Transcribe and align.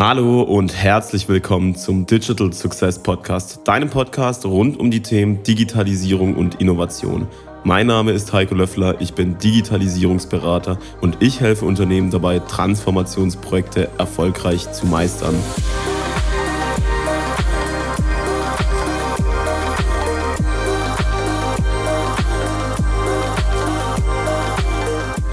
Hallo 0.00 0.42
und 0.42 0.76
herzlich 0.76 1.28
willkommen 1.28 1.74
zum 1.74 2.06
Digital 2.06 2.52
Success 2.52 3.02
Podcast, 3.02 3.66
deinem 3.66 3.90
Podcast 3.90 4.46
rund 4.46 4.78
um 4.78 4.92
die 4.92 5.02
Themen 5.02 5.42
Digitalisierung 5.42 6.36
und 6.36 6.60
Innovation. 6.60 7.26
Mein 7.64 7.88
Name 7.88 8.12
ist 8.12 8.32
Heiko 8.32 8.54
Löffler, 8.54 9.00
ich 9.00 9.14
bin 9.14 9.38
Digitalisierungsberater 9.38 10.78
und 11.00 11.16
ich 11.18 11.40
helfe 11.40 11.64
Unternehmen 11.64 12.12
dabei, 12.12 12.38
Transformationsprojekte 12.38 13.90
erfolgreich 13.98 14.70
zu 14.70 14.86
meistern. 14.86 15.34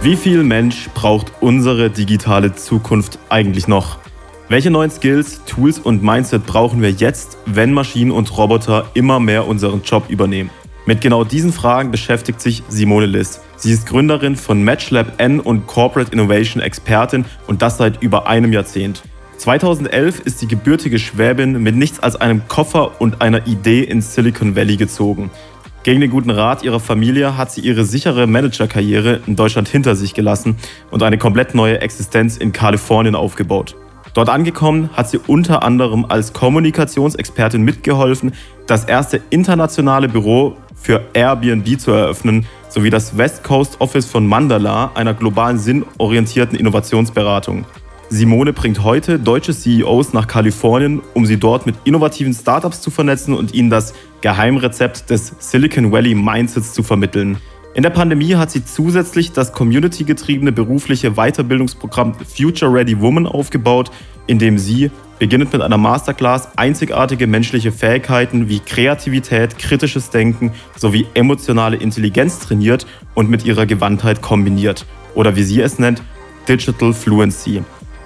Wie 0.02 0.16
viel 0.16 0.41
Mensch 0.41 0.89
braucht 0.95 1.34
unsere 1.39 1.91
digitale 1.91 2.55
Zukunft 2.55 3.20
eigentlich 3.29 3.68
noch? 3.68 4.00
Welche 4.48 4.70
neuen 4.70 4.91
Skills, 4.91 5.41
Tools 5.46 5.80
und 5.80 6.04
Mindset 6.04 6.46
brauchen 6.46 6.79
wir 6.79 6.92
jetzt, 6.92 7.39
wenn 7.47 7.74
Maschinen 7.74 8.11
und 8.11 8.38
Roboter 8.38 8.86
immer 8.93 9.19
mehr 9.19 9.47
unseren 9.47 9.82
Job 9.82 10.06
übernehmen? 10.07 10.52
Mit 10.86 11.02
genau 11.02 11.24
diesen 11.24 11.52
Fragen 11.52 11.89
beschäftigt 11.89 12.39
sich 12.39 12.61
Simone 12.69 13.07
Liss. 13.07 13.42
Sie 13.55 13.71
ist 13.71 13.88
Gründerin 13.88 14.36
von 14.36 14.64
MatchLab 14.64 15.19
N 15.19 15.39
und 15.39 15.66
Corporate 15.66 16.11
Innovation 16.11 16.61
Expertin 16.61 17.25
und 17.47 17.64
das 17.64 17.78
seit 17.78 18.04
über 18.04 18.28
einem 18.28 18.54
Jahrzehnt. 18.54 19.02
2011 19.38 20.19
ist 20.19 20.43
die 20.43 20.47
gebürtige 20.47 21.00
Schwäbin 21.00 21.64
mit 21.64 21.75
nichts 21.75 22.00
als 22.00 22.16
einem 22.16 22.47
Koffer 22.47 23.02
und 23.02 23.24
einer 23.24 23.47
Idee 23.47 23.82
ins 23.82 24.14
Silicon 24.14 24.55
Valley 24.55 24.77
gezogen. 24.77 25.32
Gegen 25.82 26.02
den 26.02 26.11
guten 26.11 26.30
Rat 26.30 26.61
ihrer 26.61 26.80
Familie 26.80 27.36
hat 27.36 27.52
sie 27.52 27.61
ihre 27.61 27.83
sichere 27.83 28.27
Managerkarriere 28.27 29.21
in 29.25 29.36
Deutschland 29.36 29.68
hinter 29.69 29.96
sich 29.96 30.14
gelassen 30.14 30.55
und 30.91 31.02
eine 31.02 31.18
komplett 31.18 31.55
neue 31.55 31.82
Existenz 31.82 32.38
in 32.38 32.52
Kalifornien 32.52 33.16
aufgebaut. 33.16 33.75
Dort 34.16 34.30
angekommen 34.30 34.89
hat 34.94 35.09
sie 35.09 35.19
unter 35.28 35.61
anderem 35.61 36.05
als 36.08 36.31
Kommunikationsexpertin 36.31 37.61
mitgeholfen, 37.61 38.31
das 38.66 38.85
erste 38.85 39.19
internationale 39.30 40.08
Büro 40.08 40.55
für 40.73 41.02
Airbnb 41.13 41.77
zu 41.77 41.91
eröffnen, 41.91 42.47
sowie 42.69 42.89
das 42.89 43.17
West 43.17 43.43
Coast 43.43 43.81
Office 43.81 44.05
von 44.05 44.25
Mandala, 44.25 44.91
einer 44.95 45.13
globalen 45.13 45.59
sinnorientierten 45.59 46.58
Innovationsberatung. 46.58 47.66
Simone 48.08 48.53
bringt 48.53 48.83
heute 48.83 49.19
deutsche 49.19 49.53
CEOs 49.53 50.13
nach 50.13 50.27
Kalifornien, 50.27 51.02
um 51.13 51.25
sie 51.25 51.38
dort 51.38 51.66
mit 51.66 51.75
innovativen 51.83 52.33
Startups 52.33 52.80
zu 52.80 52.91
vernetzen 52.91 53.33
und 53.33 53.53
ihnen 53.53 53.69
das 53.69 53.93
Geheimrezept 54.21 55.09
des 55.09 55.33
Silicon 55.39 55.91
Valley 55.91 56.16
Mindsets 56.16 56.73
zu 56.73 56.83
vermitteln. 56.83 57.38
In 57.75 57.83
der 57.83 57.89
Pandemie 57.89 58.35
hat 58.35 58.51
sie 58.51 58.63
zusätzlich 58.63 59.33
das 59.33 59.51
community-getriebene 59.51 60.53
berufliche 60.53 61.11
Weiterbildungsprogramm 61.15 62.13
Future 62.13 62.71
Ready 62.71 63.01
Woman 63.01 63.27
aufgebaut, 63.27 63.91
in 64.27 64.39
dem 64.39 64.57
sie, 64.57 64.91
beginnend 65.19 65.51
mit 65.51 65.61
einer 65.61 65.77
Masterclass, 65.77 66.57
einzigartige 66.57 67.27
menschliche 67.27 67.73
Fähigkeiten 67.73 68.47
wie 68.47 68.59
Kreativität, 68.59 69.57
kritisches 69.57 70.09
Denken 70.09 70.53
sowie 70.77 71.05
emotionale 71.15 71.75
Intelligenz 71.75 72.39
trainiert 72.39 72.87
und 73.13 73.29
mit 73.29 73.43
ihrer 73.43 73.65
Gewandtheit 73.65 74.21
kombiniert. 74.21 74.85
Oder 75.13 75.35
wie 75.35 75.43
sie 75.43 75.59
es 75.59 75.77
nennt, 75.77 76.01
Digital 76.47 76.93
Fluency. 76.93 77.61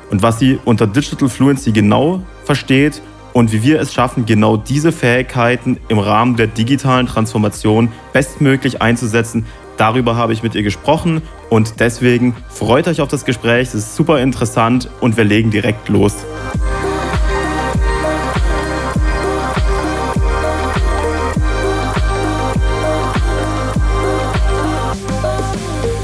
Und 0.09 0.23
was 0.23 0.39
sie 0.39 0.57
unter 0.65 0.87
Digital 0.87 1.29
Fluency 1.29 1.71
genau 1.73 2.23
versteht 2.43 3.03
und 3.39 3.53
wie 3.53 3.63
wir 3.63 3.79
es 3.79 3.93
schaffen, 3.93 4.25
genau 4.25 4.57
diese 4.57 4.91
Fähigkeiten 4.91 5.77
im 5.87 5.97
Rahmen 5.97 6.35
der 6.35 6.47
digitalen 6.47 7.07
Transformation 7.07 7.89
bestmöglich 8.11 8.81
einzusetzen. 8.81 9.45
Darüber 9.77 10.17
habe 10.17 10.33
ich 10.33 10.43
mit 10.43 10.55
ihr 10.55 10.63
gesprochen 10.63 11.21
und 11.49 11.79
deswegen 11.79 12.35
freut 12.49 12.89
euch 12.89 12.99
auf 12.99 13.07
das 13.07 13.23
Gespräch. 13.23 13.69
Es 13.69 13.75
ist 13.75 13.95
super 13.95 14.19
interessant 14.19 14.89
und 14.99 15.15
wir 15.15 15.23
legen 15.23 15.51
direkt 15.51 15.87
los. 15.87 16.17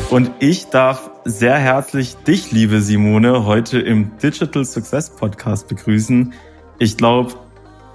Und 0.09 0.31
ich 0.39 0.67
darf 0.67 1.11
sehr 1.25 1.57
herzlich 1.57 2.15
dich, 2.15 2.53
liebe 2.53 2.79
Simone, 2.79 3.45
heute 3.45 3.77
im 3.79 4.17
Digital 4.19 4.63
Success 4.63 5.09
Podcast 5.09 5.67
begrüßen. 5.67 6.33
Ich 6.77 6.97
glaube, 6.97 7.33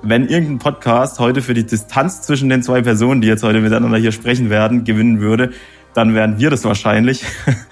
wenn 0.02 0.26
irgendein 0.26 0.58
Podcast 0.58 1.18
heute 1.18 1.42
für 1.42 1.52
die 1.52 1.66
Distanz 1.66 2.22
zwischen 2.22 2.48
den 2.48 2.62
zwei 2.62 2.80
Personen, 2.80 3.20
die 3.20 3.28
jetzt 3.28 3.42
heute 3.42 3.60
miteinander 3.60 3.98
hier 3.98 4.12
sprechen 4.12 4.48
werden, 4.48 4.84
gewinnen 4.84 5.20
würde, 5.20 5.50
dann 5.92 6.14
wären 6.14 6.38
wir 6.38 6.48
das 6.48 6.64
wahrscheinlich, 6.64 7.22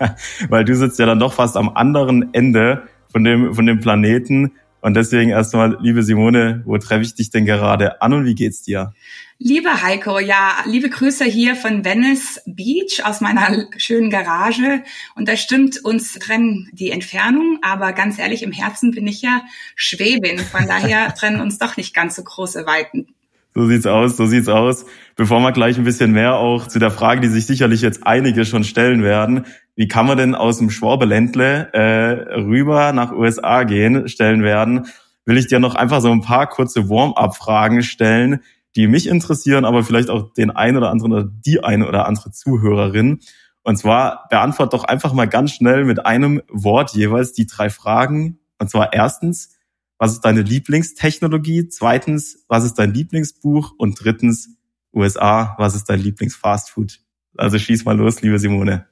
weil 0.50 0.66
du 0.66 0.76
sitzt 0.76 0.98
ja 0.98 1.06
dann 1.06 1.18
doch 1.18 1.32
fast 1.32 1.56
am 1.56 1.70
anderen 1.70 2.34
Ende 2.34 2.82
von 3.10 3.24
dem, 3.24 3.54
von 3.54 3.64
dem 3.64 3.80
Planeten. 3.80 4.52
Und 4.82 4.94
deswegen 4.94 5.30
erstmal, 5.30 5.78
liebe 5.80 6.02
Simone, 6.02 6.62
wo 6.66 6.76
treffe 6.76 7.02
ich 7.02 7.14
dich 7.14 7.30
denn 7.30 7.46
gerade 7.46 8.02
an 8.02 8.12
und 8.12 8.26
wie 8.26 8.34
geht's 8.34 8.62
dir? 8.62 8.92
Liebe 9.40 9.82
Heiko, 9.84 10.18
ja, 10.18 10.64
liebe 10.66 10.90
Grüße 10.90 11.24
hier 11.24 11.54
von 11.54 11.84
Venice 11.84 12.42
Beach 12.44 13.04
aus 13.04 13.20
meiner 13.20 13.66
schönen 13.76 14.10
Garage. 14.10 14.82
Und 15.14 15.28
das 15.28 15.38
stimmt, 15.38 15.84
uns 15.84 16.14
trennen 16.14 16.68
die 16.72 16.90
Entfernung, 16.90 17.60
aber 17.62 17.92
ganz 17.92 18.18
ehrlich, 18.18 18.42
im 18.42 18.50
Herzen 18.50 18.90
bin 18.90 19.06
ich 19.06 19.22
ja 19.22 19.42
Schwäbin. 19.76 20.40
Von 20.40 20.66
daher 20.66 21.14
trennen 21.18 21.40
uns 21.40 21.56
doch 21.58 21.76
nicht 21.76 21.94
ganz 21.94 22.16
so 22.16 22.24
große 22.24 22.66
Weiten. 22.66 23.14
So 23.54 23.68
sieht's 23.68 23.86
aus, 23.86 24.16
so 24.16 24.26
sieht's 24.26 24.48
aus. 24.48 24.84
Bevor 25.14 25.38
wir 25.38 25.52
gleich 25.52 25.78
ein 25.78 25.84
bisschen 25.84 26.10
mehr 26.10 26.34
auch 26.34 26.66
zu 26.66 26.80
der 26.80 26.90
Frage, 26.90 27.20
die 27.20 27.28
sich 27.28 27.46
sicherlich 27.46 27.80
jetzt 27.80 28.04
einige 28.08 28.44
schon 28.44 28.64
stellen 28.64 29.04
werden, 29.04 29.46
wie 29.76 29.86
kann 29.86 30.06
man 30.06 30.18
denn 30.18 30.34
aus 30.34 30.58
dem 30.58 30.68
Schwabeländle 30.68 31.72
äh, 31.72 32.40
rüber 32.40 32.92
nach 32.92 33.12
USA 33.12 33.62
gehen, 33.62 34.08
stellen 34.08 34.42
werden, 34.42 34.88
will 35.26 35.38
ich 35.38 35.46
dir 35.46 35.60
noch 35.60 35.76
einfach 35.76 36.00
so 36.00 36.10
ein 36.10 36.22
paar 36.22 36.48
kurze 36.48 36.88
Warm-up-Fragen 36.88 37.84
stellen, 37.84 38.40
die 38.78 38.86
mich 38.86 39.08
interessieren, 39.08 39.64
aber 39.64 39.82
vielleicht 39.82 40.08
auch 40.08 40.32
den 40.34 40.52
einen 40.52 40.76
oder 40.76 40.90
anderen 40.90 41.12
oder 41.12 41.24
die 41.24 41.64
eine 41.64 41.88
oder 41.88 42.06
andere 42.06 42.30
Zuhörerin. 42.30 43.18
Und 43.64 43.76
zwar 43.76 44.28
beantwort 44.30 44.72
doch 44.72 44.84
einfach 44.84 45.12
mal 45.12 45.26
ganz 45.26 45.50
schnell 45.50 45.84
mit 45.84 46.06
einem 46.06 46.42
Wort 46.48 46.94
jeweils 46.94 47.32
die 47.32 47.46
drei 47.46 47.70
Fragen. 47.70 48.38
Und 48.60 48.70
zwar 48.70 48.92
erstens, 48.92 49.56
was 49.98 50.12
ist 50.12 50.20
deine 50.20 50.42
Lieblingstechnologie? 50.42 51.68
Zweitens, 51.68 52.44
was 52.46 52.62
ist 52.62 52.74
dein 52.74 52.94
Lieblingsbuch? 52.94 53.72
Und 53.76 53.98
drittens, 54.00 54.50
USA, 54.94 55.56
was 55.58 55.74
ist 55.74 55.86
dein 55.86 55.98
Lieblingsfastfood? 55.98 57.00
Also 57.36 57.58
schieß 57.58 57.84
mal 57.84 57.96
los, 57.96 58.22
liebe 58.22 58.38
Simone. 58.38 58.86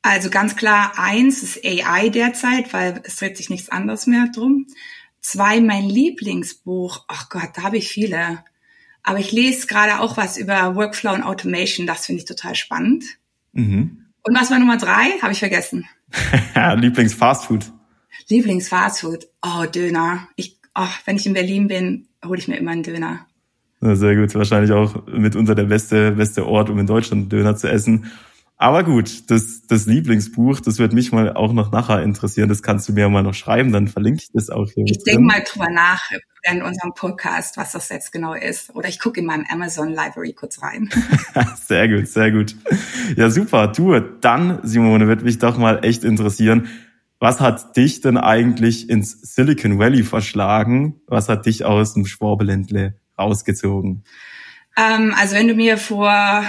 Also 0.00 0.30
ganz 0.30 0.56
klar, 0.56 0.92
eins 0.96 1.42
ist 1.42 1.62
AI 1.66 2.08
derzeit, 2.08 2.72
weil 2.72 3.02
es 3.04 3.16
dreht 3.16 3.36
sich 3.36 3.50
nichts 3.50 3.68
anderes 3.68 4.06
mehr 4.06 4.30
drum. 4.34 4.68
Zwei, 5.20 5.60
mein 5.60 5.84
Lieblingsbuch. 5.84 7.04
Ach 7.08 7.28
Gott, 7.28 7.50
da 7.56 7.64
habe 7.64 7.76
ich 7.76 7.88
viele. 7.88 8.42
Aber 9.02 9.18
ich 9.18 9.32
lese 9.32 9.66
gerade 9.66 10.00
auch 10.00 10.16
was 10.16 10.36
über 10.36 10.74
Workflow 10.74 11.14
und 11.14 11.22
Automation. 11.22 11.86
Das 11.86 12.06
finde 12.06 12.20
ich 12.20 12.28
total 12.28 12.54
spannend. 12.54 13.04
Mhm. 13.52 14.06
Und 14.22 14.38
was 14.38 14.50
war 14.50 14.58
Nummer 14.58 14.76
drei? 14.76 15.18
Habe 15.22 15.32
ich 15.32 15.38
vergessen. 15.38 15.86
Lieblingsfastfood. 16.76 17.72
Lieblingsfastfood. 18.28 19.28
Oh, 19.42 19.64
Döner. 19.64 20.28
Ich, 20.36 20.58
oh, 20.74 20.88
wenn 21.04 21.16
ich 21.16 21.26
in 21.26 21.34
Berlin 21.34 21.68
bin, 21.68 22.08
hole 22.24 22.38
ich 22.38 22.48
mir 22.48 22.56
immer 22.56 22.72
einen 22.72 22.82
Döner. 22.82 23.26
Ja, 23.80 23.94
sehr 23.94 24.16
gut. 24.16 24.34
Wahrscheinlich 24.34 24.72
auch 24.72 25.06
mitunter 25.06 25.54
der 25.54 25.64
beste, 25.64 26.12
beste 26.12 26.46
Ort, 26.46 26.68
um 26.68 26.78
in 26.78 26.86
Deutschland 26.86 27.32
Döner 27.32 27.56
zu 27.56 27.70
essen. 27.70 28.10
Aber 28.60 28.82
gut, 28.82 29.30
das, 29.30 29.66
das 29.68 29.86
Lieblingsbuch, 29.86 30.58
das 30.58 30.80
wird 30.80 30.92
mich 30.92 31.12
mal 31.12 31.32
auch 31.32 31.52
noch 31.52 31.70
nachher 31.70 32.02
interessieren. 32.02 32.48
Das 32.48 32.60
kannst 32.60 32.88
du 32.88 32.92
mir 32.92 33.08
mal 33.08 33.22
noch 33.22 33.34
schreiben, 33.34 33.70
dann 33.70 33.86
verlinke 33.86 34.22
ich 34.22 34.30
das 34.32 34.50
auch 34.50 34.68
hier. 34.68 34.84
Ich 34.84 35.04
denke 35.04 35.22
mal 35.22 35.44
drüber 35.46 35.70
nach 35.70 36.10
in 36.42 36.62
unserem 36.62 36.92
Podcast, 36.92 37.56
was 37.56 37.72
das 37.72 37.88
jetzt 37.88 38.10
genau 38.10 38.34
ist. 38.34 38.74
Oder 38.74 38.88
ich 38.88 38.98
gucke 38.98 39.20
in 39.20 39.26
meinem 39.26 39.46
Amazon 39.48 39.90
Library 39.90 40.32
kurz 40.32 40.60
rein. 40.60 40.90
sehr 41.66 41.88
gut, 41.88 42.08
sehr 42.08 42.32
gut. 42.32 42.56
Ja, 43.16 43.30
super. 43.30 43.68
Du, 43.68 43.98
dann, 44.00 44.58
Simone, 44.64 45.06
wird 45.06 45.22
mich 45.22 45.38
doch 45.38 45.56
mal 45.56 45.84
echt 45.84 46.02
interessieren. 46.02 46.66
Was 47.20 47.40
hat 47.40 47.76
dich 47.76 48.00
denn 48.00 48.16
eigentlich 48.16 48.90
ins 48.90 49.12
Silicon 49.34 49.78
Valley 49.78 50.02
verschlagen? 50.02 51.00
Was 51.06 51.28
hat 51.28 51.46
dich 51.46 51.64
aus 51.64 51.94
dem 51.94 52.06
Schwabeländle 52.06 52.96
rausgezogen? 53.16 54.02
Ähm, 54.76 55.14
also 55.16 55.34
wenn 55.34 55.48
du 55.48 55.54
mir 55.54 55.78
vor 55.78 56.42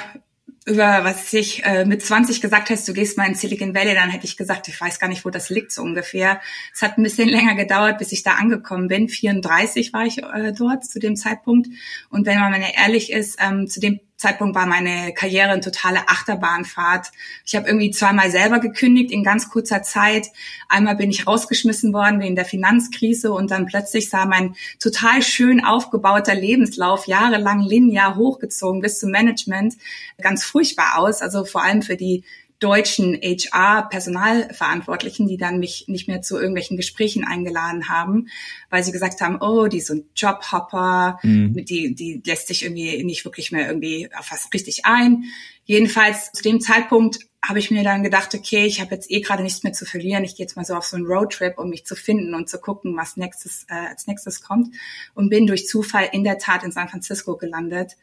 über 0.69 1.04
was 1.04 1.33
ich 1.33 1.66
äh, 1.66 1.86
mit 1.86 2.01
20 2.01 2.42
gesagt 2.42 2.69
hast, 2.69 2.88
du 2.88 2.94
gehst 2.94 3.18
mal 3.18 3.27
in 3.27 3.36
Silicon 3.36 3.74
Valley, 3.74 3.94
dann 3.94 4.10
hätte 4.10 4.25
ich 4.25 4.38
gesagt, 4.38 4.68
ich 4.68 4.80
weiß 4.80 5.00
gar 5.00 5.07
nicht, 5.07 5.25
wo 5.25 5.30
das 5.30 5.50
liegt 5.50 5.71
so 5.71 5.81
ungefähr. 5.81 6.39
Es 6.74 6.81
hat 6.81 6.98
ein 6.98 7.04
bisschen 7.04 7.27
länger 7.30 7.56
gedauert, 7.56 7.98
bis 7.98 8.12
ich 8.12 8.24
da 8.24 8.33
angekommen 8.33 8.88
bin. 8.88 9.10
34 9.10 9.94
war 9.94 10.06
ich 10.06 10.19
äh, 10.19 10.54
dort 10.54 10.86
zu 10.86 11.00
dem 11.00 11.16
Zeitpunkt. 11.16 11.68
Und 12.10 12.25
wenn 12.25 12.39
man 12.39 12.51
mal 12.51 12.62
ehrlich 12.75 13.12
ist, 13.12 13.39
ähm, 13.42 13.68
zu 13.68 13.80
dem 13.80 14.00
Zeitpunkt 14.19 14.54
war 14.54 14.66
meine 14.66 15.13
Karriere 15.13 15.51
eine 15.51 15.62
totale 15.62 16.10
Achterbahnfahrt. 16.10 17.07
Ich 17.45 17.56
habe 17.56 17.68
irgendwie 17.68 17.89
zweimal 17.89 18.30
selber 18.30 18.60
gekündigt 18.60 19.12
in 19.12 19.24
ganz 19.24 19.50
kurzer 19.50 19.81
Zeit. 19.81 20.27
Einmal 20.68 20.98
bin 20.98 21.10
ich 21.10 21.25
rausgeschmissen 21.25 21.94
worden 21.94 22.19
wegen 22.19 22.36
der 22.36 22.44
Finanzkrise 22.44 23.31
und 23.31 23.50
dann 23.50 23.66
plötzlich 23.66 24.10
sah 24.10 24.25
mein 24.25 24.56
total 24.77 25.21
schön 25.21 25.63
aufgebauter 25.63 26.36
Lebenslauf 26.36 27.07
jahrelang 27.07 27.62
linear 27.62 28.18
hochgezogen 28.18 28.81
bis 28.81 29.00
zum 29.00 29.10
Management 29.10 29.75
ganz 30.22 30.44
furchtbar 30.44 30.98
aus. 30.98 31.22
Also 31.22 31.45
vor 31.45 31.63
allem 31.63 31.81
für 31.81 31.95
die 31.95 32.25
deutschen 32.59 33.15
HR-Personalverantwortlichen, 33.15 35.27
die 35.27 35.38
dann 35.38 35.59
mich 35.59 35.85
nicht 35.88 36.09
mehr 36.09 36.21
zu 36.21 36.35
irgendwelchen 36.35 36.77
Gesprächen 36.77 37.23
eingeladen 37.23 37.88
haben, 37.88 38.27
weil 38.69 38.83
sie 38.83 38.91
gesagt 38.91 39.21
haben, 39.21 39.38
oh, 39.41 39.67
die 39.67 39.79
sind 39.79 40.07
Jobhopper, 40.15 41.19
mhm. 41.23 41.63
die, 41.65 41.95
die 41.95 42.21
lässt 42.25 42.47
sich 42.47 42.63
irgendwie 42.63 43.01
nicht 43.03 43.23
wirklich 43.23 43.53
mehr 43.53 43.67
irgendwie 43.67 44.09
auf 44.17 44.31
was 44.31 44.50
richtig 44.53 44.85
ein. 44.85 45.23
Jedenfalls 45.63 46.33
zu 46.33 46.44
dem 46.44 46.59
Zeitpunkt 46.59 47.19
habe 47.41 47.59
ich 47.59 47.71
mir 47.71 47.83
dann 47.83 48.03
gedacht, 48.03 48.35
okay, 48.35 48.65
ich 48.65 48.81
habe 48.81 48.95
jetzt 48.95 49.09
eh 49.09 49.21
gerade 49.21 49.44
nichts 49.44 49.63
mehr 49.63 49.71
zu 49.71 49.85
verlieren. 49.85 50.25
Ich 50.25 50.35
gehe 50.35 50.44
jetzt 50.44 50.57
mal 50.57 50.65
so 50.65 50.75
auf 50.75 50.83
so 50.83 50.97
einen 50.97 51.05
Roadtrip, 51.05 51.57
um 51.57 51.69
mich 51.69 51.85
zu 51.85 51.95
finden 51.95 52.33
und 52.33 52.50
zu 52.50 52.59
gucken, 52.59 52.97
was 52.97 53.15
nächstes, 53.15 53.65
äh, 53.69 53.88
als 53.88 54.07
nächstes 54.07 54.41
kommt. 54.41 54.75
Und 55.13 55.29
bin 55.29 55.47
durch 55.47 55.65
Zufall 55.65 56.09
in 56.12 56.25
der 56.25 56.38
Tat 56.38 56.63
in 56.63 56.71
San 56.71 56.89
Francisco 56.89 57.38
gelandet 57.38 57.95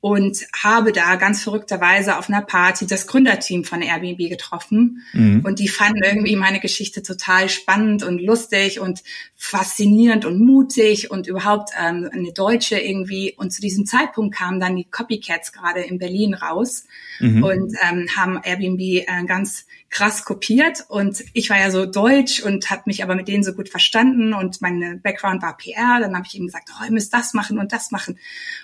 und 0.00 0.46
habe 0.56 0.92
da 0.92 1.16
ganz 1.16 1.42
verrückterweise 1.42 2.18
auf 2.18 2.28
einer 2.28 2.42
Party 2.42 2.86
das 2.86 3.08
Gründerteam 3.08 3.64
von 3.64 3.82
Airbnb 3.82 4.28
getroffen. 4.28 5.02
Mhm. 5.12 5.40
Und 5.44 5.58
die 5.58 5.66
fanden 5.66 6.04
irgendwie 6.04 6.36
meine 6.36 6.60
Geschichte 6.60 7.02
total 7.02 7.48
spannend 7.48 8.04
und 8.04 8.20
lustig 8.20 8.78
und 8.78 9.02
faszinierend 9.34 10.24
und 10.24 10.38
mutig 10.38 11.10
und 11.10 11.26
überhaupt 11.26 11.70
ähm, 11.76 12.08
eine 12.12 12.32
Deutsche 12.32 12.78
irgendwie. 12.78 13.34
Und 13.36 13.52
zu 13.52 13.60
diesem 13.60 13.86
Zeitpunkt 13.86 14.36
kamen 14.36 14.60
dann 14.60 14.76
die 14.76 14.84
Copycats 14.84 15.52
gerade 15.52 15.80
in 15.80 15.98
Berlin 15.98 16.34
raus 16.34 16.84
mhm. 17.18 17.42
und 17.42 17.74
ähm, 17.82 18.06
haben 18.16 18.40
Airbnb 18.44 18.80
äh, 18.80 19.24
ganz 19.26 19.66
krass 19.90 20.24
kopiert 20.24 20.84
und 20.88 21.24
ich 21.32 21.48
war 21.48 21.58
ja 21.58 21.70
so 21.70 21.86
deutsch 21.86 22.42
und 22.42 22.70
habe 22.70 22.82
mich 22.86 23.02
aber 23.02 23.14
mit 23.14 23.26
denen 23.26 23.42
so 23.42 23.54
gut 23.54 23.70
verstanden 23.70 24.34
und 24.34 24.60
mein 24.60 25.00
Background 25.02 25.42
war 25.42 25.56
PR. 25.56 25.98
Dann 26.00 26.14
habe 26.14 26.26
ich 26.26 26.34
ihm 26.34 26.46
gesagt, 26.46 26.68
oh, 26.70 26.84
ihr 26.84 26.90
müsst 26.90 27.14
das 27.14 27.32
machen 27.32 27.58
und 27.58 27.72
das 27.72 27.90
machen. 27.90 28.18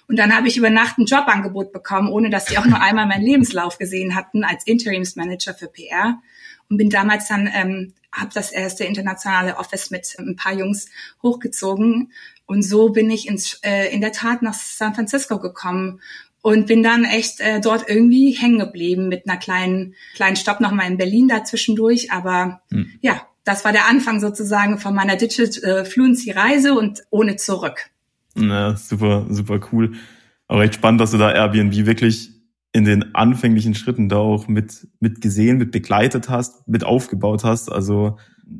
Und 0.06 0.19
dann 0.19 0.37
habe 0.37 0.49
ich 0.49 0.56
über 0.59 0.69
Nacht 0.69 0.99
ein 0.99 1.06
Jobangebot 1.06 1.73
bekommen, 1.73 2.11
ohne 2.11 2.29
dass 2.29 2.44
die 2.44 2.59
auch 2.59 2.67
nur 2.67 2.81
einmal 2.81 3.06
meinen 3.06 3.25
Lebenslauf 3.25 3.79
gesehen 3.79 4.15
hatten 4.15 4.44
als 4.44 4.67
Interimsmanager 4.67 5.55
für 5.55 5.69
PR 5.69 6.21
und 6.69 6.76
bin 6.76 6.91
damals 6.91 7.29
dann 7.29 7.49
ähm, 7.53 7.94
habe 8.12 8.31
das 8.32 8.53
erste 8.53 8.85
internationale 8.85 9.56
Office 9.56 9.91
mit 9.91 10.15
ein 10.19 10.37
paar 10.37 10.53
Jungs 10.53 10.88
hochgezogen 11.23 12.12
und 12.47 12.62
so 12.62 12.91
bin 12.91 13.11
ich 13.11 13.26
ins, 13.26 13.61
äh, 13.65 13.93
in 13.93 14.00
der 14.00 14.12
Tat 14.12 14.43
nach 14.43 14.55
San 14.55 14.94
Francisco 14.94 15.38
gekommen 15.38 16.00
und 16.44 16.67
bin 16.67 16.82
dann 16.82 17.06
echt 17.06 17.41
äh, 17.41 17.58
dort 17.58 17.88
irgendwie 17.88 18.32
hängen 18.32 18.58
geblieben 18.58 19.08
mit 19.08 19.26
einer 19.26 19.38
kleinen 19.38 19.94
kleinen 20.14 20.37
Stopp 20.37 20.61
nochmal 20.61 20.91
in 20.91 20.99
Berlin 20.99 21.26
dazwischendurch. 21.26 22.12
Aber 22.12 22.61
hm. 22.70 22.87
ja, 23.00 23.23
das 23.44 23.64
war 23.64 23.73
der 23.73 23.88
Anfang 23.88 24.20
sozusagen 24.20 24.76
von 24.76 24.94
meiner 24.94 25.17
Digital 25.17 25.64
äh, 25.64 25.85
Fluency 25.87 26.32
Reise 26.32 26.75
und 26.75 27.02
ohne 27.08 27.37
zurück. 27.37 27.87
Na, 28.35 28.76
super, 28.76 29.25
super 29.31 29.58
cool. 29.73 29.93
Aber 30.46 30.61
recht 30.61 30.75
spannend, 30.75 31.00
dass 31.00 31.12
du 31.12 31.17
da 31.17 31.32
Airbnb 31.32 31.87
wirklich 31.87 32.29
in 32.73 32.85
den 32.85 33.14
anfänglichen 33.14 33.75
Schritten 33.75 34.11
da 34.11 34.19
auch 34.19 34.47
mit, 34.47 34.87
mit 35.00 35.23
gesehen, 35.23 35.56
mit 35.56 35.73
begleitet 35.73 36.29
hast, 36.29 36.69
mit 36.69 36.85
aufgebaut 36.85 37.43
hast. 37.43 37.73
Also 37.73 38.19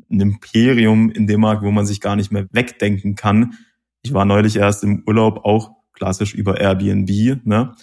ein 0.09 0.21
Imperium 0.21 1.11
in 1.11 1.27
dem 1.27 1.41
Markt, 1.41 1.61
wo 1.61 1.69
man 1.69 1.85
sich 1.85 2.01
gar 2.01 2.15
nicht 2.15 2.31
mehr 2.31 2.47
wegdenken 2.51 3.13
kann. 3.13 3.53
Ich 4.01 4.11
war 4.11 4.25
neulich 4.25 4.55
erst 4.55 4.83
im 4.83 5.03
Urlaub 5.05 5.45
auch 5.45 5.74
klassisch 5.95 6.33
über 6.33 6.59
Airbnb, 6.59 7.45
ne? 7.45 7.75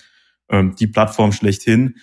Ähm, 0.49 0.75
die 0.79 0.87
Plattform 0.87 1.33
schlechthin. 1.33 1.97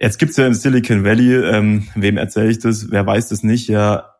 Jetzt 0.00 0.18
gibt's 0.18 0.36
ja 0.36 0.46
im 0.46 0.54
Silicon 0.54 1.04
Valley, 1.04 1.34
ähm, 1.34 1.88
wem 1.94 2.16
erzähle 2.16 2.50
ich 2.50 2.58
das, 2.58 2.90
wer 2.90 3.06
weiß 3.06 3.28
das 3.28 3.42
nicht, 3.42 3.68
ja 3.68 4.14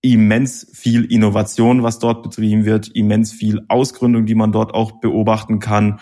immens 0.00 0.66
viel 0.72 1.04
Innovation, 1.04 1.82
was 1.82 1.98
dort 1.98 2.22
betrieben 2.22 2.64
wird, 2.64 2.88
immens 2.88 3.32
viel 3.32 3.64
Ausgründung, 3.68 4.26
die 4.26 4.34
man 4.34 4.52
dort 4.52 4.72
auch 4.72 5.00
beobachten 5.00 5.58
kann. 5.58 6.00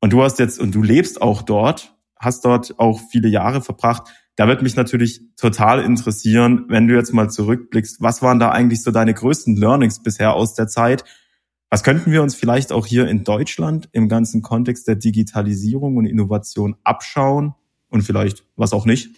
Und 0.00 0.12
du 0.12 0.22
hast 0.22 0.38
jetzt, 0.38 0.58
und 0.58 0.74
du 0.74 0.82
lebst 0.82 1.20
auch 1.20 1.42
dort, 1.42 1.94
hast 2.18 2.44
dort 2.44 2.78
auch 2.78 3.00
viele 3.10 3.28
Jahre 3.28 3.60
verbracht. 3.60 4.08
Da 4.36 4.48
wird 4.48 4.62
mich 4.62 4.76
natürlich 4.76 5.20
total 5.36 5.82
interessieren, 5.82 6.64
wenn 6.68 6.88
du 6.88 6.94
jetzt 6.94 7.12
mal 7.12 7.28
zurückblickst, 7.28 8.00
was 8.00 8.22
waren 8.22 8.38
da 8.38 8.50
eigentlich 8.50 8.82
so 8.82 8.90
deine 8.90 9.14
größten 9.14 9.56
Learnings 9.56 10.02
bisher 10.02 10.34
aus 10.34 10.54
der 10.54 10.68
Zeit? 10.68 11.04
Was 11.70 11.82
könnten 11.82 12.12
wir 12.12 12.22
uns 12.22 12.34
vielleicht 12.34 12.72
auch 12.72 12.86
hier 12.86 13.08
in 13.08 13.24
Deutschland 13.24 13.88
im 13.92 14.08
ganzen 14.08 14.40
Kontext 14.42 14.86
der 14.86 14.94
Digitalisierung 14.94 15.96
und 15.96 16.06
Innovation 16.06 16.76
abschauen 16.84 17.54
und 17.88 18.02
vielleicht 18.02 18.44
was 18.56 18.72
auch 18.72 18.86
nicht? 18.86 19.16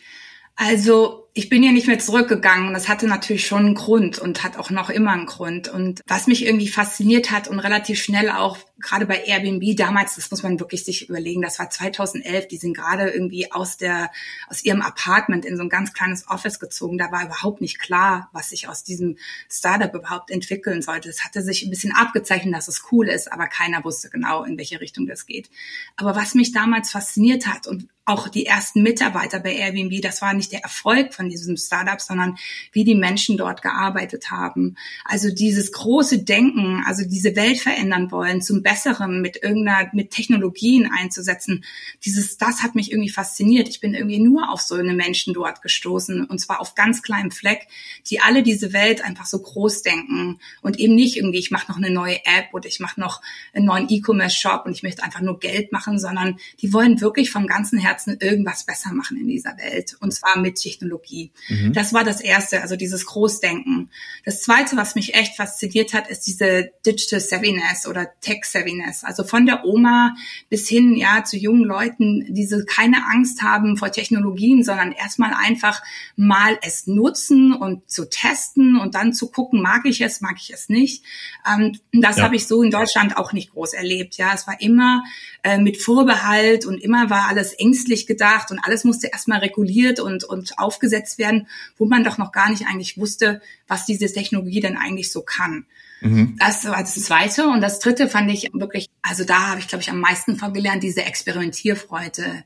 Also 0.57 1.28
ich 1.35 1.49
bin 1.49 1.63
ja 1.63 1.71
nicht 1.71 1.87
mehr 1.87 1.99
zurückgegangen. 1.99 2.75
Das 2.75 2.89
hatte 2.89 3.07
natürlich 3.07 3.47
schon 3.47 3.67
einen 3.67 3.75
Grund 3.75 4.19
und 4.19 4.43
hat 4.43 4.57
auch 4.57 4.71
noch 4.71 4.91
immer 4.91 5.13
einen 5.13 5.27
Grund. 5.27 5.69
Und 5.69 6.01
was 6.07 6.27
mich 6.27 6.45
irgendwie 6.45 6.69
fasziniert 6.69 7.31
hat 7.31 7.49
und 7.49 7.61
relativ 7.61 8.03
schnell 8.03 8.31
auch 8.31 8.59
gerade 8.81 9.07
bei 9.07 9.25
Airbnb 9.25 9.77
damals, 9.77 10.17
das 10.17 10.31
muss 10.31 10.43
man 10.43 10.61
wirklich 10.61 10.85
sich 10.85 11.09
überlegen, 11.09 11.43
das 11.43 11.59
war 11.59 11.69
2011, 11.69 12.49
die 12.49 12.57
sind 12.57 12.77
gerade 12.77 13.11
irgendwie 13.11 13.51
aus 13.53 13.77
der, 13.77 14.11
aus 14.49 14.65
ihrem 14.65 14.83
Apartment 14.83 15.45
in 15.45 15.57
so 15.57 15.63
ein 15.63 15.69
ganz 15.69 15.93
kleines 15.93 16.29
Office 16.29 16.59
gezogen. 16.59 16.99
Da 16.99 17.11
war 17.11 17.25
überhaupt 17.25 17.61
nicht 17.61 17.79
klar, 17.79 18.29
was 18.33 18.51
sich 18.51 18.69
aus 18.69 18.85
diesem 18.85 19.17
Startup 19.51 19.95
überhaupt 19.95 20.31
entwickeln 20.31 20.83
sollte. 20.83 21.09
Es 21.09 21.25
hatte 21.25 21.43
sich 21.43 21.63
ein 21.63 21.71
bisschen 21.71 21.93
abgezeichnet, 21.95 22.55
dass 22.55 22.69
es 22.69 22.85
cool 22.91 23.09
ist, 23.09 23.31
aber 23.33 23.47
keiner 23.47 23.85
wusste 23.85 24.11
genau, 24.11 24.45
in 24.45 24.59
welche 24.59 24.81
Richtung 24.81 25.07
das 25.07 25.27
geht. 25.27 25.51
Aber 25.97 26.17
was 26.17 26.35
mich 26.35 26.53
damals 26.53 26.91
fasziniert 26.91 27.47
hat 27.47 27.67
und 27.67 27.89
auch 28.09 28.29
die 28.29 28.47
ersten 28.47 28.83
Mitarbeiter 28.83 29.39
bei 29.39 29.53
Airbnb, 29.53 30.01
das 30.01 30.23
war 30.23 30.33
nicht 30.33 30.53
der 30.53 30.63
Erfolg 30.63 31.13
von 31.19 31.29
diesem 31.29 31.57
Startup, 31.57 32.01
sondern 32.01 32.39
wie 32.73 32.85
die 32.85 32.95
Menschen 32.95 33.37
dort 33.37 33.61
gearbeitet 33.61 34.31
haben. 34.31 34.77
Also 35.05 35.31
dieses 35.31 35.73
große 35.73 36.21
Denken, 36.21 36.83
also 36.87 37.05
diese 37.05 37.37
Welt 37.37 37.59
verändern 37.59 38.11
wollen, 38.11 38.41
zum 38.41 38.63
Besseren 38.63 39.21
mit 39.21 39.43
irgendeiner, 39.43 39.91
mit 39.93 40.13
Technologien 40.13 40.91
einzusetzen. 40.91 41.65
Dieses, 42.05 42.39
das 42.39 42.63
hat 42.63 42.75
mich 42.75 42.93
irgendwie 42.93 43.11
fasziniert. 43.11 43.69
Ich 43.69 43.81
bin 43.81 43.95
irgendwie 43.95 44.21
nur 44.21 44.51
auf 44.51 44.63
so 44.63 44.77
eine 44.77 44.95
Menschen 44.95 45.35
dort 45.35 45.61
gestoßen 45.61 46.25
und 46.25 46.39
zwar 46.39 46.61
auf 46.61 46.75
ganz 46.75 47.03
kleinem 47.03 47.33
Fleck, 47.33 47.67
die 48.07 48.21
alle 48.21 48.43
diese 48.43 48.73
Welt 48.73 49.05
einfach 49.05 49.27
so 49.27 49.41
groß 49.41 49.83
denken 49.83 50.39
und 50.63 50.79
eben 50.79 50.95
nicht 50.95 51.17
irgendwie, 51.17 51.39
ich 51.39 51.51
mache 51.51 51.71
noch 51.71 51.79
eine 51.79 51.91
neue 51.91 52.25
App 52.25 52.53
oder 52.53 52.69
ich 52.69 52.79
mache 52.81 53.01
noch 53.01 53.21
einen 53.53 53.67
neuen 53.67 53.89
E-Commerce-Shop 53.91 54.63
und 54.67 54.73
ich 54.73 54.85
möchte 54.85 55.03
einfach 55.03 55.21
nur 55.21 55.41
Geld 55.41 55.73
machen, 55.73 55.99
sondern 55.99 56.39
die 56.61 56.73
wollen 56.73 57.01
wirklich 57.01 57.31
vom 57.31 57.47
ganzen 57.49 57.79
Herzen 57.79 58.19
irgendwas 58.21 58.65
besser 58.65 58.93
machen 58.93 59.19
in 59.19 59.27
dieser 59.27 59.57
Welt 59.59 59.97
und 60.01 60.13
zwar 60.13 60.39
mit 60.39 60.57
Technologie. 60.57 61.08
Mhm. 61.49 61.73
Das 61.73 61.93
war 61.93 62.05
das 62.05 62.21
Erste, 62.21 62.63
also 62.63 62.77
dieses 62.77 63.07
Großdenken. 63.07 63.91
Das 64.25 64.43
Zweite, 64.43 64.77
was 64.77 64.95
mich 64.95 65.15
echt 65.15 65.37
fasziniert 65.37 65.95
hat, 65.95 66.09
ist 66.09 66.27
diese 66.27 66.71
Digital 66.85 67.21
Savviness 67.21 67.87
oder 67.87 68.09
Tech 68.21 68.45
Savviness. 68.45 69.05
Also 69.05 69.25
von 69.25 69.47
der 69.47 69.65
Oma 69.65 70.15
bis 70.49 70.69
hin 70.69 70.97
ja 70.97 71.25
zu 71.25 71.37
jungen 71.37 71.65
Leuten, 71.65 72.27
diese 72.29 72.65
keine 72.65 73.07
Angst 73.11 73.43
haben 73.43 73.77
vor 73.77 73.91
Technologien, 73.91 74.63
sondern 74.63 74.93
erstmal 74.93 75.33
einfach 75.35 75.83
mal 76.17 76.59
es 76.63 76.87
nutzen 76.87 77.53
und 77.53 77.89
zu 77.91 78.09
testen 78.09 78.79
und 78.79 78.95
dann 78.95 79.13
zu 79.13 79.31
gucken, 79.31 79.63
mag 79.63 79.85
ich 79.85 80.01
es, 80.01 80.21
mag 80.21 80.37
ich 80.39 80.53
es 80.53 80.69
nicht. 80.69 81.05
Ähm, 81.47 81.79
das 81.93 82.19
ja. 82.19 82.25
habe 82.25 82.37
ich 82.37 82.47
so 82.47 82.63
in 82.63 82.71
Deutschland 82.71 83.17
auch 83.17 83.33
nicht 83.33 83.53
groß 83.53 83.73
erlebt. 83.73 84.17
Ja, 84.17 84.33
es 84.35 84.47
war 84.47 84.61
immer 84.61 85.05
äh, 85.43 85.59
mit 85.59 85.81
Vorbehalt 85.81 86.67
und 86.67 86.79
immer 86.79 87.11
war 87.11 87.29
alles 87.29 87.53
ängstlich 87.55 88.07
gedacht 88.07 88.51
und 88.51 88.59
alles 88.59 88.85
musste 88.85 89.09
erstmal 89.09 89.39
reguliert 89.41 90.01
und, 90.01 90.25
und 90.25 90.59
aufgesetzt 90.59 90.98
werden 91.19 91.47
wo 91.77 91.87
man 91.87 92.05
doch 92.05 92.19
noch 92.19 92.33
gar 92.33 92.51
nicht 92.51 92.67
eigentlich 92.67 92.99
wusste, 92.99 93.41
was 93.67 93.87
diese 93.87 94.13
Technologie 94.13 94.61
denn 94.61 94.77
eigentlich 94.77 95.13
so 95.13 95.23
kann. 95.23 95.67
Mhm. 96.01 96.37
Das 96.39 96.65
war 96.67 96.81
das 96.81 96.95
Zweite. 96.95 97.49
Und 97.49 97.61
das 97.61 97.81
Dritte 97.81 98.09
fand 98.09 98.31
ich 98.31 98.51
wirklich, 98.53 98.89
also 99.03 99.25
da 99.25 99.49
habe 99.49 99.61
ich, 99.61 99.69
glaube 99.69 99.83
ich, 99.83 99.91
am 99.91 100.01
meisten 100.01 100.37
von 100.37 100.53
gelernt, 100.53 100.83
diese 100.83 101.03
Experimentierfreude. 101.03 102.45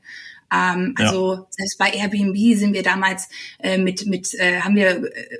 Ähm, 0.51 0.95
also 0.97 1.35
ja. 1.35 1.47
selbst 1.49 1.77
bei 1.77 1.91
Airbnb 1.91 2.57
sind 2.57 2.73
wir 2.73 2.83
damals 2.83 3.29
äh, 3.59 3.77
mit, 3.77 4.05
mit 4.05 4.33
äh, 4.35 4.61
haben 4.61 4.75
wir 4.75 5.03
äh, 5.15 5.39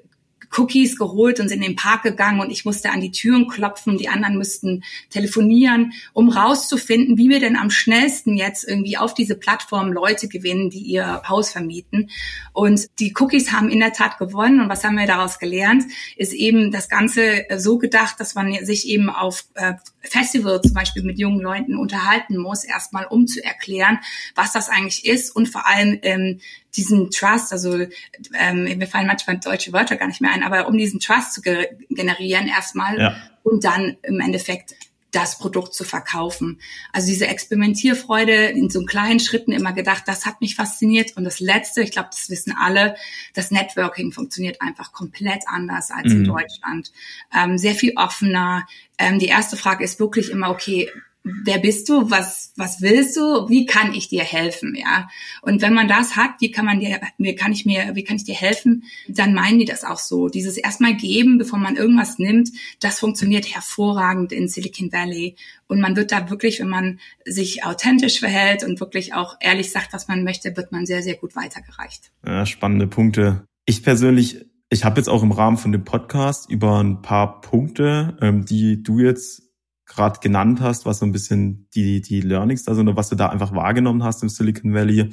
Cookies 0.57 0.97
geholt 0.97 1.39
und 1.39 1.49
sind 1.49 1.63
in 1.63 1.71
den 1.71 1.75
Park 1.75 2.03
gegangen 2.03 2.39
und 2.39 2.51
ich 2.51 2.65
musste 2.65 2.91
an 2.91 3.01
die 3.01 3.11
Türen 3.11 3.47
klopfen, 3.47 3.97
die 3.97 4.09
anderen 4.09 4.37
müssten 4.37 4.83
telefonieren, 5.09 5.93
um 6.13 6.29
rauszufinden, 6.29 7.17
wie 7.17 7.29
wir 7.29 7.39
denn 7.39 7.55
am 7.55 7.69
schnellsten 7.69 8.37
jetzt 8.37 8.67
irgendwie 8.67 8.97
auf 8.97 9.13
diese 9.13 9.35
Plattform 9.35 9.91
Leute 9.91 10.27
gewinnen, 10.27 10.69
die 10.69 10.81
ihr 10.81 11.21
Haus 11.27 11.51
vermieten. 11.51 12.09
Und 12.53 12.87
die 12.99 13.13
Cookies 13.19 13.51
haben 13.51 13.69
in 13.69 13.79
der 13.79 13.93
Tat 13.93 14.17
gewonnen. 14.17 14.61
Und 14.61 14.69
was 14.69 14.83
haben 14.83 14.97
wir 14.97 15.07
daraus 15.07 15.39
gelernt? 15.39 15.83
Ist 16.15 16.33
eben 16.33 16.71
das 16.71 16.89
Ganze 16.89 17.45
so 17.57 17.77
gedacht, 17.77 18.19
dass 18.19 18.35
man 18.35 18.53
sich 18.65 18.87
eben 18.87 19.09
auf 19.09 19.45
äh, 19.55 19.73
Festival 20.01 20.61
zum 20.61 20.73
Beispiel 20.73 21.03
mit 21.03 21.17
jungen 21.17 21.41
Leuten 21.41 21.77
unterhalten 21.77 22.37
muss, 22.37 22.63
erstmal 22.63 23.05
um 23.05 23.27
zu 23.27 23.43
erklären, 23.43 23.99
was 24.35 24.51
das 24.51 24.69
eigentlich 24.69 25.05
ist 25.05 25.35
und 25.35 25.47
vor 25.47 25.67
allem 25.67 25.99
ähm, 26.01 26.39
diesen 26.75 27.11
Trust, 27.11 27.51
also 27.51 27.85
ähm, 28.33 28.63
mir 28.63 28.87
fallen 28.87 29.07
manchmal 29.07 29.37
deutsche 29.37 29.73
Wörter 29.73 29.95
gar 29.95 30.07
nicht 30.07 30.21
mehr 30.21 30.31
ein, 30.31 30.43
aber 30.43 30.67
um 30.67 30.77
diesen 30.77 30.99
Trust 30.99 31.33
zu 31.33 31.41
ge 31.41 31.67
generieren 31.89 32.47
erstmal 32.47 32.99
ja. 32.99 33.15
und 33.43 33.63
dann 33.63 33.97
im 34.03 34.19
Endeffekt 34.19 34.75
das 35.13 35.37
Produkt 35.37 35.73
zu 35.75 35.83
verkaufen. 35.83 36.59
Also 36.91 37.07
diese 37.07 37.27
Experimentierfreude 37.27 38.47
in 38.47 38.69
so 38.69 38.83
kleinen 38.83 39.19
Schritten 39.19 39.51
immer 39.51 39.71
gedacht, 39.71 40.03
das 40.07 40.25
hat 40.25 40.41
mich 40.41 40.55
fasziniert. 40.55 41.15
Und 41.15 41.23
das 41.23 41.39
Letzte, 41.39 41.81
ich 41.81 41.91
glaube, 41.91 42.09
das 42.11 42.29
wissen 42.29 42.53
alle, 42.59 42.95
das 43.33 43.51
Networking 43.51 44.11
funktioniert 44.11 44.59
einfach 44.61 44.91
komplett 44.91 45.43
anders 45.45 45.91
als 45.91 46.11
mhm. 46.11 46.17
in 46.19 46.23
Deutschland. 46.25 46.91
Ähm, 47.33 47.57
sehr 47.59 47.75
viel 47.75 47.93
offener. 47.95 48.65
Ähm, 48.97 49.19
die 49.19 49.27
erste 49.27 49.55
Frage 49.55 49.83
ist 49.83 49.99
wirklich 49.99 50.31
immer, 50.31 50.49
okay, 50.49 50.89
wer 51.23 51.57
bist 51.57 51.87
du, 51.89 52.09
was, 52.09 52.51
was 52.57 52.81
willst 52.81 53.15
du, 53.15 53.47
wie 53.49 53.65
kann 53.65 53.93
ich 53.93 54.09
dir 54.09 54.23
helfen, 54.23 54.75
ja. 54.75 55.07
Und 55.41 55.61
wenn 55.61 55.73
man 55.73 55.87
das 55.87 56.15
hat, 56.15 56.31
wie 56.39 56.51
kann 56.51 56.65
man 56.65 56.79
dir, 56.79 56.99
wie 57.17 57.35
kann 57.35 57.51
ich 57.51 57.65
mir, 57.65 57.95
wie 57.95 58.03
kann 58.03 58.17
ich 58.17 58.25
dir 58.25 58.35
helfen, 58.35 58.83
dann 59.07 59.33
meinen 59.33 59.59
die 59.59 59.65
das 59.65 59.83
auch 59.83 59.99
so. 59.99 60.27
Dieses 60.27 60.57
erstmal 60.57 60.95
geben, 60.95 61.37
bevor 61.37 61.59
man 61.59 61.75
irgendwas 61.75 62.19
nimmt, 62.19 62.49
das 62.79 62.99
funktioniert 62.99 63.53
hervorragend 63.53 64.31
in 64.31 64.47
Silicon 64.47 64.91
Valley. 64.91 65.35
Und 65.67 65.79
man 65.79 65.95
wird 65.95 66.11
da 66.11 66.29
wirklich, 66.29 66.59
wenn 66.59 66.69
man 66.69 66.99
sich 67.25 67.63
authentisch 67.63 68.19
verhält 68.19 68.63
und 68.63 68.79
wirklich 68.79 69.13
auch 69.13 69.37
ehrlich 69.39 69.71
sagt, 69.71 69.93
was 69.93 70.07
man 70.07 70.23
möchte, 70.23 70.55
wird 70.57 70.71
man 70.71 70.85
sehr, 70.85 71.01
sehr 71.01 71.15
gut 71.15 71.35
weitergereicht. 71.35 72.11
Ja, 72.25 72.45
spannende 72.45 72.87
Punkte. 72.87 73.45
Ich 73.65 73.83
persönlich 73.83 74.45
ich 74.69 74.83
habe 74.83 74.99
jetzt 74.99 75.07
auch 75.07 75.21
im 75.21 75.31
Rahmen 75.31 75.57
von 75.57 75.71
dem 75.71 75.83
Podcast 75.83 76.49
über 76.49 76.79
ein 76.79 77.03
paar 77.03 77.41
Punkte, 77.41 78.17
ähm, 78.21 78.43
die 78.43 78.81
du 78.81 78.99
jetzt 78.99 79.52
gerade 79.95 80.19
genannt 80.19 80.61
hast, 80.61 80.85
was 80.85 80.99
so 80.99 81.05
ein 81.05 81.11
bisschen 81.11 81.67
die, 81.75 82.01
die 82.01 82.21
Learnings 82.21 82.63
da 82.63 82.75
sind 82.75 82.87
oder 82.87 82.97
was 82.97 83.09
du 83.09 83.15
da 83.15 83.29
einfach 83.29 83.53
wahrgenommen 83.53 84.03
hast 84.03 84.23
im 84.23 84.29
Silicon 84.29 84.73
Valley, 84.73 85.09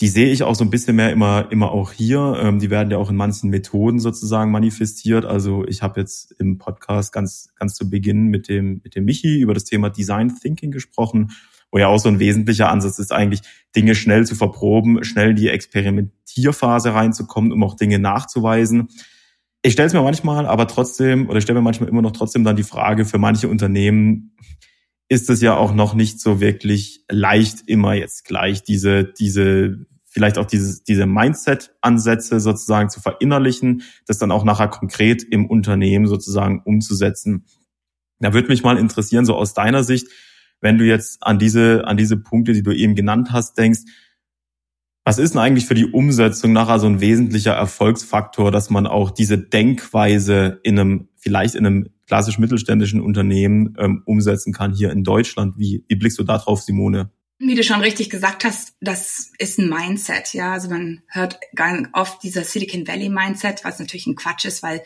die 0.00 0.08
sehe 0.08 0.30
ich 0.30 0.42
auch 0.42 0.54
so 0.54 0.64
ein 0.64 0.70
bisschen 0.70 0.96
mehr 0.96 1.10
immer, 1.10 1.50
immer 1.50 1.72
auch 1.72 1.92
hier. 1.92 2.38
Ähm, 2.40 2.58
die 2.58 2.70
werden 2.70 2.90
ja 2.90 2.98
auch 2.98 3.10
in 3.10 3.16
manchen 3.16 3.50
Methoden 3.50 3.98
sozusagen 3.98 4.50
manifestiert. 4.50 5.24
Also 5.24 5.64
ich 5.66 5.82
habe 5.82 6.00
jetzt 6.00 6.32
im 6.38 6.58
Podcast 6.58 7.12
ganz, 7.12 7.48
ganz 7.58 7.74
zu 7.74 7.88
Beginn 7.88 8.26
mit 8.26 8.48
dem, 8.48 8.80
mit 8.84 8.94
dem 8.94 9.06
Michi 9.06 9.40
über 9.40 9.54
das 9.54 9.64
Thema 9.64 9.88
Design 9.88 10.34
Thinking 10.38 10.70
gesprochen 10.70 11.32
wo 11.70 11.78
ja 11.78 11.88
auch 11.88 11.98
so 11.98 12.08
ein 12.08 12.18
wesentlicher 12.18 12.70
Ansatz 12.70 12.98
ist, 12.98 13.12
eigentlich 13.12 13.42
Dinge 13.74 13.94
schnell 13.94 14.26
zu 14.26 14.34
verproben, 14.34 15.04
schnell 15.04 15.30
in 15.30 15.36
die 15.36 15.48
Experimentierphase 15.48 16.94
reinzukommen, 16.94 17.52
um 17.52 17.62
auch 17.62 17.74
Dinge 17.74 17.98
nachzuweisen. 17.98 18.88
Ich 19.66 19.72
stelle 19.72 19.88
es 19.88 19.94
mir 19.94 20.02
manchmal, 20.02 20.46
aber 20.46 20.68
trotzdem, 20.68 21.28
oder 21.28 21.38
ich 21.38 21.42
stelle 21.42 21.58
mir 21.58 21.64
manchmal 21.64 21.88
immer 21.88 22.00
noch 22.00 22.12
trotzdem 22.12 22.44
dann 22.44 22.54
die 22.54 22.62
Frage, 22.62 23.04
für 23.04 23.18
manche 23.18 23.48
Unternehmen 23.48 24.36
ist 25.08 25.28
es 25.28 25.40
ja 25.40 25.56
auch 25.56 25.74
noch 25.74 25.92
nicht 25.92 26.20
so 26.20 26.38
wirklich 26.38 27.04
leicht, 27.10 27.64
immer 27.66 27.92
jetzt 27.94 28.24
gleich 28.24 28.62
diese, 28.62 29.02
diese, 29.02 29.76
vielleicht 30.04 30.38
auch 30.38 30.46
diese, 30.46 30.84
diese 30.84 31.06
Mindset-Ansätze 31.06 32.38
sozusagen 32.38 32.90
zu 32.90 33.00
verinnerlichen, 33.00 33.82
das 34.06 34.18
dann 34.18 34.30
auch 34.30 34.44
nachher 34.44 34.68
konkret 34.68 35.24
im 35.24 35.46
Unternehmen 35.46 36.06
sozusagen 36.06 36.62
umzusetzen. 36.64 37.46
Da 38.20 38.32
würde 38.32 38.46
mich 38.46 38.62
mal 38.62 38.78
interessieren, 38.78 39.24
so 39.24 39.34
aus 39.34 39.52
deiner 39.52 39.82
Sicht, 39.82 40.06
wenn 40.60 40.78
du 40.78 40.84
jetzt 40.84 41.24
an 41.24 41.40
diese, 41.40 41.88
an 41.88 41.96
diese 41.96 42.18
Punkte, 42.18 42.52
die 42.52 42.62
du 42.62 42.70
eben 42.70 42.94
genannt 42.94 43.32
hast, 43.32 43.58
denkst, 43.58 43.80
was 45.06 45.18
ist 45.18 45.34
denn 45.34 45.40
eigentlich 45.40 45.66
für 45.66 45.74
die 45.74 45.86
Umsetzung 45.86 46.52
nachher 46.52 46.80
so 46.80 46.88
ein 46.88 47.00
wesentlicher 47.00 47.52
Erfolgsfaktor, 47.52 48.50
dass 48.50 48.70
man 48.70 48.88
auch 48.88 49.12
diese 49.12 49.38
Denkweise 49.38 50.58
in 50.64 50.80
einem, 50.80 51.08
vielleicht 51.14 51.54
in 51.54 51.64
einem 51.64 51.90
klassisch 52.08 52.40
mittelständischen 52.40 53.00
Unternehmen 53.00 53.76
ähm, 53.78 54.02
umsetzen 54.04 54.52
kann 54.52 54.74
hier 54.74 54.90
in 54.90 55.04
Deutschland? 55.04 55.54
Wie, 55.58 55.84
wie 55.86 55.94
blickst 55.94 56.18
du 56.18 56.24
da 56.24 56.38
drauf, 56.38 56.60
Simone? 56.60 57.12
Wie 57.38 57.54
du 57.54 57.62
schon 57.62 57.82
richtig 57.82 58.10
gesagt 58.10 58.44
hast, 58.44 58.74
das 58.80 59.30
ist 59.38 59.60
ein 59.60 59.68
Mindset, 59.68 60.34
ja. 60.34 60.54
Also 60.54 60.70
man 60.70 61.02
hört 61.06 61.38
ganz 61.54 61.86
oft 61.92 62.20
dieser 62.24 62.42
Silicon 62.42 62.88
Valley 62.88 63.08
Mindset, 63.08 63.64
was 63.64 63.78
natürlich 63.78 64.08
ein 64.08 64.16
Quatsch 64.16 64.46
ist, 64.46 64.64
weil 64.64 64.82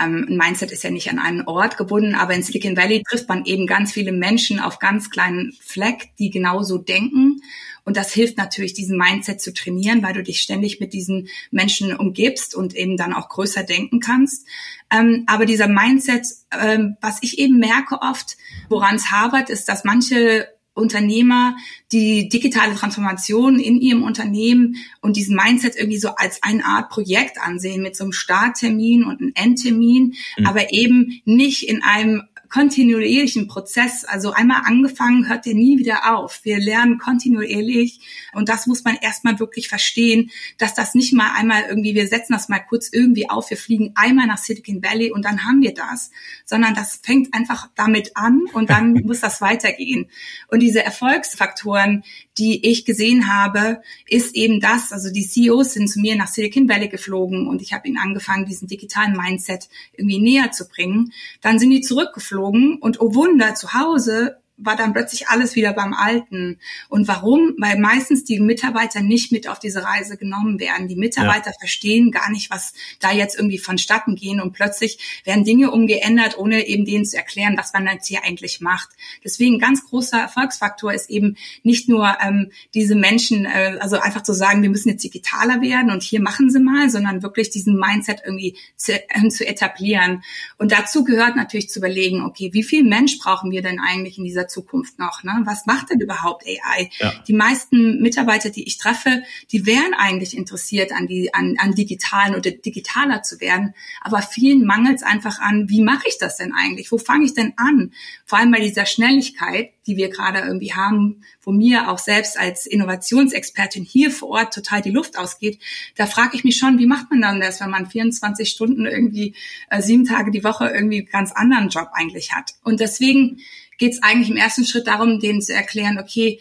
ähm, 0.00 0.26
ein 0.28 0.36
Mindset 0.36 0.72
ist 0.72 0.82
ja 0.82 0.90
nicht 0.90 1.10
an 1.10 1.18
einen 1.18 1.42
Ort 1.42 1.76
gebunden, 1.76 2.14
aber 2.14 2.34
in 2.34 2.42
Silicon 2.42 2.76
Valley 2.76 3.02
trifft 3.08 3.28
man 3.28 3.44
eben 3.44 3.66
ganz 3.66 3.92
viele 3.92 4.12
Menschen 4.12 4.60
auf 4.60 4.78
ganz 4.78 5.10
kleinen 5.10 5.52
Fleck, 5.60 6.10
die 6.18 6.30
genauso 6.30 6.78
denken. 6.78 7.40
Und 7.84 7.96
das 7.96 8.12
hilft 8.12 8.38
natürlich, 8.38 8.72
diesen 8.72 8.96
Mindset 8.96 9.40
zu 9.40 9.52
trainieren, 9.52 10.02
weil 10.02 10.14
du 10.14 10.22
dich 10.22 10.40
ständig 10.40 10.80
mit 10.80 10.92
diesen 10.94 11.28
Menschen 11.50 11.94
umgibst 11.94 12.54
und 12.54 12.74
eben 12.74 12.96
dann 12.96 13.12
auch 13.12 13.28
größer 13.28 13.62
denken 13.62 14.00
kannst. 14.00 14.46
Ähm, 14.90 15.24
aber 15.26 15.44
dieser 15.44 15.68
Mindset, 15.68 16.26
ähm, 16.50 16.96
was 17.00 17.18
ich 17.22 17.38
eben 17.38 17.58
merke 17.58 18.00
oft, 18.00 18.36
woran 18.68 18.96
es 18.96 19.10
habert, 19.10 19.50
ist, 19.50 19.68
dass 19.68 19.84
manche 19.84 20.48
Unternehmer 20.74 21.56
die 21.92 22.28
digitale 22.28 22.74
Transformation 22.74 23.58
in 23.58 23.80
ihrem 23.80 24.02
Unternehmen 24.02 24.76
und 25.00 25.16
diesen 25.16 25.36
Mindset 25.36 25.76
irgendwie 25.76 25.98
so 25.98 26.08
als 26.16 26.42
eine 26.42 26.64
Art 26.64 26.90
Projekt 26.90 27.40
ansehen 27.40 27.82
mit 27.82 27.96
so 27.96 28.04
einem 28.04 28.12
Starttermin 28.12 29.04
und 29.04 29.20
einem 29.20 29.32
Endtermin, 29.34 30.14
mhm. 30.36 30.46
aber 30.46 30.72
eben 30.72 31.22
nicht 31.24 31.68
in 31.68 31.82
einem 31.82 32.24
kontinuierlichen 32.54 33.48
Prozess. 33.48 34.04
Also 34.04 34.30
einmal 34.30 34.62
angefangen, 34.64 35.28
hört 35.28 35.44
der 35.44 35.54
nie 35.54 35.76
wieder 35.76 36.14
auf. 36.14 36.38
Wir 36.44 36.60
lernen 36.60 36.98
kontinuierlich 36.98 37.98
und 38.32 38.48
das 38.48 38.68
muss 38.68 38.84
man 38.84 38.94
erstmal 38.94 39.40
wirklich 39.40 39.66
verstehen, 39.66 40.30
dass 40.58 40.72
das 40.72 40.94
nicht 40.94 41.12
mal 41.12 41.32
einmal 41.34 41.64
irgendwie, 41.68 41.96
wir 41.96 42.06
setzen 42.06 42.32
das 42.32 42.48
mal 42.48 42.60
kurz 42.60 42.90
irgendwie 42.92 43.28
auf, 43.28 43.50
wir 43.50 43.56
fliegen 43.56 43.90
einmal 43.96 44.28
nach 44.28 44.38
Silicon 44.38 44.84
Valley 44.84 45.10
und 45.10 45.24
dann 45.24 45.44
haben 45.44 45.62
wir 45.62 45.74
das, 45.74 46.12
sondern 46.44 46.76
das 46.76 47.00
fängt 47.02 47.34
einfach 47.34 47.70
damit 47.74 48.16
an 48.16 48.42
und 48.52 48.70
dann 48.70 48.92
muss 49.04 49.18
das 49.18 49.40
weitergehen. 49.40 50.06
Und 50.46 50.60
diese 50.60 50.84
Erfolgsfaktoren, 50.84 52.04
die 52.38 52.70
ich 52.70 52.84
gesehen 52.84 53.32
habe, 53.32 53.82
ist 54.06 54.36
eben 54.36 54.60
das, 54.60 54.92
also 54.92 55.10
die 55.10 55.26
CEOs 55.26 55.74
sind 55.74 55.88
zu 55.88 55.98
mir 55.98 56.14
nach 56.14 56.28
Silicon 56.28 56.68
Valley 56.68 56.86
geflogen 56.86 57.48
und 57.48 57.62
ich 57.62 57.72
habe 57.72 57.88
ihnen 57.88 57.98
angefangen, 57.98 58.46
diesen 58.46 58.68
digitalen 58.68 59.16
Mindset 59.16 59.68
irgendwie 59.96 60.20
näher 60.20 60.52
zu 60.52 60.68
bringen. 60.68 61.12
Dann 61.40 61.58
sind 61.58 61.70
die 61.70 61.80
zurückgeflogen 61.80 62.43
und 62.50 63.00
oh 63.00 63.14
Wunder, 63.14 63.54
zu 63.54 63.74
Hause 63.74 64.38
war 64.56 64.76
dann 64.76 64.92
plötzlich 64.92 65.28
alles 65.28 65.56
wieder 65.56 65.72
beim 65.72 65.94
Alten. 65.94 66.58
Und 66.88 67.08
warum? 67.08 67.54
Weil 67.58 67.78
meistens 67.78 68.24
die 68.24 68.38
Mitarbeiter 68.38 69.00
nicht 69.00 69.32
mit 69.32 69.48
auf 69.48 69.58
diese 69.58 69.82
Reise 69.82 70.16
genommen 70.16 70.60
werden. 70.60 70.86
Die 70.86 70.96
Mitarbeiter 70.96 71.50
ja. 71.50 71.58
verstehen 71.58 72.12
gar 72.12 72.30
nicht, 72.30 72.50
was 72.50 72.72
da 73.00 73.10
jetzt 73.12 73.36
irgendwie 73.36 73.58
vonstatten 73.58 74.14
gehen 74.14 74.40
und 74.40 74.52
plötzlich 74.52 75.22
werden 75.24 75.44
Dinge 75.44 75.72
umgeändert, 75.72 76.38
ohne 76.38 76.66
eben 76.66 76.84
denen 76.84 77.04
zu 77.04 77.16
erklären, 77.16 77.56
was 77.58 77.72
man 77.72 77.86
jetzt 77.86 78.06
hier 78.06 78.22
eigentlich 78.24 78.60
macht. 78.60 78.90
Deswegen 79.24 79.58
ganz 79.58 79.84
großer 79.84 80.20
Erfolgsfaktor 80.20 80.92
ist 80.92 81.10
eben 81.10 81.36
nicht 81.64 81.88
nur 81.88 82.16
ähm, 82.24 82.52
diese 82.74 82.94
Menschen, 82.94 83.46
äh, 83.46 83.78
also 83.80 83.98
einfach 83.98 84.22
zu 84.22 84.32
sagen, 84.32 84.62
wir 84.62 84.70
müssen 84.70 84.90
jetzt 84.90 85.02
digitaler 85.02 85.62
werden 85.62 85.90
und 85.90 86.04
hier 86.04 86.22
machen 86.22 86.50
sie 86.50 86.60
mal, 86.60 86.90
sondern 86.90 87.22
wirklich 87.22 87.50
diesen 87.50 87.76
Mindset 87.76 88.22
irgendwie 88.24 88.56
zu, 88.76 88.92
äh, 88.92 89.28
zu 89.28 89.44
etablieren. 89.46 90.22
Und 90.58 90.70
dazu 90.70 91.02
gehört 91.02 91.34
natürlich 91.34 91.70
zu 91.70 91.80
überlegen, 91.80 92.22
okay, 92.22 92.50
wie 92.52 92.62
viel 92.62 92.84
Mensch 92.84 93.18
brauchen 93.18 93.50
wir 93.50 93.62
denn 93.62 93.80
eigentlich 93.80 94.16
in 94.16 94.24
dieser 94.24 94.43
dieser 94.44 94.48
Zukunft 94.48 94.98
noch? 94.98 95.22
Ne? 95.22 95.32
Was 95.44 95.66
macht 95.66 95.90
denn 95.90 96.00
überhaupt 96.00 96.44
AI? 96.46 96.90
Ja. 96.98 97.12
Die 97.26 97.32
meisten 97.32 98.00
Mitarbeiter, 98.00 98.50
die 98.50 98.66
ich 98.66 98.78
treffe, 98.78 99.22
die 99.52 99.66
wären 99.66 99.94
eigentlich 99.94 100.36
interessiert 100.36 100.92
an 100.92 101.06
die 101.06 101.32
an, 101.34 101.56
an 101.58 101.74
digitalen 101.74 102.34
oder 102.34 102.50
digitaler 102.50 103.22
zu 103.22 103.40
werden, 103.40 103.74
aber 104.00 104.22
vielen 104.22 104.64
mangelt 104.64 104.96
es 104.96 105.02
einfach 105.02 105.40
an, 105.40 105.68
wie 105.68 105.82
mache 105.82 106.08
ich 106.08 106.18
das 106.18 106.36
denn 106.36 106.52
eigentlich? 106.52 106.92
Wo 106.92 106.98
fange 106.98 107.24
ich 107.24 107.34
denn 107.34 107.54
an? 107.56 107.92
Vor 108.24 108.38
allem 108.38 108.50
bei 108.50 108.60
dieser 108.60 108.86
Schnelligkeit, 108.86 109.70
die 109.86 109.96
wir 109.96 110.08
gerade 110.08 110.40
irgendwie 110.40 110.72
haben, 110.72 111.22
wo 111.42 111.52
mir 111.52 111.90
auch 111.90 111.98
selbst 111.98 112.38
als 112.38 112.66
Innovationsexpertin 112.66 113.84
hier 113.84 114.10
vor 114.10 114.30
Ort 114.30 114.54
total 114.54 114.80
die 114.80 114.90
Luft 114.90 115.18
ausgeht, 115.18 115.58
da 115.96 116.06
frage 116.06 116.36
ich 116.36 116.44
mich 116.44 116.56
schon, 116.56 116.78
wie 116.78 116.86
macht 116.86 117.10
man 117.10 117.20
dann 117.20 117.40
das, 117.40 117.60
wenn 117.60 117.70
man 117.70 117.86
24 117.86 118.48
Stunden 118.48 118.86
irgendwie 118.86 119.34
äh, 119.68 119.82
sieben 119.82 120.04
Tage 120.04 120.30
die 120.30 120.44
Woche 120.44 120.68
irgendwie 120.68 121.04
ganz 121.04 121.32
anderen 121.32 121.68
Job 121.68 121.88
eigentlich 121.92 122.32
hat? 122.32 122.54
Und 122.62 122.80
deswegen 122.80 123.40
geht 123.78 123.92
es 123.92 124.02
eigentlich 124.02 124.30
im 124.30 124.36
ersten 124.36 124.64
Schritt 124.64 124.86
darum, 124.86 125.20
denen 125.20 125.42
zu 125.42 125.52
erklären, 125.52 125.98
okay, 125.98 126.40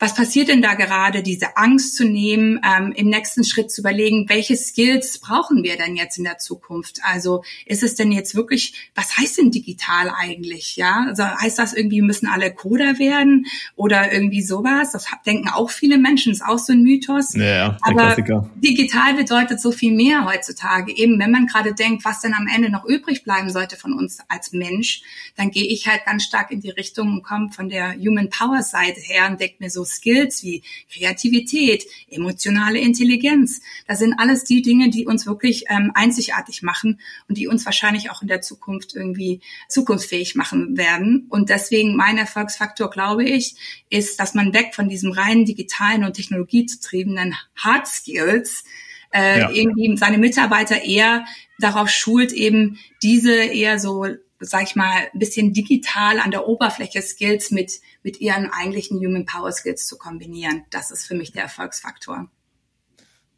was 0.00 0.14
passiert 0.14 0.48
denn 0.48 0.62
da 0.62 0.72
gerade, 0.72 1.22
diese 1.22 1.58
Angst 1.58 1.94
zu 1.94 2.06
nehmen, 2.06 2.58
ähm, 2.64 2.92
im 2.92 3.10
nächsten 3.10 3.44
Schritt 3.44 3.70
zu 3.70 3.82
überlegen, 3.82 4.30
welche 4.30 4.56
Skills 4.56 5.18
brauchen 5.20 5.62
wir 5.62 5.76
denn 5.76 5.94
jetzt 5.94 6.16
in 6.16 6.24
der 6.24 6.38
Zukunft? 6.38 7.00
Also 7.02 7.44
ist 7.66 7.82
es 7.82 7.96
denn 7.96 8.10
jetzt 8.10 8.34
wirklich, 8.34 8.90
was 8.94 9.18
heißt 9.18 9.36
denn 9.36 9.50
digital 9.50 10.10
eigentlich? 10.18 10.76
Ja, 10.76 11.04
also 11.08 11.24
heißt 11.24 11.58
das 11.58 11.74
irgendwie, 11.74 12.00
müssen 12.00 12.28
alle 12.28 12.50
Coder 12.50 12.98
werden 12.98 13.44
oder 13.76 14.10
irgendwie 14.10 14.40
sowas? 14.40 14.92
Das 14.92 15.04
denken 15.26 15.50
auch 15.50 15.68
viele 15.68 15.98
Menschen, 15.98 16.32
ist 16.32 16.42
auch 16.42 16.58
so 16.58 16.72
ein 16.72 16.82
Mythos. 16.82 17.34
Ja, 17.34 17.76
Aber 17.82 18.06
Klassiker. 18.06 18.50
digital 18.56 19.12
bedeutet 19.14 19.60
so 19.60 19.70
viel 19.70 19.92
mehr 19.92 20.24
heutzutage. 20.24 20.96
Eben, 20.96 21.18
wenn 21.20 21.30
man 21.30 21.46
gerade 21.46 21.74
denkt, 21.74 22.06
was 22.06 22.22
denn 22.22 22.32
am 22.32 22.48
Ende 22.48 22.70
noch 22.70 22.86
übrig 22.86 23.22
bleiben 23.22 23.50
sollte 23.50 23.76
von 23.76 23.92
uns 23.92 24.20
als 24.28 24.52
Mensch, 24.52 25.02
dann 25.36 25.50
gehe 25.50 25.66
ich 25.66 25.86
halt 25.86 26.06
ganz 26.06 26.24
stark 26.24 26.50
in 26.50 26.62
die 26.62 26.70
Richtung 26.70 27.12
und 27.12 27.22
komme 27.22 27.52
von 27.52 27.68
der 27.68 27.94
Human 27.96 28.30
Power 28.30 28.62
Seite 28.62 29.00
her 29.00 29.28
und 29.28 29.38
denke 29.38 29.56
mir 29.58 29.68
so, 29.68 29.89
Skills 29.90 30.42
wie 30.42 30.62
Kreativität, 30.92 31.84
emotionale 32.08 32.78
Intelligenz. 32.78 33.60
Das 33.86 33.98
sind 33.98 34.14
alles 34.18 34.44
die 34.44 34.62
Dinge, 34.62 34.90
die 34.90 35.06
uns 35.06 35.26
wirklich 35.26 35.64
ähm, 35.68 35.92
einzigartig 35.94 36.62
machen 36.62 37.00
und 37.28 37.38
die 37.38 37.48
uns 37.48 37.64
wahrscheinlich 37.64 38.10
auch 38.10 38.22
in 38.22 38.28
der 38.28 38.40
Zukunft 38.40 38.94
irgendwie 38.94 39.40
zukunftsfähig 39.68 40.34
machen 40.34 40.76
werden. 40.76 41.26
Und 41.28 41.50
deswegen 41.50 41.96
mein 41.96 42.18
Erfolgsfaktor, 42.18 42.90
glaube 42.90 43.24
ich, 43.24 43.56
ist, 43.90 44.20
dass 44.20 44.34
man 44.34 44.54
weg 44.54 44.74
von 44.74 44.88
diesem 44.88 45.12
reinen 45.12 45.44
digitalen 45.44 46.04
und 46.04 46.14
technologiegetriebenen 46.14 47.34
Hard 47.56 47.86
Skills 47.86 48.64
äh, 49.12 49.40
ja. 49.40 49.50
irgendwie 49.50 49.96
seine 49.96 50.18
Mitarbeiter 50.18 50.82
eher 50.82 51.24
darauf 51.58 51.88
schult, 51.90 52.32
eben 52.32 52.78
diese 53.02 53.34
eher 53.34 53.78
so 53.78 54.06
sag 54.40 54.62
ich 54.64 54.76
mal, 54.76 55.08
ein 55.12 55.18
bisschen 55.18 55.52
digital 55.52 56.18
an 56.18 56.30
der 56.30 56.48
Oberfläche 56.48 57.02
Skills 57.02 57.50
mit, 57.50 57.80
mit 58.02 58.20
ihren 58.20 58.50
eigentlichen 58.50 58.98
Human 58.98 59.26
Power 59.26 59.52
Skills 59.52 59.86
zu 59.86 59.98
kombinieren. 59.98 60.64
Das 60.70 60.90
ist 60.90 61.06
für 61.06 61.14
mich 61.14 61.32
der 61.32 61.42
Erfolgsfaktor. 61.42 62.28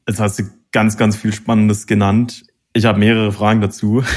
Jetzt 0.08 0.20
hast 0.20 0.38
du 0.38 0.44
ganz, 0.72 0.96
ganz 0.96 1.16
viel 1.16 1.32
Spannendes 1.32 1.86
genannt. 1.86 2.44
Ich 2.72 2.84
habe 2.84 2.98
mehrere 2.98 3.32
Fragen 3.32 3.60
dazu. 3.60 4.02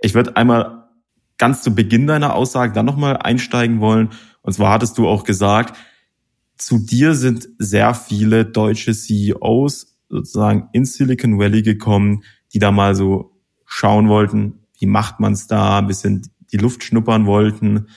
Ich 0.00 0.14
würde 0.14 0.36
einmal 0.36 0.88
ganz 1.38 1.62
zu 1.62 1.74
Beginn 1.74 2.06
deiner 2.06 2.34
Aussage 2.34 2.72
dann 2.72 2.86
nochmal 2.86 3.16
einsteigen 3.16 3.80
wollen. 3.80 4.10
Und 4.42 4.52
zwar 4.52 4.70
hattest 4.70 4.98
du 4.98 5.08
auch 5.08 5.24
gesagt, 5.24 5.76
zu 6.56 6.78
dir 6.78 7.14
sind 7.14 7.48
sehr 7.58 7.94
viele 7.94 8.44
deutsche 8.44 8.92
CEOs 8.92 9.98
sozusagen 10.08 10.68
in 10.72 10.84
Silicon 10.84 11.38
Valley 11.38 11.62
gekommen, 11.62 12.22
die 12.52 12.58
da 12.58 12.70
mal 12.70 12.94
so 12.94 13.32
schauen 13.64 14.08
wollten, 14.08 14.65
wie 14.78 14.86
macht 14.86 15.20
man 15.20 15.32
es 15.32 15.46
da, 15.46 15.78
ein 15.78 15.86
bisschen 15.86 16.30
die 16.52 16.58
Luft 16.58 16.84
schnuppern 16.84 17.26
wollten. 17.26 17.88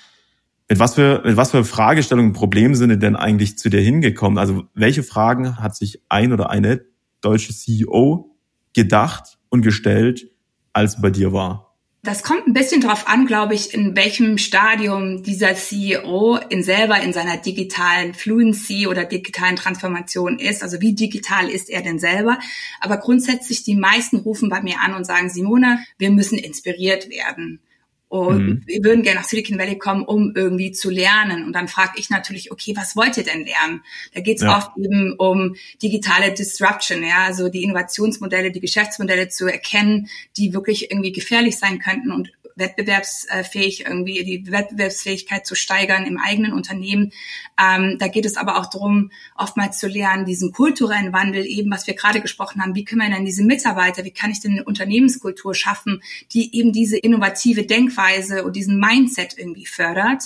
Mit 0.68 0.80
was 0.80 0.96
für, 0.96 1.22
mit 1.26 1.38
was 1.38 1.52
für 1.52 1.64
Fragestellungen, 1.66 2.34
Problemen 2.34 2.76
sind 2.76 3.02
denn 3.02 3.16
eigentlich 3.16 3.58
zu 3.58 3.70
dir 3.70 3.82
hingekommen? 3.82 4.38
Also 4.38 4.66
welche 4.74 5.04
Fragen 5.04 5.58
hat 5.58 5.76
sich 5.76 6.04
ein 6.10 6.32
oder 6.32 6.50
eine 6.50 6.86
deutsche 7.22 7.54
CEO 7.54 8.36
gedacht 8.74 9.40
und 9.50 9.62
gestellt, 9.62 10.30
als 10.74 11.02
bei 11.02 11.10
dir 11.10 11.34
war? 11.34 11.69
Das 12.02 12.24
kommt 12.24 12.48
ein 12.48 12.54
bisschen 12.54 12.80
drauf 12.80 13.10
an, 13.10 13.26
glaube 13.26 13.56
ich, 13.56 13.74
in 13.74 13.94
welchem 13.94 14.38
Stadium 14.38 15.22
dieser 15.22 15.54
CEO 15.56 16.38
in 16.48 16.64
selber 16.64 17.02
in 17.02 17.12
seiner 17.12 17.36
digitalen 17.36 18.14
Fluency 18.14 18.88
oder 18.88 19.04
digitalen 19.04 19.58
Transformation 19.58 20.40
ist. 20.40 20.64
Also 20.64 20.80
wie 20.80 20.94
digital 20.94 21.50
ist 21.50 21.70
er 21.70 21.82
denn 21.82 22.00
selber? 22.00 22.40
Aber 22.80 22.98
grundsätzlich 22.98 23.64
die 23.64 23.76
meisten 23.76 24.16
rufen 24.18 24.48
bei 24.48 24.62
mir 24.62 24.80
an 24.80 24.94
und 24.94 25.06
sagen, 25.06 25.30
Simone, 25.30 25.80
wir 25.98 26.10
müssen 26.10 26.38
inspiriert 26.38 27.10
werden. 27.10 27.60
Und 28.10 28.48
mhm. 28.48 28.64
wir 28.66 28.84
würden 28.84 29.04
gerne 29.04 29.20
nach 29.20 29.28
Silicon 29.28 29.60
Valley 29.60 29.78
kommen, 29.78 30.04
um 30.04 30.34
irgendwie 30.36 30.72
zu 30.72 30.90
lernen. 30.90 31.46
Und 31.46 31.54
dann 31.54 31.68
frage 31.68 31.94
ich 31.98 32.10
natürlich, 32.10 32.52
okay, 32.52 32.74
was 32.76 32.96
wollt 32.96 33.18
ihr 33.18 33.24
denn 33.24 33.46
lernen? 33.46 33.84
Da 34.16 34.22
geht 34.22 34.38
es 34.38 34.44
ja. 34.44 34.58
oft 34.58 34.72
eben 34.78 35.14
um 35.14 35.56
digitale 35.82 36.34
Disruption, 36.34 37.04
ja, 37.04 37.26
also 37.26 37.50
die 37.50 37.64
Innovationsmodelle, 37.64 38.52
die 38.52 38.62
Geschäftsmodelle 38.62 39.30
zu 39.30 39.46
erkennen, 39.46 40.10
die 40.38 40.54
wirklich 40.54 40.90
irgendwie 40.90 41.12
gefährlich 41.12 41.60
sein 41.60 41.78
könnten 41.78 42.12
und 42.12 42.32
wettbewerbsfähig 42.60 43.86
irgendwie 43.86 44.24
die 44.24 44.52
Wettbewerbsfähigkeit 44.52 45.46
zu 45.46 45.56
steigern 45.56 46.06
im 46.06 46.18
eigenen 46.18 46.54
Unternehmen. 46.54 47.12
Ähm, 47.60 47.98
da 48.00 48.08
geht 48.08 48.26
es 48.26 48.38
aber 48.38 48.58
auch 48.58 48.68
darum, 48.68 49.12
oftmals 49.36 49.80
zu 49.80 49.88
lernen, 49.88 50.26
diesen 50.26 50.52
kulturellen 50.52 51.14
Wandel 51.14 51.46
eben, 51.46 51.72
was 51.72 51.88
wir 51.88 51.96
gerade 51.96 52.22
gesprochen 52.22 52.62
haben. 52.62 52.76
Wie 52.76 52.86
können 52.86 53.02
wir 53.02 53.10
denn 53.10 53.26
diese 53.26 53.44
Mitarbeiter, 53.44 54.04
wie 54.04 54.12
kann 54.12 54.32
ich 54.32 54.42
denn 54.42 54.52
eine 54.52 54.64
Unternehmenskultur 54.64 55.56
schaffen, 55.56 56.02
die 56.34 56.56
eben 56.56 56.72
diese 56.72 56.98
innovative 56.98 57.66
Denkweise 57.66 58.44
und 58.44 58.56
diesen 58.56 58.80
Mindset 58.80 59.38
irgendwie 59.38 59.66
fördert? 59.66 60.26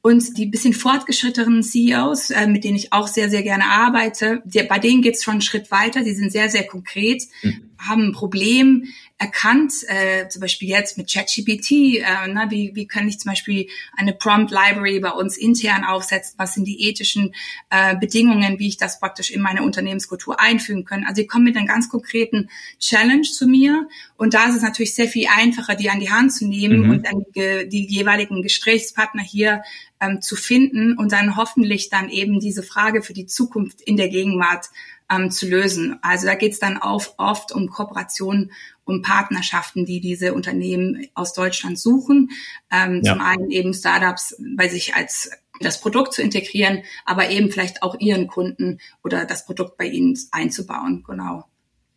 Und 0.00 0.38
die 0.38 0.46
bisschen 0.46 0.74
fortgeschrittenen 0.74 1.62
CEOs, 1.62 2.30
äh, 2.30 2.46
mit 2.46 2.62
denen 2.62 2.76
ich 2.76 2.92
auch 2.92 3.08
sehr, 3.08 3.28
sehr 3.28 3.42
gerne 3.42 3.64
arbeite, 3.64 4.42
die, 4.44 4.62
bei 4.62 4.78
denen 4.78 5.02
geht's 5.02 5.24
schon 5.24 5.32
einen 5.32 5.40
Schritt 5.42 5.72
weiter. 5.72 6.04
Die 6.04 6.14
sind 6.14 6.30
sehr, 6.30 6.48
sehr 6.48 6.66
konkret, 6.66 7.24
mhm. 7.42 7.70
haben 7.78 8.02
ein 8.06 8.12
Problem, 8.12 8.84
erkannt, 9.18 9.72
äh, 9.88 10.28
zum 10.28 10.40
Beispiel 10.40 10.68
jetzt 10.68 10.96
mit 10.96 11.12
ChatGPT, 11.12 11.70
äh, 11.72 12.28
ne, 12.28 12.46
wie, 12.50 12.70
wie 12.74 12.86
kann 12.86 13.08
ich 13.08 13.18
zum 13.18 13.32
Beispiel 13.32 13.68
eine 13.96 14.12
Prompt 14.12 14.52
Library 14.52 15.00
bei 15.00 15.10
uns 15.10 15.36
intern 15.36 15.82
aufsetzen, 15.82 16.34
was 16.38 16.54
sind 16.54 16.66
die 16.66 16.88
ethischen 16.88 17.34
äh, 17.68 17.96
Bedingungen, 17.96 18.60
wie 18.60 18.68
ich 18.68 18.76
das 18.76 19.00
praktisch 19.00 19.32
in 19.32 19.40
meine 19.40 19.64
Unternehmenskultur 19.64 20.38
einfügen 20.38 20.84
kann. 20.84 21.02
Also 21.02 21.16
sie 21.16 21.26
kommen 21.26 21.44
mit 21.44 21.56
einem 21.56 21.66
ganz 21.66 21.88
konkreten 21.88 22.48
Challenge 22.78 23.22
zu 23.22 23.48
mir 23.48 23.88
und 24.16 24.34
da 24.34 24.48
ist 24.48 24.54
es 24.54 24.62
natürlich 24.62 24.94
sehr 24.94 25.08
viel 25.08 25.26
einfacher, 25.36 25.74
die 25.74 25.90
an 25.90 25.98
die 25.98 26.12
Hand 26.12 26.32
zu 26.32 26.46
nehmen 26.46 26.84
mhm. 26.84 26.90
und 26.90 27.06
dann 27.06 27.24
die, 27.34 27.68
die 27.68 27.86
jeweiligen 27.86 28.42
Gesprächspartner 28.42 29.22
hier 29.22 29.62
ähm, 30.00 30.20
zu 30.22 30.36
finden 30.36 30.96
und 30.96 31.10
dann 31.10 31.36
hoffentlich 31.36 31.88
dann 31.88 32.08
eben 32.08 32.38
diese 32.38 32.62
Frage 32.62 33.02
für 33.02 33.14
die 33.14 33.26
Zukunft 33.26 33.80
in 33.80 33.96
der 33.96 34.08
Gegenwart 34.08 34.66
ähm, 35.10 35.30
zu 35.30 35.48
lösen. 35.48 35.98
Also 36.02 36.26
da 36.26 36.34
geht 36.34 36.52
es 36.52 36.58
dann 36.58 36.76
auf, 36.76 37.14
oft 37.18 37.52
um 37.52 37.68
Kooperationen, 37.68 38.52
um 38.84 39.02
Partnerschaften, 39.02 39.84
die 39.84 40.00
diese 40.00 40.34
Unternehmen 40.34 41.06
aus 41.14 41.32
Deutschland 41.32 41.78
suchen. 41.78 42.30
Ähm, 42.70 43.02
ja. 43.02 43.12
Zum 43.12 43.22
einen 43.22 43.50
eben 43.50 43.74
Startups 43.74 44.36
bei 44.56 44.68
sich 44.68 44.94
als 44.94 45.30
das 45.60 45.80
Produkt 45.80 46.14
zu 46.14 46.22
integrieren, 46.22 46.82
aber 47.04 47.30
eben 47.30 47.50
vielleicht 47.50 47.82
auch 47.82 47.98
ihren 47.98 48.28
Kunden 48.28 48.78
oder 49.02 49.24
das 49.24 49.44
Produkt 49.44 49.76
bei 49.76 49.86
ihnen 49.86 50.16
einzubauen. 50.30 51.04
Genau. 51.06 51.44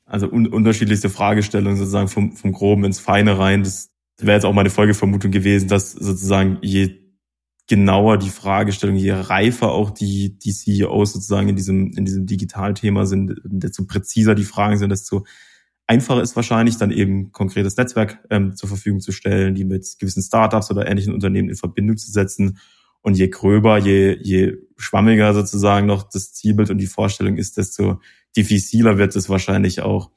Also 0.05 0.27
un 0.27 0.47
unterschiedlichste 0.47 1.09
Fragestellungen 1.09 1.77
sozusagen 1.77 2.07
vom, 2.07 2.35
vom 2.35 2.51
Groben 2.51 2.83
ins 2.83 2.99
Feine 2.99 3.37
rein. 3.37 3.63
Das 3.63 3.91
wäre 4.17 4.33
jetzt 4.33 4.45
auch 4.45 4.53
meine 4.53 4.69
Folgevermutung 4.69 5.31
gewesen, 5.31 5.67
dass 5.69 5.91
sozusagen 5.91 6.57
je 6.61 6.99
genauer 7.71 8.17
die 8.17 8.29
Fragestellung, 8.29 8.97
je 8.97 9.11
reifer 9.11 9.71
auch 9.71 9.91
die, 9.91 10.37
die 10.37 10.51
CEOs 10.51 11.13
sozusagen 11.13 11.47
in 11.47 11.55
diesem, 11.55 11.93
in 11.93 12.03
diesem 12.03 12.25
Digitalthema 12.25 13.05
sind, 13.05 13.39
desto 13.45 13.85
präziser 13.85 14.35
die 14.35 14.43
Fragen 14.43 14.77
sind, 14.77 14.89
desto 14.89 15.25
einfacher 15.87 16.21
ist 16.21 16.35
wahrscheinlich 16.35 16.75
dann 16.75 16.91
eben 16.91 17.31
konkretes 17.31 17.77
Netzwerk 17.77 18.19
ähm, 18.29 18.57
zur 18.57 18.67
Verfügung 18.67 18.99
zu 18.99 19.13
stellen, 19.13 19.55
die 19.55 19.63
mit 19.63 19.87
gewissen 19.99 20.21
Startups 20.21 20.69
oder 20.69 20.85
ähnlichen 20.85 21.13
Unternehmen 21.13 21.47
in 21.47 21.55
Verbindung 21.55 21.95
zu 21.95 22.11
setzen. 22.11 22.59
Und 22.99 23.17
je 23.17 23.29
gröber, 23.29 23.77
je, 23.77 24.17
je 24.21 24.57
schwammiger 24.75 25.33
sozusagen 25.33 25.87
noch 25.87 26.03
das 26.03 26.33
Zielbild 26.33 26.71
und 26.71 26.77
die 26.77 26.87
Vorstellung 26.87 27.37
ist, 27.37 27.55
desto 27.55 28.01
diffiziler 28.35 28.97
wird 28.97 29.15
es 29.15 29.29
wahrscheinlich 29.29 29.79
auch. 29.79 30.11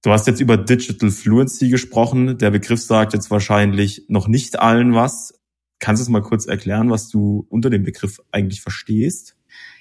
Du 0.00 0.10
hast 0.10 0.26
jetzt 0.26 0.40
über 0.40 0.56
Digital 0.56 1.10
Fluency 1.10 1.68
gesprochen. 1.68 2.38
Der 2.38 2.50
Begriff 2.50 2.80
sagt 2.80 3.12
jetzt 3.12 3.30
wahrscheinlich 3.30 4.06
noch 4.08 4.26
nicht 4.26 4.58
allen 4.58 4.94
was. 4.94 5.34
Kannst 5.80 6.00
du 6.00 6.04
es 6.04 6.08
mal 6.08 6.22
kurz 6.22 6.46
erklären, 6.46 6.90
was 6.90 7.08
du 7.08 7.46
unter 7.48 7.70
dem 7.70 7.82
Begriff 7.82 8.20
eigentlich 8.30 8.60
verstehst? 8.60 9.36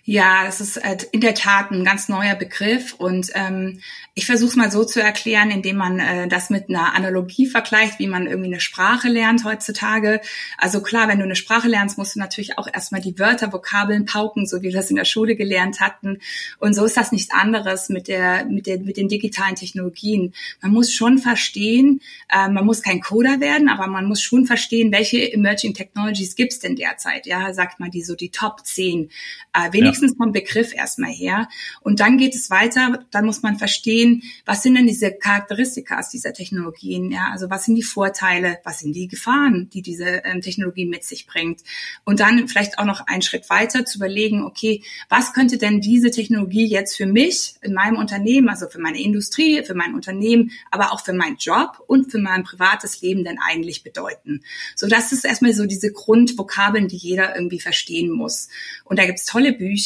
Ja, 0.06 0.46
es 0.48 0.60
ist 0.60 0.78
äh, 0.78 0.98
in 1.12 1.22
der 1.22 1.36
Tat 1.36 1.72
ein 1.72 1.84
ganz 1.84 2.10
neuer 2.10 2.36
Begriff 2.36 2.94
und 2.94 3.30
ähm, 3.36 3.80
ich 4.16 4.26
versuche 4.26 4.50
es 4.50 4.56
mal 4.56 4.72
so 4.72 4.84
zu 4.84 5.02
erklären, 5.02 5.52
indem 5.52 5.78
man 5.78 6.00
äh, 6.00 6.28
das 6.28 6.50
mit 6.50 6.68
einer 6.68 6.94
Analogie 6.94 7.46
vergleicht, 7.46 8.00
wie 8.00 8.08
man 8.08 8.28
irgendwie 8.28 8.50
eine 8.50 8.60
Sprache 8.60 9.08
lernt 9.08 9.46
heutzutage. 9.46 10.20
Also 10.58 10.82
klar, 10.82 11.08
wenn 11.08 11.20
du 11.20 11.26
eine 11.26 11.36
Sprache 11.36 11.68
lernst, 11.68 11.98
musst 11.98 12.16
du 12.16 12.20
natürlich 12.20 12.58
auch 12.58 12.68
erstmal 12.72 13.02
die 13.02 13.18
Wörter, 13.18 13.54
Vokabeln 13.54 14.06
pauken, 14.06 14.46
so 14.46 14.58
wie 14.58 14.64
wir 14.64 14.72
das 14.74 14.90
in 14.90 14.98
der 14.98 15.06
Schule 15.06 15.36
gelernt 15.36 15.80
hatten. 15.80 16.20
Und 16.58 16.74
so 16.74 16.84
ist 16.86 16.98
das 16.98 17.12
nichts 17.12 17.34
anderes 17.34 17.90
mit 17.90 18.08
der 18.08 18.46
mit 18.46 18.68
der 18.68 18.80
mit 18.80 18.98
den 18.98 19.08
digitalen 19.08 19.56
Technologien. 19.56 20.34
Man 20.62 20.72
muss 20.72 20.92
schon 20.92 21.18
verstehen, 21.20 22.02
äh, 22.30 22.50
man 22.50 22.66
muss 22.66 22.82
kein 22.82 23.00
Coder 23.00 23.40
werden, 23.40 23.70
aber 23.70 23.88
man 23.88 24.06
muss 24.06 24.22
schon 24.22 24.46
verstehen, 24.46 24.92
welche 24.92 25.32
Emerging 25.32 25.74
Technologies 25.74 26.36
gibt's 26.36 26.60
denn 26.60 26.76
derzeit. 26.76 27.26
Ja, 27.26 27.54
sagt 27.54 27.80
mal 27.80 27.90
die 27.90 28.02
so 28.02 28.16
die 28.16 28.32
Top 28.32 28.66
10. 28.66 29.10
Äh, 29.54 29.72
wenigstens 29.90 30.18
vom 30.18 30.32
Begriff 30.32 30.74
erstmal 30.74 31.12
her. 31.12 31.48
Und 31.82 32.00
dann 32.00 32.18
geht 32.18 32.36
es 32.36 32.50
weiter, 32.50 33.06
dann 33.12 33.26
muss 33.26 33.42
man 33.42 33.58
verstehen, 33.58 34.24
was 34.46 34.64
sind 34.64 34.76
denn 34.76 34.88
diese 34.88 35.12
Charakteristika 35.12 36.00
dieser 36.12 36.34
Technologien, 36.34 37.12
ja, 37.12 37.30
also 37.32 37.50
was 37.50 37.66
sind 37.66 37.76
die 37.76 37.84
Vorteile, 37.84 38.60
was 38.64 38.80
sind 38.80 38.94
die 38.94 39.08
Gefahren, 39.08 39.70
die 39.74 39.82
diese 39.82 40.22
ähm, 40.24 40.42
Technologie 40.42 40.86
mit 40.86 41.04
sich 41.04 41.28
bringt. 41.28 41.62
Und 42.06 42.20
dann 42.20 42.48
vielleicht 42.48 42.80
auch 42.80 42.86
noch 42.86 43.08
einen 43.08 43.22
Schritt 43.22 43.50
weiter 43.50 43.86
zu 43.86 43.98
überlegen, 43.98 44.44
okay, 44.44 44.84
was 45.10 45.34
könnte 45.34 45.58
denn 45.58 45.82
diese 45.82 46.12
Technologie 46.12 46.66
jetzt 46.66 46.96
für 46.96 47.06
mich 47.06 47.56
in 47.62 47.74
meinem 47.74 47.98
Unternehmen, 47.98 48.50
also 48.50 48.68
für 48.68 48.80
meine 48.80 49.02
Industrie, 49.02 49.64
für 49.64 49.76
mein 49.76 49.94
Unternehmen, 49.94 50.52
aber 50.72 50.94
auch 50.94 51.04
für 51.04 51.14
meinen 51.14 51.38
Job 51.38 51.84
und 51.88 52.12
für 52.12 52.20
mein 52.20 52.44
privates 52.44 53.02
Leben 53.02 53.24
denn 53.24 53.40
eigentlich 53.40 53.84
bedeuten. 53.84 54.42
So, 54.76 54.88
das 54.88 55.12
ist 55.12 55.26
erstmal 55.26 55.54
so 55.54 55.66
diese 55.66 55.92
Grundvokabeln, 55.92 56.88
die 56.88 56.98
jeder 56.98 57.36
irgendwie 57.36 57.60
verstehen 57.60 58.12
muss. 58.12 58.50
Und 58.84 59.00
da 59.00 59.06
gibt 59.06 59.20
es 59.20 59.26
tolle 59.26 59.54
Bücher, 59.54 59.79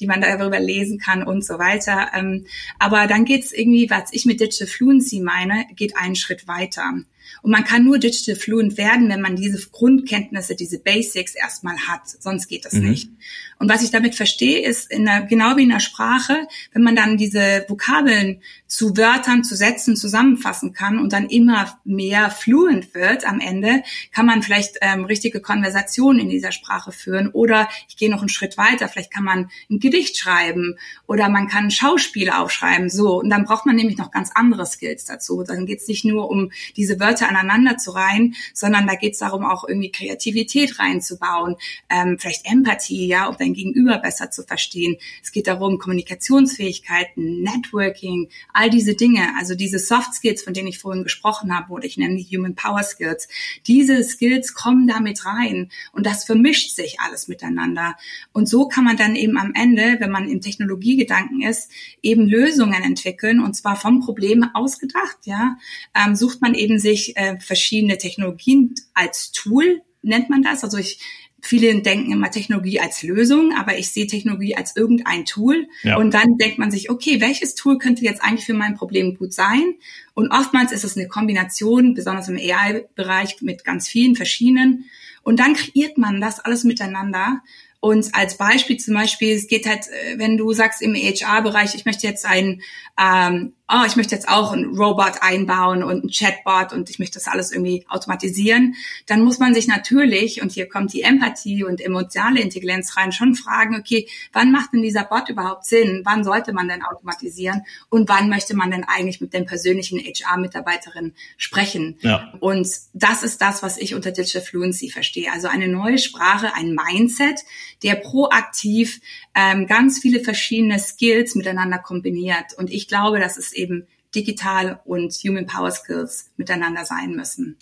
die 0.00 0.06
man 0.06 0.20
darüber 0.20 0.60
lesen 0.60 0.98
kann 0.98 1.22
und 1.22 1.44
so 1.44 1.58
weiter. 1.58 2.10
Ähm, 2.14 2.46
aber 2.78 3.06
dann 3.06 3.24
geht's 3.24 3.52
irgendwie, 3.52 3.90
was 3.90 4.12
ich 4.12 4.26
mit 4.26 4.40
Digital 4.40 4.68
Fluency 4.68 5.20
meine, 5.20 5.66
geht 5.74 5.96
einen 5.96 6.16
Schritt 6.16 6.46
weiter. 6.46 6.94
Und 7.42 7.50
man 7.50 7.64
kann 7.64 7.84
nur 7.84 7.98
digital 7.98 8.36
fluent 8.36 8.76
werden, 8.76 9.08
wenn 9.08 9.20
man 9.20 9.36
diese 9.36 9.68
Grundkenntnisse, 9.70 10.54
diese 10.54 10.78
Basics 10.78 11.34
erstmal 11.34 11.76
hat. 11.88 12.02
Sonst 12.06 12.48
geht 12.48 12.64
das 12.64 12.72
mhm. 12.74 12.90
nicht. 12.90 13.10
Und 13.58 13.70
was 13.70 13.82
ich 13.82 13.90
damit 13.90 14.14
verstehe, 14.14 14.66
ist 14.66 14.90
in 14.90 15.04
der, 15.04 15.22
genau 15.22 15.56
wie 15.56 15.62
in 15.62 15.68
der 15.70 15.80
Sprache, 15.80 16.46
wenn 16.72 16.82
man 16.82 16.96
dann 16.96 17.16
diese 17.16 17.64
Vokabeln 17.68 18.42
zu 18.66 18.96
Wörtern, 18.96 19.44
zu 19.44 19.54
Sätzen 19.54 19.96
zusammenfassen 19.96 20.72
kann 20.72 20.98
und 20.98 21.12
dann 21.12 21.28
immer 21.28 21.78
mehr 21.84 22.30
fluent 22.30 22.94
wird 22.94 23.26
am 23.26 23.40
Ende, 23.40 23.82
kann 24.12 24.26
man 24.26 24.42
vielleicht 24.42 24.78
ähm, 24.80 25.04
richtige 25.04 25.40
Konversationen 25.40 26.20
in 26.20 26.28
dieser 26.28 26.50
Sprache 26.50 26.90
führen. 26.90 27.28
Oder 27.28 27.68
ich 27.88 27.96
gehe 27.96 28.10
noch 28.10 28.20
einen 28.20 28.28
Schritt 28.28 28.58
weiter, 28.58 28.88
vielleicht 28.88 29.12
kann 29.12 29.24
man 29.24 29.50
ein 29.70 29.78
Gedicht 29.78 30.16
schreiben 30.16 30.76
oder 31.06 31.28
man 31.28 31.48
kann 31.48 31.70
Schauspiele 31.70 32.36
aufschreiben. 32.38 32.90
So, 32.90 33.20
und 33.20 33.30
dann 33.30 33.44
braucht 33.44 33.66
man 33.66 33.76
nämlich 33.76 33.96
noch 33.96 34.10
ganz 34.10 34.30
andere 34.34 34.66
Skills 34.66 35.04
dazu. 35.04 35.44
Dann 35.44 35.66
geht 35.66 35.80
es 35.80 35.88
nicht 35.88 36.04
nur 36.04 36.30
um 36.30 36.50
diese 36.76 36.98
Wörter 36.98 37.13
aneinander 37.22 37.76
zu 37.76 37.92
reihen, 37.92 38.34
sondern 38.52 38.86
da 38.86 38.94
geht 38.94 39.14
es 39.14 39.18
darum, 39.20 39.44
auch 39.44 39.66
irgendwie 39.66 39.90
Kreativität 39.90 40.78
reinzubauen, 40.78 41.56
ähm, 41.88 42.18
vielleicht 42.18 42.46
Empathie, 42.46 43.06
ja, 43.06 43.26
um 43.26 43.36
dein 43.38 43.54
Gegenüber 43.54 43.98
besser 43.98 44.30
zu 44.30 44.42
verstehen. 44.42 44.96
Es 45.22 45.32
geht 45.32 45.46
darum, 45.46 45.78
Kommunikationsfähigkeiten, 45.78 47.42
Networking, 47.42 48.28
all 48.52 48.70
diese 48.70 48.94
Dinge, 48.94 49.34
also 49.38 49.54
diese 49.54 49.78
Soft 49.78 50.14
Skills, 50.14 50.42
von 50.42 50.54
denen 50.54 50.68
ich 50.68 50.78
vorhin 50.78 51.04
gesprochen 51.04 51.54
habe, 51.56 51.72
oder 51.72 51.84
ich 51.84 51.96
nenne 51.96 52.16
die 52.16 52.36
Human 52.36 52.54
Power 52.54 52.82
Skills, 52.82 53.28
diese 53.66 54.02
Skills 54.02 54.54
kommen 54.54 54.86
damit 54.86 55.24
rein 55.24 55.70
und 55.92 56.06
das 56.06 56.24
vermischt 56.24 56.74
sich 56.74 57.00
alles 57.00 57.28
miteinander. 57.28 57.96
Und 58.32 58.48
so 58.48 58.68
kann 58.68 58.84
man 58.84 58.96
dann 58.96 59.16
eben 59.16 59.38
am 59.38 59.52
Ende, 59.54 59.96
wenn 60.00 60.10
man 60.10 60.28
im 60.28 60.40
Technologiegedanken 60.40 61.42
ist, 61.42 61.70
eben 62.02 62.26
Lösungen 62.26 62.82
entwickeln 62.82 63.40
und 63.40 63.54
zwar 63.54 63.76
vom 63.76 64.00
Problem 64.00 64.44
ausgedacht, 64.54 65.18
ja, 65.24 65.56
ähm, 65.94 66.14
sucht 66.14 66.40
man 66.40 66.54
eben 66.54 66.78
sich 66.78 67.03
wirklich 67.04 67.16
äh, 67.16 67.38
verschiedene 67.40 67.98
Technologien 67.98 68.74
als 68.94 69.32
Tool 69.32 69.82
nennt 70.02 70.30
man 70.30 70.42
das. 70.42 70.64
Also 70.64 70.78
ich 70.78 70.98
Viele 71.46 71.82
denken 71.82 72.10
immer 72.10 72.30
Technologie 72.30 72.80
als 72.80 73.02
Lösung, 73.02 73.52
aber 73.54 73.76
ich 73.76 73.90
sehe 73.90 74.06
Technologie 74.06 74.56
als 74.56 74.76
irgendein 74.76 75.26
Tool. 75.26 75.68
Ja. 75.82 75.98
Und 75.98 76.14
dann 76.14 76.38
denkt 76.38 76.56
man 76.58 76.70
sich, 76.70 76.88
okay, 76.88 77.20
welches 77.20 77.54
Tool 77.54 77.76
könnte 77.76 78.02
jetzt 78.02 78.22
eigentlich 78.22 78.46
für 78.46 78.54
mein 78.54 78.76
Problem 78.76 79.14
gut 79.14 79.34
sein? 79.34 79.74
Und 80.14 80.30
oftmals 80.30 80.72
ist 80.72 80.84
es 80.84 80.96
eine 80.96 81.06
Kombination, 81.06 81.92
besonders 81.92 82.30
im 82.30 82.38
AI-Bereich, 82.38 83.42
mit 83.42 83.62
ganz 83.62 83.86
vielen 83.86 84.16
verschiedenen. 84.16 84.86
Und 85.22 85.38
dann 85.38 85.52
kreiert 85.52 85.98
man 85.98 86.18
das 86.18 86.40
alles 86.40 86.64
miteinander 86.64 87.42
und 87.84 88.14
als 88.14 88.38
Beispiel 88.38 88.78
zum 88.78 88.94
Beispiel, 88.94 89.36
es 89.36 89.46
geht 89.46 89.66
halt, 89.66 89.88
äh, 89.88 90.18
wenn 90.18 90.38
du 90.38 90.54
sagst 90.54 90.80
im 90.80 90.94
HR-Bereich, 90.94 91.74
ich 91.74 91.84
möchte 91.84 92.06
jetzt 92.06 92.24
ein 92.24 92.62
ähm, 92.98 93.52
oh, 93.68 93.84
ich 93.86 93.96
möchte 93.96 94.14
jetzt 94.14 94.28
auch 94.28 94.52
einen 94.52 94.76
Robot 94.76 95.22
einbauen 95.22 95.82
und 95.82 96.04
ein 96.04 96.10
Chatbot 96.10 96.74
und 96.74 96.90
ich 96.90 96.98
möchte 96.98 97.14
das 97.14 97.28
alles 97.28 97.50
irgendwie 97.50 97.86
automatisieren, 97.88 98.74
dann 99.06 99.22
muss 99.22 99.38
man 99.38 99.54
sich 99.54 99.66
natürlich, 99.66 100.42
und 100.42 100.52
hier 100.52 100.68
kommt 100.68 100.92
die 100.92 101.00
Empathie 101.00 101.64
und 101.64 101.80
emotionale 101.80 102.40
Intelligenz 102.40 102.96
rein, 102.96 103.10
schon 103.10 103.34
fragen, 103.34 103.76
okay, 103.76 104.06
wann 104.34 104.52
macht 104.52 104.74
denn 104.74 104.82
dieser 104.82 105.04
Bot 105.04 105.30
überhaupt 105.30 105.64
Sinn? 105.64 106.02
Wann 106.04 106.24
sollte 106.24 106.52
man 106.52 106.68
denn 106.68 106.82
automatisieren? 106.82 107.62
Und 107.88 108.08
wann 108.10 108.28
möchte 108.28 108.54
man 108.54 108.70
denn 108.70 108.84
eigentlich 108.84 109.22
mit 109.22 109.32
den 109.32 109.46
persönlichen 109.46 109.98
HR-Mitarbeiterin 109.98 111.14
sprechen? 111.38 111.96
Ja. 112.02 112.34
Und 112.40 112.68
das 112.92 113.22
ist 113.22 113.40
das, 113.40 113.62
was 113.62 113.78
ich 113.78 113.94
unter 113.94 114.10
Digital 114.10 114.42
Fluency 114.42 114.90
verstehe. 114.90 115.32
Also 115.32 115.48
eine 115.48 115.68
neue 115.68 115.98
Sprache, 115.98 116.54
ein 116.54 116.76
Mindset, 116.76 117.40
der 117.82 117.94
proaktiv 117.94 119.00
ähm, 119.34 119.66
ganz 119.66 119.98
viele 119.98 120.20
verschiedene 120.20 120.78
Skills 120.78 121.34
miteinander 121.34 121.78
kombiniert. 121.78 122.52
Und 122.56 122.70
ich 122.70 122.88
glaube, 122.88 123.18
dass 123.18 123.38
es 123.38 123.54
eben 123.64 123.86
digital 124.14 124.80
und 124.84 125.12
Human 125.12 125.46
Power 125.46 125.70
Skills 125.70 126.30
miteinander 126.36 126.84
sein 126.84 127.16
müssen. 127.16 127.56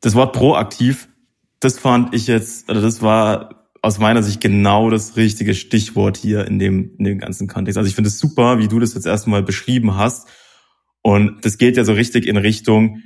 Das 0.00 0.14
Wort 0.14 0.34
proaktiv, 0.34 1.08
das 1.60 1.78
fand 1.78 2.14
ich 2.14 2.26
jetzt, 2.26 2.68
also 2.68 2.80
das 2.80 3.02
war 3.02 3.68
aus 3.82 3.98
meiner 3.98 4.22
Sicht 4.22 4.40
genau 4.40 4.90
das 4.90 5.16
richtige 5.16 5.54
Stichwort 5.54 6.16
hier 6.16 6.46
in 6.46 6.58
dem, 6.58 6.94
in 6.98 7.04
dem 7.04 7.18
ganzen 7.18 7.48
Kontext. 7.48 7.78
Also 7.78 7.88
ich 7.88 7.94
finde 7.94 8.08
es 8.08 8.18
super, 8.18 8.58
wie 8.58 8.68
du 8.68 8.78
das 8.78 8.94
jetzt 8.94 9.06
erstmal 9.06 9.42
beschrieben 9.42 9.96
hast. 9.96 10.28
Und 11.02 11.44
das 11.44 11.56
geht 11.56 11.76
ja 11.76 11.84
so 11.84 11.92
richtig 11.92 12.26
in 12.26 12.36
Richtung, 12.36 13.02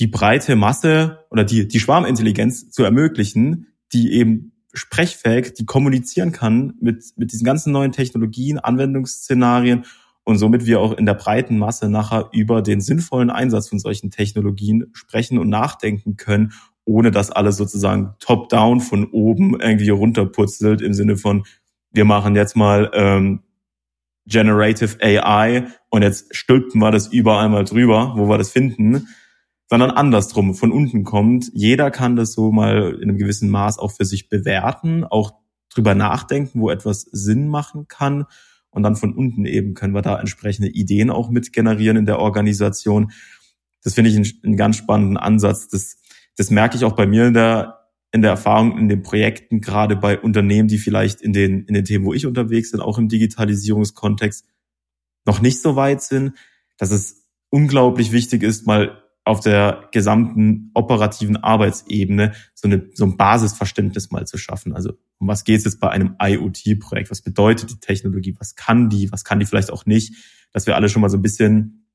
die 0.00 0.08
breite 0.08 0.56
Masse 0.56 1.24
oder 1.30 1.44
die, 1.44 1.68
die 1.68 1.78
Schwarmintelligenz 1.78 2.70
zu 2.70 2.82
ermöglichen, 2.82 3.68
die 3.92 4.12
eben 4.12 4.52
sprechfähig, 4.72 5.54
die 5.54 5.64
kommunizieren 5.66 6.32
kann 6.32 6.74
mit, 6.80 7.04
mit 7.16 7.32
diesen 7.32 7.44
ganzen 7.44 7.72
neuen 7.72 7.92
Technologien, 7.92 8.58
Anwendungsszenarien 8.58 9.84
und 10.24 10.38
somit 10.38 10.66
wir 10.66 10.80
auch 10.80 10.92
in 10.92 11.06
der 11.06 11.14
breiten 11.14 11.58
Masse 11.58 11.88
nachher 11.88 12.30
über 12.32 12.62
den 12.62 12.80
sinnvollen 12.80 13.30
Einsatz 13.30 13.68
von 13.68 13.78
solchen 13.78 14.10
Technologien 14.10 14.86
sprechen 14.92 15.38
und 15.38 15.50
nachdenken 15.50 16.16
können, 16.16 16.52
ohne 16.86 17.10
dass 17.10 17.30
alles 17.30 17.56
sozusagen 17.56 18.14
top-down 18.20 18.80
von 18.80 19.06
oben 19.10 19.60
irgendwie 19.60 19.90
runterputzelt 19.90 20.80
im 20.80 20.94
Sinne 20.94 21.16
von, 21.16 21.44
wir 21.92 22.04
machen 22.04 22.34
jetzt 22.36 22.56
mal 22.56 22.90
ähm, 22.94 23.40
Generative 24.26 24.96
AI 25.02 25.66
und 25.90 26.02
jetzt 26.02 26.34
stülpen 26.34 26.80
wir 26.80 26.90
das 26.90 27.08
überall 27.08 27.50
mal 27.50 27.64
drüber, 27.64 28.14
wo 28.16 28.26
wir 28.28 28.38
das 28.38 28.50
finden, 28.50 29.08
sondern 29.68 29.90
andersrum, 29.90 30.54
von 30.54 30.72
unten 30.72 31.04
kommt. 31.04 31.50
Jeder 31.52 31.90
kann 31.90 32.16
das 32.16 32.32
so 32.32 32.50
mal 32.50 32.94
in 32.94 33.10
einem 33.10 33.18
gewissen 33.18 33.50
Maß 33.50 33.78
auch 33.78 33.92
für 33.92 34.06
sich 34.06 34.30
bewerten, 34.30 35.04
auch 35.04 35.34
drüber 35.72 35.94
nachdenken, 35.94 36.60
wo 36.60 36.70
etwas 36.70 37.02
Sinn 37.02 37.48
machen 37.48 37.86
kann 37.88 38.26
und 38.74 38.82
dann 38.82 38.96
von 38.96 39.14
unten 39.14 39.46
eben 39.46 39.74
können 39.74 39.94
wir 39.94 40.02
da 40.02 40.18
entsprechende 40.18 40.68
Ideen 40.68 41.10
auch 41.10 41.30
mit 41.30 41.52
generieren 41.52 41.96
in 41.96 42.06
der 42.06 42.18
Organisation. 42.18 43.12
Das 43.82 43.94
finde 43.94 44.10
ich 44.10 44.16
einen, 44.16 44.26
einen 44.42 44.56
ganz 44.56 44.76
spannenden 44.76 45.16
Ansatz. 45.16 45.68
Das, 45.68 45.96
das 46.36 46.50
merke 46.50 46.76
ich 46.76 46.84
auch 46.84 46.96
bei 46.96 47.06
mir 47.06 47.26
in 47.26 47.34
der, 47.34 47.88
in 48.10 48.22
der 48.22 48.32
Erfahrung 48.32 48.76
in 48.78 48.88
den 48.88 49.02
Projekten, 49.02 49.60
gerade 49.60 49.96
bei 49.96 50.18
Unternehmen, 50.18 50.68
die 50.68 50.78
vielleicht 50.78 51.20
in 51.20 51.32
den, 51.32 51.64
in 51.66 51.74
den 51.74 51.84
Themen, 51.84 52.04
wo 52.04 52.12
ich 52.12 52.26
unterwegs 52.26 52.72
bin, 52.72 52.80
auch 52.80 52.98
im 52.98 53.08
Digitalisierungskontext 53.08 54.46
noch 55.24 55.40
nicht 55.40 55.62
so 55.62 55.76
weit 55.76 56.02
sind, 56.02 56.32
dass 56.76 56.90
es 56.90 57.28
unglaublich 57.50 58.10
wichtig 58.10 58.42
ist, 58.42 58.66
mal 58.66 59.03
auf 59.24 59.40
der 59.40 59.88
gesamten 59.90 60.70
operativen 60.74 61.38
Arbeitsebene 61.38 62.32
so, 62.54 62.68
eine, 62.68 62.90
so 62.92 63.06
ein 63.06 63.16
Basisverständnis 63.16 64.10
mal 64.10 64.26
zu 64.26 64.36
schaffen. 64.36 64.74
Also 64.74 64.92
um 65.18 65.28
was 65.28 65.44
geht 65.44 65.58
es 65.58 65.64
jetzt 65.64 65.80
bei 65.80 65.88
einem 65.90 66.16
IoT-Projekt? 66.20 67.10
Was 67.10 67.22
bedeutet 67.22 67.70
die 67.70 67.80
Technologie? 67.80 68.36
Was 68.38 68.54
kann 68.54 68.90
die? 68.90 69.10
Was 69.12 69.24
kann 69.24 69.40
die 69.40 69.46
vielleicht 69.46 69.72
auch 69.72 69.86
nicht? 69.86 70.14
Dass 70.52 70.66
wir 70.66 70.76
alle 70.76 70.90
schon 70.90 71.00
mal 71.00 71.08
so 71.08 71.16
ein 71.16 71.22
bisschen 71.22 71.86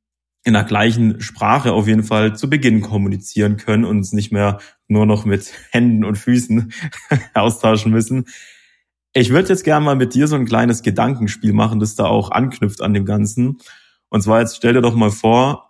in 0.43 0.53
der 0.53 0.63
gleichen 0.63 1.21
Sprache 1.21 1.73
auf 1.73 1.87
jeden 1.87 2.03
Fall 2.03 2.35
zu 2.35 2.49
Beginn 2.49 2.81
kommunizieren 2.81 3.57
können 3.57 3.85
und 3.85 3.97
uns 3.97 4.13
nicht 4.13 4.31
mehr 4.31 4.59
nur 4.87 5.05
noch 5.05 5.25
mit 5.25 5.51
Händen 5.71 6.03
und 6.03 6.17
Füßen 6.17 6.73
austauschen 7.35 7.91
müssen. 7.91 8.25
Ich 9.13 9.29
würde 9.29 9.49
jetzt 9.49 9.63
gerne 9.63 9.85
mal 9.85 9.95
mit 9.95 10.13
dir 10.13 10.27
so 10.27 10.35
ein 10.35 10.45
kleines 10.45 10.81
Gedankenspiel 10.81 11.53
machen, 11.53 11.79
das 11.79 11.95
da 11.95 12.05
auch 12.05 12.31
anknüpft 12.31 12.81
an 12.81 12.93
dem 12.93 13.05
Ganzen. 13.05 13.57
Und 14.09 14.21
zwar 14.21 14.39
jetzt 14.39 14.55
stell 14.55 14.73
dir 14.73 14.81
doch 14.81 14.95
mal 14.95 15.11
vor, 15.11 15.68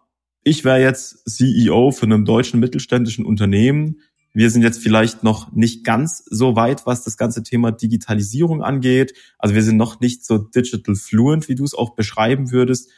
ich 0.50 0.66
wäre 0.66 0.82
jetzt 0.82 1.30
CEO 1.30 1.92
für 1.92 2.08
einem 2.08 2.26
deutschen 2.26 2.60
mittelständischen 2.60 3.24
Unternehmen. 3.24 4.02
Wir 4.34 4.50
sind 4.50 4.64
jetzt 4.64 4.82
vielleicht 4.82 5.24
noch 5.24 5.52
nicht 5.52 5.84
ganz 5.84 6.24
so 6.26 6.56
weit, 6.56 6.88
was 6.88 7.04
das 7.04 7.18
ganze 7.18 7.44
Thema 7.44 7.72
Digitalisierung 7.72 8.64
angeht. 8.64 9.14
Also 9.38 9.54
wir 9.54 9.62
sind 9.62 9.78
noch 9.78 10.00
nicht 10.00 10.26
so 10.26 10.40
digital 10.40 10.96
fluent, 10.96 11.50
wie 11.50 11.56
du 11.56 11.64
es 11.64 11.76
auch 11.76 11.94
beschreiben 11.94 12.52
würdest. 12.52 12.90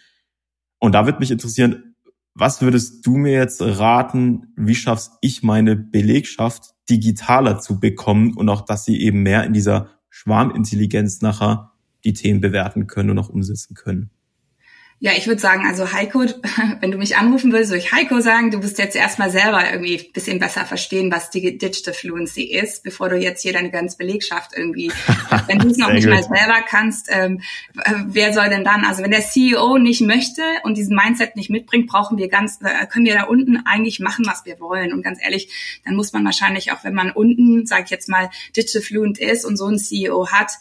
Und 0.80 0.94
da 0.94 1.06
würde 1.06 1.20
mich 1.20 1.30
interessieren, 1.30 1.96
was 2.36 2.62
würdest 2.62 3.06
du 3.06 3.18
mir 3.18 3.34
jetzt 3.34 3.62
raten, 3.62 4.54
wie 4.56 4.76
schaffst 4.76 5.12
ich 5.20 5.44
meine 5.44 5.76
Belegschaft 5.76 6.72
digitaler 6.90 7.60
zu 7.60 7.82
bekommen 7.82 8.34
und 8.38 8.48
auch, 8.48 8.62
dass 8.62 8.86
sie 8.86 9.02
eben 9.02 9.24
mehr 9.24 9.44
in 9.44 9.52
dieser 9.52 9.90
Schwarmintelligenz 10.10 11.22
nachher 11.22 11.74
die 12.06 12.14
Themen 12.14 12.40
bewerten 12.40 12.88
können 12.88 13.10
und 13.10 13.20
auch 13.20 13.30
umsetzen 13.30 13.76
können? 13.76 14.10
Ja, 15.04 15.14
ich 15.18 15.26
würde 15.26 15.42
sagen, 15.42 15.66
also 15.66 15.94
Heiko, 15.94 16.26
wenn 16.80 16.92
du 16.92 17.00
mich 17.00 17.18
anrufen 17.18 17.52
willst, 17.52 17.72
würde 17.72 17.84
ich 17.84 17.92
Heiko 17.92 18.20
sagen, 18.20 18.52
du 18.52 18.60
musst 18.60 18.78
jetzt 18.78 18.96
erstmal 18.96 19.32
selber 19.32 19.64
irgendwie 19.68 19.98
ein 19.98 20.14
bisschen 20.14 20.38
besser 20.38 20.64
verstehen, 20.64 21.12
was 21.12 21.32
die 21.32 21.58
Digital 21.58 21.96
Fluency 21.96 22.44
ist, 22.44 22.84
bevor 22.84 23.10
du 23.10 23.18
jetzt 23.18 23.42
hier 23.42 23.52
deine 23.52 23.72
ganze 23.72 23.98
Belegschaft 23.98 24.52
irgendwie, 24.56 24.92
wenn 25.48 25.58
du 25.58 25.70
es 25.70 25.78
noch 25.78 25.92
nicht 25.92 26.04
gut. 26.04 26.14
mal 26.14 26.22
selber 26.22 26.62
kannst, 26.68 27.08
ähm, 27.10 27.42
äh, 27.84 27.94
wer 28.06 28.32
soll 28.32 28.50
denn 28.50 28.64
dann? 28.64 28.86
Also 28.86 29.02
wenn 29.02 29.10
der 29.10 29.22
CEO 29.22 29.80
nicht 29.80 30.02
möchte 30.02 30.44
und 30.66 30.78
diesen 30.78 30.96
Mindset 30.96 31.36
nicht 31.36 31.50
mitbringt, 31.50 31.88
brauchen 31.88 32.20
wir 32.20 32.28
ganz, 32.28 32.60
äh, 32.62 32.86
können 32.86 33.06
wir 33.06 33.16
da 33.16 33.24
unten 33.24 33.58
eigentlich 33.66 34.02
machen, 34.02 34.24
was 34.28 34.46
wir 34.46 34.60
wollen. 34.60 34.94
Und 34.94 35.02
ganz 35.02 35.18
ehrlich, 35.20 35.50
dann 35.84 35.96
muss 35.96 36.14
man 36.14 36.24
wahrscheinlich 36.26 36.74
auch, 36.74 36.84
wenn 36.84 36.94
man 36.94 37.10
unten, 37.10 37.66
sag 37.66 37.86
ich 37.86 37.90
jetzt 37.90 38.08
mal, 38.08 38.30
Digital 38.56 38.84
Fluent 38.84 39.18
ist 39.18 39.46
und 39.46 39.58
so 39.58 39.66
ein 39.66 39.80
CEO 39.80 40.28
hat, 40.28 40.52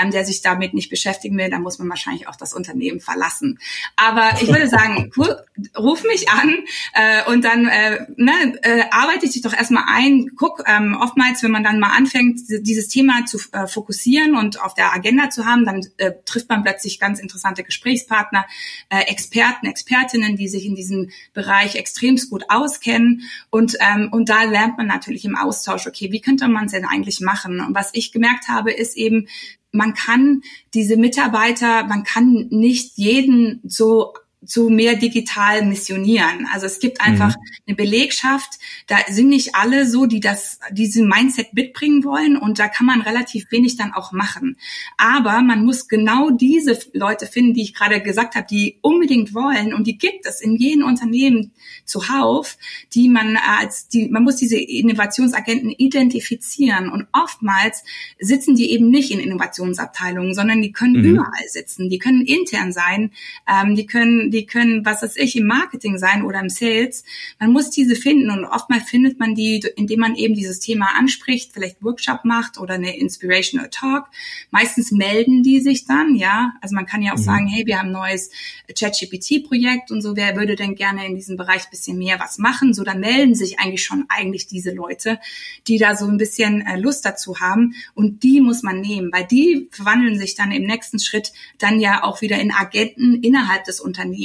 ähm, 0.00 0.10
der 0.10 0.24
sich 0.24 0.42
damit 0.42 0.74
nicht 0.74 0.90
beschäftigen 0.90 1.36
will, 1.36 1.50
dann 1.50 1.62
muss 1.62 1.78
man 1.78 1.88
wahrscheinlich 1.88 2.28
auch 2.28 2.36
das 2.36 2.54
Unternehmen 2.54 3.00
verlassen. 3.00 3.58
Aber 3.96 4.30
ich 4.40 4.48
würde 4.48 4.68
sagen, 4.68 5.10
ruf 5.78 6.04
mich 6.04 6.28
an 6.30 6.54
äh, 6.94 7.30
und 7.30 7.44
dann 7.44 7.66
äh, 7.66 8.06
ne, 8.16 8.58
äh, 8.62 8.82
arbeite 8.90 9.28
dich 9.28 9.42
doch 9.42 9.52
erstmal 9.52 9.84
ein. 9.86 10.30
Guck, 10.36 10.62
ähm, 10.66 10.96
oftmals, 11.00 11.42
wenn 11.42 11.50
man 11.50 11.64
dann 11.64 11.80
mal 11.80 11.96
anfängt, 11.96 12.40
dieses 12.48 12.88
Thema 12.88 13.24
zu 13.26 13.38
äh, 13.52 13.66
fokussieren 13.66 14.36
und 14.36 14.60
auf 14.60 14.74
der 14.74 14.92
Agenda 14.92 15.30
zu 15.30 15.44
haben, 15.46 15.64
dann 15.64 15.86
äh, 15.98 16.12
trifft 16.24 16.48
man 16.48 16.62
plötzlich 16.62 16.98
ganz 16.98 17.20
interessante 17.20 17.64
Gesprächspartner, 17.64 18.46
äh, 18.88 19.02
Experten, 19.02 19.66
Expertinnen, 19.66 20.36
die 20.36 20.48
sich 20.48 20.64
in 20.64 20.74
diesem 20.74 21.10
Bereich 21.32 21.76
extremst 21.76 22.30
gut 22.30 22.44
auskennen. 22.48 23.22
Und, 23.50 23.76
ähm, 23.80 24.08
und 24.12 24.28
da 24.28 24.44
lernt 24.44 24.78
man 24.78 24.86
natürlich 24.86 25.24
im 25.24 25.36
Austausch, 25.36 25.86
okay, 25.86 26.12
wie 26.12 26.20
könnte 26.20 26.48
man 26.48 26.66
es 26.66 26.72
denn 26.72 26.84
eigentlich 26.84 27.20
machen? 27.20 27.60
Und 27.60 27.74
was 27.74 27.90
ich 27.92 28.12
gemerkt 28.12 28.48
habe, 28.48 28.72
ist 28.72 28.96
eben, 28.96 29.28
man 29.72 29.94
kann 29.94 30.42
diese 30.74 30.96
Mitarbeiter, 30.96 31.84
man 31.84 32.04
kann 32.04 32.46
nicht 32.50 32.98
jeden 32.98 33.60
so 33.64 34.14
zu 34.44 34.70
mehr 34.70 34.96
digital 34.96 35.66
missionieren. 35.66 36.48
Also 36.52 36.64
es 36.64 36.78
gibt 36.78 37.02
einfach 37.02 37.36
mhm. 37.36 37.42
eine 37.66 37.76
Belegschaft, 37.76 38.58
da 38.86 38.96
sind 39.08 39.28
nicht 39.28 39.54
alle 39.54 39.86
so, 39.86 40.06
die 40.06 40.20
das, 40.20 40.58
diesen 40.72 41.08
Mindset 41.08 41.52
mitbringen 41.52 42.04
wollen 42.04 42.36
und 42.38 42.58
da 42.58 42.68
kann 42.68 42.86
man 42.86 43.02
relativ 43.02 43.50
wenig 43.50 43.76
dann 43.76 43.92
auch 43.92 44.12
machen. 44.12 44.56
Aber 44.96 45.42
man 45.42 45.64
muss 45.64 45.88
genau 45.88 46.30
diese 46.30 46.78
Leute 46.94 47.26
finden, 47.26 47.52
die 47.52 47.62
ich 47.62 47.74
gerade 47.74 48.00
gesagt 48.00 48.34
habe, 48.34 48.46
die 48.48 48.78
unbedingt 48.80 49.34
wollen 49.34 49.74
und 49.74 49.86
die 49.86 49.98
gibt 49.98 50.24
es 50.24 50.40
in 50.40 50.56
jedem 50.56 50.84
Unternehmen 50.84 51.52
zuhauf, 51.84 52.56
die 52.94 53.10
man 53.10 53.36
als, 53.36 53.88
die, 53.88 54.08
man 54.08 54.22
muss 54.22 54.36
diese 54.36 54.56
Innovationsagenten 54.56 55.70
identifizieren 55.70 56.88
und 56.88 57.08
oftmals 57.12 57.84
sitzen 58.18 58.54
die 58.54 58.70
eben 58.70 58.88
nicht 58.88 59.10
in 59.10 59.20
Innovationsabteilungen, 59.20 60.34
sondern 60.34 60.62
die 60.62 60.72
können 60.72 60.96
mhm. 60.96 61.04
überall 61.04 61.48
sitzen, 61.48 61.90
die 61.90 61.98
können 61.98 62.22
intern 62.22 62.72
sein, 62.72 63.12
ähm, 63.46 63.74
die 63.74 63.84
können 63.84 64.29
können, 64.30 64.40
die 64.40 64.46
können, 64.46 64.84
was 64.84 65.02
weiß 65.02 65.16
ich, 65.16 65.36
im 65.36 65.46
Marketing 65.46 65.98
sein 65.98 66.24
oder 66.24 66.40
im 66.40 66.48
Sales. 66.48 67.04
Man 67.38 67.52
muss 67.52 67.70
diese 67.70 67.96
finden 67.96 68.30
und 68.30 68.44
oftmals 68.44 68.88
findet 68.88 69.18
man 69.18 69.34
die, 69.34 69.64
indem 69.76 70.00
man 70.00 70.14
eben 70.14 70.34
dieses 70.34 70.60
Thema 70.60 70.96
anspricht, 70.98 71.52
vielleicht 71.52 71.82
Workshop 71.82 72.24
macht 72.24 72.58
oder 72.58 72.74
eine 72.74 72.96
Inspirational 72.96 73.70
Talk. 73.70 74.06
Meistens 74.50 74.92
melden 74.92 75.42
die 75.42 75.60
sich 75.60 75.84
dann, 75.84 76.14
ja. 76.14 76.52
Also 76.60 76.74
man 76.74 76.86
kann 76.86 77.02
ja 77.02 77.12
auch 77.12 77.18
mhm. 77.18 77.22
sagen, 77.22 77.46
hey, 77.46 77.66
wir 77.66 77.78
haben 77.78 77.88
ein 77.88 77.92
neues 77.92 78.30
ChatGPT-Projekt 78.78 79.90
und 79.90 80.02
so, 80.02 80.16
wer 80.16 80.36
würde 80.36 80.56
denn 80.56 80.74
gerne 80.74 81.06
in 81.06 81.14
diesem 81.14 81.36
Bereich 81.36 81.68
bisschen 81.70 81.98
mehr 81.98 82.20
was 82.20 82.38
machen? 82.38 82.74
So, 82.74 82.84
dann 82.84 83.00
melden 83.00 83.34
sich 83.34 83.58
eigentlich 83.58 83.84
schon 83.84 84.04
eigentlich 84.08 84.46
diese 84.46 84.72
Leute, 84.72 85.18
die 85.66 85.78
da 85.78 85.96
so 85.96 86.06
ein 86.06 86.18
bisschen 86.18 86.66
äh, 86.66 86.78
Lust 86.78 87.04
dazu 87.04 87.40
haben 87.40 87.74
und 87.94 88.22
die 88.22 88.40
muss 88.40 88.62
man 88.62 88.80
nehmen, 88.80 89.10
weil 89.12 89.26
die 89.26 89.68
verwandeln 89.70 90.18
sich 90.18 90.34
dann 90.34 90.52
im 90.52 90.64
nächsten 90.64 90.98
Schritt 90.98 91.32
dann 91.58 91.80
ja 91.80 92.04
auch 92.04 92.20
wieder 92.20 92.38
in 92.38 92.52
Agenten 92.52 93.22
innerhalb 93.22 93.64
des 93.64 93.80
Unternehmens 93.80 94.19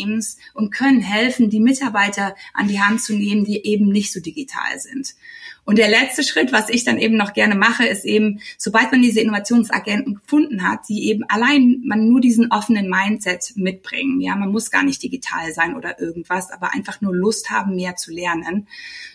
und 0.53 0.73
können 0.73 1.01
helfen, 1.01 1.49
die 1.49 1.59
Mitarbeiter 1.59 2.35
an 2.53 2.67
die 2.67 2.81
Hand 2.81 3.01
zu 3.01 3.13
nehmen, 3.13 3.45
die 3.45 3.65
eben 3.65 3.87
nicht 3.89 4.11
so 4.11 4.19
digital 4.19 4.79
sind. 4.79 5.15
Und 5.65 5.79
der 5.79 5.89
letzte 5.89 6.23
Schritt, 6.23 6.51
was 6.51 6.69
ich 6.69 6.83
dann 6.83 6.99
eben 6.99 7.17
noch 7.17 7.33
gerne 7.33 7.55
mache, 7.55 7.85
ist 7.85 8.05
eben, 8.05 8.39
sobald 8.57 8.91
man 8.91 9.01
diese 9.01 9.19
Innovationsagenten 9.19 10.15
gefunden 10.15 10.67
hat, 10.67 10.87
die 10.87 11.09
eben 11.09 11.23
allein 11.27 11.81
man 11.83 12.07
nur 12.07 12.21
diesen 12.21 12.51
offenen 12.51 12.87
Mindset 12.87 13.53
mitbringen. 13.55 14.21
Ja, 14.21 14.35
man 14.35 14.51
muss 14.51 14.69
gar 14.69 14.83
nicht 14.83 15.01
digital 15.01 15.53
sein 15.53 15.75
oder 15.75 15.99
irgendwas, 15.99 16.51
aber 16.51 16.73
einfach 16.73 17.01
nur 17.01 17.15
Lust 17.15 17.49
haben, 17.49 17.75
mehr 17.75 17.95
zu 17.95 18.11
lernen. 18.11 18.67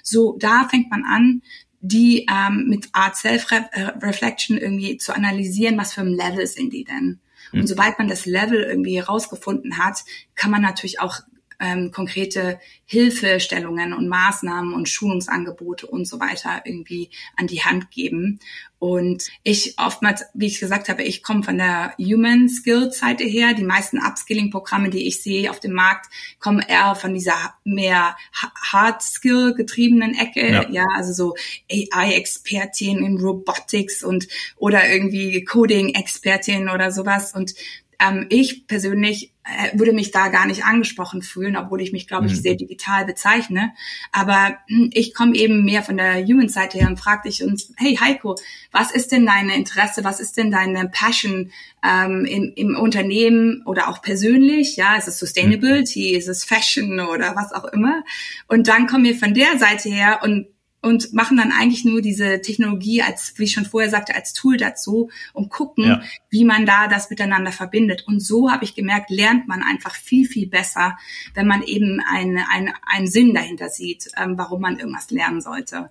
So, 0.02 0.36
da 0.40 0.68
fängt 0.68 0.90
man 0.90 1.04
an, 1.04 1.42
die 1.80 2.26
ähm, 2.30 2.66
mit 2.68 2.88
Art 2.92 3.16
Self-Reflection 3.16 4.58
irgendwie 4.58 4.96
zu 4.98 5.14
analysieren, 5.14 5.78
was 5.78 5.94
für 5.94 6.02
ein 6.02 6.08
Level 6.08 6.46
sind 6.46 6.72
die 6.72 6.84
denn. 6.84 7.20
Und 7.52 7.60
mhm. 7.60 7.66
sobald 7.66 7.98
man 7.98 8.08
das 8.08 8.26
Level 8.26 8.62
irgendwie 8.62 8.96
herausgefunden 8.96 9.78
hat, 9.78 10.04
kann 10.34 10.50
man 10.50 10.62
natürlich 10.62 11.00
auch 11.00 11.20
ähm, 11.60 11.92
konkrete 11.92 12.58
Hilfestellungen 12.86 13.92
und 13.92 14.08
Maßnahmen 14.08 14.74
und 14.74 14.88
Schulungsangebote 14.88 15.86
und 15.86 16.06
so 16.06 16.18
weiter 16.18 16.62
irgendwie 16.64 17.10
an 17.36 17.46
die 17.46 17.62
Hand 17.62 17.90
geben. 17.90 18.40
Und 18.80 19.28
ich 19.42 19.74
oftmals, 19.78 20.24
wie 20.32 20.46
ich 20.46 20.58
gesagt 20.58 20.88
habe, 20.88 21.02
ich 21.02 21.22
komme 21.22 21.42
von 21.42 21.58
der 21.58 21.94
Human 21.98 22.48
Skill 22.48 22.90
Seite 22.90 23.24
her. 23.24 23.52
Die 23.52 23.62
meisten 23.62 23.98
Upskilling-Programme, 23.98 24.88
die 24.88 25.06
ich 25.06 25.22
sehe 25.22 25.50
auf 25.50 25.60
dem 25.60 25.74
Markt, 25.74 26.06
kommen 26.38 26.60
eher 26.60 26.94
von 26.94 27.12
dieser 27.12 27.54
mehr 27.62 28.16
Hard 28.32 29.02
Skill 29.02 29.54
getriebenen 29.54 30.14
Ecke. 30.14 30.50
Ja, 30.50 30.68
ja 30.70 30.86
also 30.96 31.12
so 31.12 31.34
AI-Expertin 31.70 33.04
in 33.04 33.18
Robotics 33.18 34.02
und 34.02 34.28
oder 34.56 34.90
irgendwie 34.90 35.44
Coding-Expertin 35.44 36.70
oder 36.70 36.90
sowas. 36.90 37.34
Und 37.34 37.54
ähm, 38.00 38.26
ich 38.30 38.66
persönlich 38.66 39.32
würde 39.72 39.92
mich 39.92 40.10
da 40.10 40.28
gar 40.28 40.46
nicht 40.46 40.64
angesprochen 40.64 41.22
fühlen, 41.22 41.56
obwohl 41.56 41.80
ich 41.80 41.92
mich, 41.92 42.06
glaube 42.06 42.26
ich, 42.26 42.32
mhm. 42.32 42.40
sehr 42.40 42.54
digital 42.56 43.06
bezeichne. 43.06 43.72
Aber 44.12 44.58
hm, 44.68 44.90
ich 44.92 45.14
komme 45.14 45.34
eben 45.34 45.64
mehr 45.64 45.82
von 45.82 45.96
der 45.96 46.24
Human-Seite 46.24 46.78
her 46.78 46.88
und 46.88 47.00
frage 47.00 47.28
dich 47.28 47.42
uns, 47.42 47.72
hey 47.76 47.96
Heiko, 47.96 48.36
was 48.70 48.90
ist 48.90 49.12
denn 49.12 49.26
deine 49.26 49.56
Interesse, 49.56 50.04
was 50.04 50.20
ist 50.20 50.36
denn 50.36 50.50
deine 50.50 50.88
Passion 50.88 51.50
ähm, 51.82 52.26
im, 52.26 52.52
im 52.54 52.76
Unternehmen 52.76 53.62
oder 53.64 53.88
auch 53.88 54.02
persönlich? 54.02 54.76
Ja, 54.76 54.96
ist 54.96 55.08
es 55.08 55.18
Sustainability, 55.18 56.12
mhm. 56.12 56.18
ist 56.18 56.28
es 56.28 56.44
Fashion 56.44 57.00
oder 57.00 57.34
was 57.34 57.52
auch 57.52 57.64
immer? 57.64 58.04
Und 58.46 58.68
dann 58.68 58.86
kommen 58.86 59.04
wir 59.04 59.16
von 59.16 59.34
der 59.34 59.58
Seite 59.58 59.88
her 59.88 60.20
und 60.22 60.46
und 60.82 61.12
machen 61.12 61.36
dann 61.36 61.52
eigentlich 61.52 61.84
nur 61.84 62.00
diese 62.00 62.40
Technologie 62.40 63.02
als, 63.02 63.34
wie 63.36 63.44
ich 63.44 63.52
schon 63.52 63.66
vorher 63.66 63.90
sagte, 63.90 64.14
als 64.14 64.32
Tool 64.32 64.56
dazu 64.56 65.10
und 65.32 65.50
gucken, 65.50 65.84
ja. 65.84 66.02
wie 66.30 66.44
man 66.44 66.64
da 66.64 66.88
das 66.88 67.10
miteinander 67.10 67.52
verbindet. 67.52 68.04
Und 68.06 68.20
so 68.20 68.50
habe 68.50 68.64
ich 68.64 68.74
gemerkt, 68.74 69.10
lernt 69.10 69.46
man 69.46 69.62
einfach 69.62 69.94
viel, 69.94 70.26
viel 70.26 70.48
besser, 70.48 70.96
wenn 71.34 71.46
man 71.46 71.62
eben 71.62 72.00
einen, 72.00 72.38
einen, 72.50 72.72
einen 72.86 73.06
Sinn 73.06 73.34
dahinter 73.34 73.68
sieht, 73.68 74.10
ähm, 74.16 74.38
warum 74.38 74.62
man 74.62 74.78
irgendwas 74.78 75.10
lernen 75.10 75.40
sollte. 75.40 75.90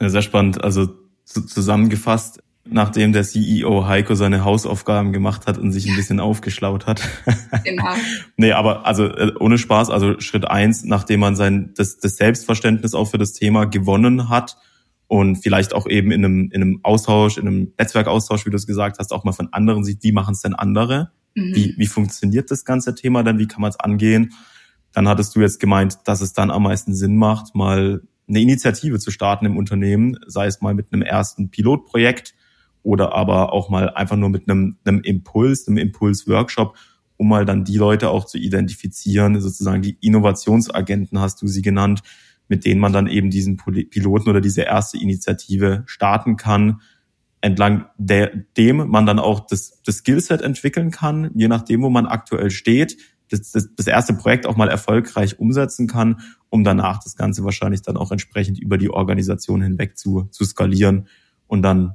Sehr 0.00 0.22
spannend. 0.22 0.62
Also 0.62 0.88
zusammengefasst, 1.24 2.42
nachdem 2.70 3.12
der 3.12 3.24
CEO 3.24 3.86
Heiko 3.86 4.14
seine 4.14 4.44
Hausaufgaben 4.44 5.12
gemacht 5.12 5.46
hat 5.46 5.58
und 5.58 5.72
sich 5.72 5.88
ein 5.88 5.96
bisschen 5.96 6.20
aufgeschlaut 6.20 6.86
hat. 6.86 7.02
Genau. 7.64 7.94
nee, 8.36 8.52
aber 8.52 8.86
also 8.86 9.04
äh, 9.04 9.32
ohne 9.40 9.58
Spaß, 9.58 9.90
also 9.90 10.20
Schritt 10.20 10.48
eins, 10.48 10.84
nachdem 10.84 11.20
man 11.20 11.34
sein 11.34 11.72
das, 11.76 11.98
das 11.98 12.16
Selbstverständnis 12.16 12.94
auch 12.94 13.06
für 13.06 13.18
das 13.18 13.32
Thema 13.32 13.66
gewonnen 13.66 14.28
hat 14.28 14.56
und 15.06 15.36
vielleicht 15.36 15.74
auch 15.74 15.86
eben 15.86 16.10
in 16.12 16.24
einem, 16.24 16.50
in 16.52 16.62
einem 16.62 16.80
Austausch, 16.82 17.38
in 17.38 17.46
einem 17.46 17.72
Netzwerkaustausch, 17.78 18.46
wie 18.46 18.50
du 18.50 18.56
es 18.56 18.66
gesagt 18.66 18.98
hast, 18.98 19.12
auch 19.12 19.24
mal 19.24 19.32
von 19.32 19.52
anderen 19.52 19.84
sieht, 19.84 20.02
wie 20.02 20.12
machen 20.12 20.32
es 20.32 20.40
denn 20.40 20.54
andere? 20.54 21.10
Mhm. 21.34 21.54
Wie, 21.54 21.74
wie 21.76 21.86
funktioniert 21.86 22.50
das 22.50 22.64
ganze 22.64 22.94
Thema 22.94 23.22
dann? 23.22 23.38
Wie 23.38 23.48
kann 23.48 23.62
man 23.62 23.70
es 23.70 23.80
angehen? 23.80 24.32
Dann 24.92 25.08
hattest 25.08 25.34
du 25.34 25.40
jetzt 25.40 25.60
gemeint, 25.60 25.98
dass 26.04 26.20
es 26.20 26.32
dann 26.32 26.50
am 26.50 26.62
meisten 26.62 26.94
Sinn 26.94 27.16
macht, 27.16 27.54
mal 27.54 28.02
eine 28.28 28.40
Initiative 28.40 28.98
zu 28.98 29.10
starten 29.10 29.46
im 29.46 29.56
Unternehmen, 29.56 30.16
sei 30.26 30.46
es 30.46 30.60
mal 30.60 30.74
mit 30.74 30.92
einem 30.92 31.02
ersten 31.02 31.50
Pilotprojekt, 31.50 32.34
oder 32.82 33.14
aber 33.14 33.52
auch 33.52 33.68
mal 33.68 33.90
einfach 33.90 34.16
nur 34.16 34.30
mit 34.30 34.48
einem, 34.48 34.76
einem 34.84 35.00
Impuls, 35.00 35.66
einem 35.68 35.78
Impuls-Workshop, 35.78 36.76
um 37.16 37.28
mal 37.28 37.44
dann 37.44 37.64
die 37.64 37.76
Leute 37.76 38.10
auch 38.10 38.24
zu 38.24 38.38
identifizieren, 38.38 39.40
sozusagen 39.40 39.82
die 39.82 39.98
Innovationsagenten 40.00 41.20
hast 41.20 41.42
du 41.42 41.48
sie 41.48 41.62
genannt, 41.62 42.02
mit 42.48 42.64
denen 42.64 42.80
man 42.80 42.92
dann 42.92 43.06
eben 43.06 43.30
diesen 43.30 43.56
Piloten 43.56 44.30
oder 44.30 44.40
diese 44.40 44.62
erste 44.62 44.98
Initiative 44.98 45.82
starten 45.86 46.36
kann, 46.36 46.80
entlang 47.40 47.86
der, 47.98 48.32
dem 48.56 48.88
man 48.88 49.06
dann 49.06 49.18
auch 49.18 49.46
das, 49.46 49.82
das 49.84 49.96
Skillset 49.96 50.42
entwickeln 50.42 50.90
kann, 50.90 51.30
je 51.34 51.48
nachdem, 51.48 51.82
wo 51.82 51.90
man 51.90 52.06
aktuell 52.06 52.50
steht, 52.50 52.96
das, 53.30 53.52
das, 53.52 53.68
das 53.76 53.86
erste 53.86 54.14
Projekt 54.14 54.46
auch 54.46 54.56
mal 54.56 54.68
erfolgreich 54.68 55.38
umsetzen 55.38 55.86
kann, 55.86 56.20
um 56.48 56.64
danach 56.64 57.02
das 57.02 57.14
Ganze 57.14 57.44
wahrscheinlich 57.44 57.82
dann 57.82 57.96
auch 57.96 58.10
entsprechend 58.10 58.58
über 58.58 58.78
die 58.78 58.90
Organisation 58.90 59.60
hinweg 59.60 59.98
zu, 59.98 60.28
zu 60.30 60.44
skalieren 60.44 61.06
und 61.46 61.62
dann 61.62 61.94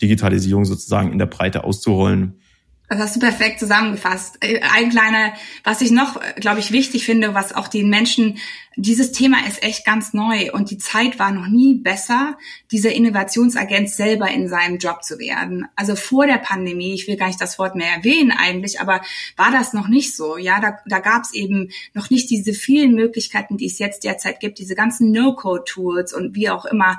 Digitalisierung 0.00 0.64
sozusagen 0.64 1.12
in 1.12 1.18
der 1.18 1.26
Breite 1.26 1.64
auszurollen. 1.64 2.40
Das 2.88 3.00
hast 3.00 3.16
du 3.16 3.20
perfekt 3.20 3.60
zusammengefasst. 3.60 4.38
Äh, 4.40 4.60
ein 4.74 4.88
kleiner, 4.88 5.34
was 5.62 5.82
ich 5.82 5.90
noch, 5.90 6.16
äh, 6.16 6.40
glaube 6.40 6.60
ich, 6.60 6.72
wichtig 6.72 7.04
finde, 7.04 7.34
was 7.34 7.54
auch 7.54 7.68
den 7.68 7.90
Menschen, 7.90 8.38
dieses 8.76 9.12
Thema 9.12 9.46
ist 9.46 9.62
echt 9.62 9.84
ganz 9.84 10.14
neu 10.14 10.52
und 10.52 10.70
die 10.70 10.78
Zeit 10.78 11.18
war 11.18 11.32
noch 11.32 11.48
nie 11.48 11.74
besser, 11.74 12.38
dieser 12.70 12.92
Innovationsagent 12.92 13.90
selber 13.90 14.30
in 14.30 14.48
seinem 14.48 14.78
Job 14.78 15.02
zu 15.02 15.18
werden. 15.18 15.66
Also 15.76 15.96
vor 15.96 16.26
der 16.26 16.38
Pandemie, 16.38 16.94
ich 16.94 17.06
will 17.08 17.16
gar 17.16 17.26
nicht 17.26 17.40
das 17.40 17.58
Wort 17.58 17.74
mehr 17.74 17.92
erwähnen 17.92 18.30
eigentlich, 18.30 18.80
aber 18.80 19.02
war 19.36 19.50
das 19.50 19.74
noch 19.74 19.88
nicht 19.88 20.16
so. 20.16 20.38
Ja, 20.38 20.60
da, 20.60 20.78
da 20.86 21.00
gab 21.00 21.24
es 21.24 21.34
eben 21.34 21.70
noch 21.92 22.08
nicht 22.08 22.30
diese 22.30 22.54
vielen 22.54 22.94
Möglichkeiten, 22.94 23.58
die 23.58 23.66
es 23.66 23.78
jetzt 23.78 24.04
derzeit 24.04 24.40
gibt, 24.40 24.58
diese 24.60 24.76
ganzen 24.76 25.10
No-Code-Tools 25.10 26.14
und 26.14 26.34
wie 26.36 26.48
auch 26.48 26.64
immer, 26.64 26.98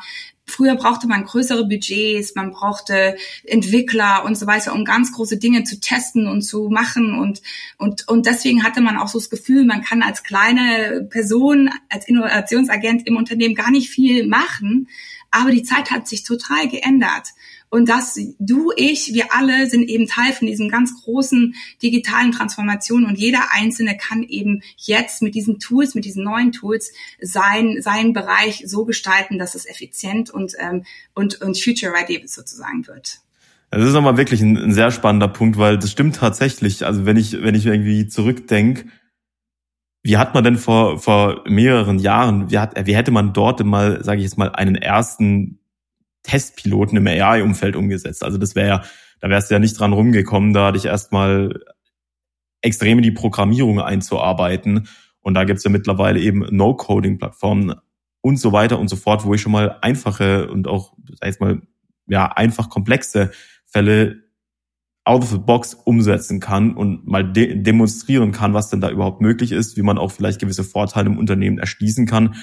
Früher 0.49 0.75
brauchte 0.75 1.07
man 1.07 1.23
größere 1.23 1.65
Budgets, 1.65 2.35
man 2.35 2.51
brauchte 2.51 3.15
Entwickler 3.45 4.23
und 4.25 4.37
so 4.37 4.47
weiter, 4.47 4.73
um 4.73 4.85
ganz 4.85 5.11
große 5.13 5.37
Dinge 5.37 5.63
zu 5.63 5.79
testen 5.79 6.27
und 6.27 6.41
zu 6.41 6.69
machen. 6.69 7.13
Und, 7.17 7.41
und, 7.77 8.07
und 8.07 8.25
deswegen 8.25 8.63
hatte 8.63 8.81
man 8.81 8.97
auch 8.97 9.07
so 9.07 9.19
das 9.19 9.29
Gefühl, 9.29 9.65
man 9.65 9.83
kann 9.83 10.01
als 10.01 10.23
kleine 10.23 11.07
Person, 11.09 11.69
als 11.89 12.07
Innovationsagent 12.07 13.07
im 13.07 13.17
Unternehmen 13.17 13.55
gar 13.55 13.71
nicht 13.71 13.89
viel 13.89 14.27
machen. 14.27 14.87
Aber 15.31 15.51
die 15.51 15.63
Zeit 15.63 15.91
hat 15.91 16.07
sich 16.07 16.23
total 16.23 16.67
geändert. 16.67 17.27
Und 17.69 17.87
dass 17.87 18.19
du, 18.39 18.71
ich, 18.75 19.13
wir 19.13 19.33
alle 19.33 19.69
sind 19.69 19.83
eben 19.83 20.07
Teil 20.07 20.33
von 20.33 20.47
diesem 20.47 20.69
ganz 20.69 21.03
großen 21.03 21.53
digitalen 21.83 22.31
Transformation 22.31 23.05
und 23.05 23.15
jeder 23.17 23.51
Einzelne 23.51 23.95
kann 23.95 24.23
eben 24.23 24.63
jetzt 24.77 25.21
mit 25.21 25.35
diesen 25.35 25.59
Tools, 25.59 25.93
mit 25.93 26.03
diesen 26.03 26.23
neuen 26.23 26.51
Tools 26.51 26.91
sein, 27.21 27.79
seinen 27.81 28.13
Bereich 28.13 28.63
so 28.65 28.85
gestalten, 28.85 29.37
dass 29.37 29.53
es 29.53 29.67
effizient 29.67 30.31
und, 30.31 30.53
ähm, 30.57 30.83
und, 31.13 31.41
und 31.41 31.61
future 31.61 31.93
ready 31.93 32.23
sozusagen 32.27 32.87
wird. 32.87 33.21
Das 33.71 33.85
ist 33.85 33.93
nochmal 33.93 34.17
wirklich 34.17 34.41
ein, 34.41 34.57
ein, 34.57 34.73
sehr 34.73 34.89
spannender 34.89 35.27
Punkt, 35.27 35.57
weil 35.59 35.77
das 35.77 35.91
stimmt 35.91 36.15
tatsächlich. 36.15 36.87
Also 36.87 37.05
wenn 37.05 37.17
ich, 37.17 37.43
wenn 37.43 37.53
ich 37.53 37.67
irgendwie 37.67 38.07
zurückdenke, 38.07 38.85
wie 40.03 40.17
hat 40.17 40.33
man 40.33 40.43
denn 40.43 40.57
vor, 40.57 40.97
vor 40.99 41.43
mehreren 41.47 41.99
Jahren, 41.99 42.49
wie, 42.51 42.57
hat, 42.57 42.85
wie 42.85 42.95
hätte 42.95 43.11
man 43.11 43.33
dort 43.33 43.63
mal, 43.63 44.03
sage 44.03 44.19
ich 44.19 44.25
jetzt 44.25 44.37
mal, 44.37 44.49
einen 44.49 44.75
ersten 44.75 45.59
Testpiloten 46.23 46.97
im 46.97 47.07
AI-Umfeld 47.07 47.75
umgesetzt. 47.75 48.23
Also 48.23 48.37
das 48.37 48.55
wäre 48.55 48.67
ja, 48.67 48.83
da 49.19 49.29
wärst 49.29 49.49
du 49.49 49.55
ja 49.55 49.59
nicht 49.59 49.79
dran 49.79 49.93
rumgekommen, 49.93 50.53
da 50.53 50.71
dich 50.71 50.85
erstmal 50.85 51.59
extrem 52.61 52.99
in 52.99 53.03
die 53.03 53.11
Programmierung 53.11 53.81
einzuarbeiten. 53.81 54.87
Und 55.21 55.33
da 55.33 55.43
gibt's 55.43 55.63
ja 55.63 55.69
mittlerweile 55.69 56.19
eben 56.19 56.45
No-Coding-Plattformen 56.49 57.75
und 58.21 58.37
so 58.37 58.51
weiter 58.51 58.79
und 58.79 58.89
so 58.89 58.95
fort, 58.95 59.25
wo 59.25 59.33
ich 59.33 59.41
schon 59.41 59.51
mal 59.51 59.77
einfache 59.81 60.49
und 60.49 60.67
auch, 60.67 60.93
sag 61.19 61.29
ich 61.29 61.39
mal, 61.39 61.61
ja, 62.07 62.25
einfach 62.25 62.69
komplexe 62.69 63.31
Fälle 63.65 64.28
out 65.09 65.23
of 65.23 65.29
the 65.29 65.37
box 65.39 65.73
umsetzen 65.73 66.39
kann 66.39 66.75
und 66.75 67.07
mal 67.07 67.23
de 67.23 67.61
demonstrieren 67.61 68.31
kann, 68.31 68.53
was 68.53 68.69
denn 68.69 68.81
da 68.81 68.89
überhaupt 68.89 69.21
möglich 69.21 69.51
ist, 69.51 69.75
wie 69.75 69.81
man 69.81 69.97
auch 69.97 70.11
vielleicht 70.11 70.39
gewisse 70.39 70.63
Vorteile 70.63 71.09
im 71.09 71.17
Unternehmen 71.17 71.57
erschließen 71.57 72.05
kann 72.05 72.35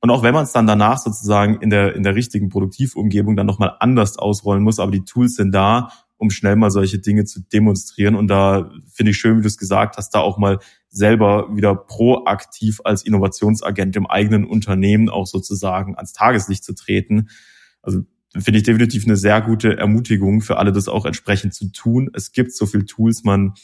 und 0.00 0.10
auch 0.10 0.22
wenn 0.22 0.34
man 0.34 0.44
es 0.44 0.52
dann 0.52 0.66
danach 0.66 0.98
sozusagen 0.98 1.60
in 1.60 1.70
der, 1.70 1.94
in 1.94 2.02
der 2.02 2.14
richtigen 2.14 2.48
Produktivumgebung 2.48 3.36
dann 3.36 3.46
nochmal 3.46 3.76
anders 3.80 4.16
ausrollen 4.16 4.62
muss, 4.62 4.78
aber 4.78 4.92
die 4.92 5.04
Tools 5.04 5.34
sind 5.34 5.52
da, 5.52 5.90
um 6.16 6.30
schnell 6.30 6.56
mal 6.56 6.70
solche 6.70 6.98
Dinge 6.98 7.24
zu 7.24 7.40
demonstrieren. 7.40 8.14
Und 8.14 8.28
da 8.28 8.70
finde 8.92 9.10
ich 9.10 9.18
schön, 9.18 9.38
wie 9.38 9.42
du 9.42 9.48
es 9.48 9.58
gesagt 9.58 9.96
hast, 9.96 10.10
da 10.10 10.20
auch 10.20 10.38
mal 10.38 10.58
selber 10.88 11.48
wieder 11.54 11.74
proaktiv 11.74 12.80
als 12.84 13.04
Innovationsagent 13.04 13.96
im 13.96 14.06
eigenen 14.06 14.44
Unternehmen 14.44 15.08
auch 15.08 15.26
sozusagen 15.26 15.96
ans 15.96 16.12
Tageslicht 16.12 16.64
zu 16.64 16.74
treten. 16.74 17.28
Also 17.82 18.00
finde 18.40 18.58
ich 18.58 18.64
definitiv 18.64 19.04
eine 19.04 19.16
sehr 19.16 19.40
gute 19.40 19.76
Ermutigung 19.76 20.40
für 20.40 20.58
alle, 20.58 20.72
das 20.72 20.88
auch 20.88 21.04
entsprechend 21.04 21.54
zu 21.54 21.70
tun. 21.72 22.10
Es 22.14 22.32
gibt 22.32 22.52
so 22.52 22.66
viel 22.66 22.84
Tools, 22.84 23.24
man 23.24 23.54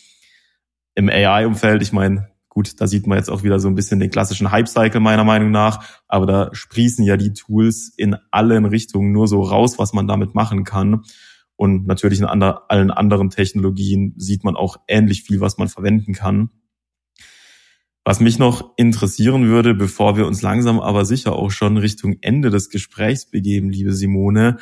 im 0.95 1.09
AI-Umfeld, 1.09 1.83
ich 1.83 1.93
meine, 1.93 2.29
gut, 2.49 2.81
da 2.81 2.87
sieht 2.87 3.07
man 3.07 3.19
jetzt 3.19 3.31
auch 3.31 3.43
wieder 3.43 3.59
so 3.59 3.69
ein 3.69 3.75
bisschen 3.75 3.99
den 3.99 4.11
klassischen 4.11 4.51
Hype-Cycle 4.51 5.01
meiner 5.01 5.25
Meinung 5.25 5.51
nach, 5.51 5.85
aber 6.07 6.27
da 6.27 6.51
sprießen 6.53 7.05
ja 7.05 7.17
die 7.17 7.33
Tools 7.33 7.93
in 7.97 8.17
allen 8.31 8.65
Richtungen 8.65 9.13
nur 9.13 9.27
so 9.27 9.43
raus, 9.43 9.79
was 9.79 9.93
man 9.93 10.07
damit 10.07 10.35
machen 10.35 10.65
kann. 10.65 11.03
Und 11.57 11.87
natürlich 11.87 12.21
in 12.21 12.27
allen 12.27 12.91
anderen 12.91 13.31
Technologien 13.31 14.15
sieht 14.17 14.45
man 14.45 14.57
auch 14.57 14.77
ähnlich 14.89 15.23
viel, 15.23 15.41
was 15.41 15.59
man 15.59 15.69
verwenden 15.69 16.13
kann. 16.13 16.51
Was 18.05 18.21
mich 18.21 18.39
noch 18.39 18.75
interessieren 18.77 19.49
würde, 19.49 19.75
bevor 19.75 20.17
wir 20.17 20.27
uns 20.27 20.43
langsam 20.43 20.79
aber 20.79 21.07
sicher 21.07 21.33
auch 21.33 21.51
schon 21.51 21.79
Richtung 21.79 22.19
Ende 22.21 22.51
des 22.51 22.69
Gesprächs 22.69 23.25
begeben, 23.25 23.71
liebe 23.71 23.95
Simone, 23.95 24.59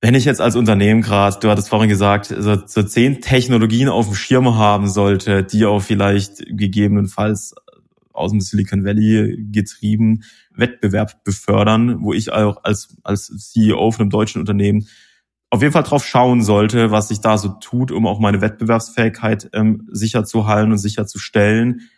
wenn 0.00 0.14
ich 0.14 0.24
jetzt 0.24 0.40
als 0.40 0.54
Unternehmen 0.54 1.02
gerade, 1.02 1.38
du 1.40 1.50
hattest 1.50 1.68
vorhin 1.68 1.88
gesagt, 1.88 2.26
so, 2.26 2.56
so 2.64 2.82
zehn 2.84 3.20
Technologien 3.20 3.88
auf 3.88 4.06
dem 4.06 4.14
Schirm 4.14 4.54
haben 4.54 4.88
sollte, 4.88 5.42
die 5.42 5.66
auch 5.66 5.80
vielleicht 5.80 6.44
gegebenenfalls 6.46 7.56
aus 8.12 8.30
dem 8.30 8.40
Silicon 8.40 8.84
Valley 8.84 9.48
getrieben 9.50 10.22
Wettbewerb 10.52 11.24
befördern, 11.24 12.02
wo 12.02 12.12
ich 12.12 12.32
auch 12.32 12.62
als, 12.62 12.96
als 13.02 13.26
CEO 13.26 13.90
von 13.90 14.02
einem 14.02 14.10
deutschen 14.10 14.40
Unternehmen 14.40 14.86
auf 15.50 15.62
jeden 15.62 15.72
Fall 15.72 15.82
drauf 15.82 16.04
schauen 16.04 16.42
sollte, 16.42 16.90
was 16.90 17.08
sich 17.08 17.20
da 17.20 17.38
so 17.38 17.48
tut, 17.48 17.90
um 17.90 18.06
auch 18.06 18.20
meine 18.20 18.40
Wettbewerbsfähigkeit 18.40 19.50
ähm, 19.54 19.88
sicher 19.90 20.24
zu 20.24 20.46
halten 20.46 20.72
und 20.72 20.78
sicherzustellen. 20.78 21.88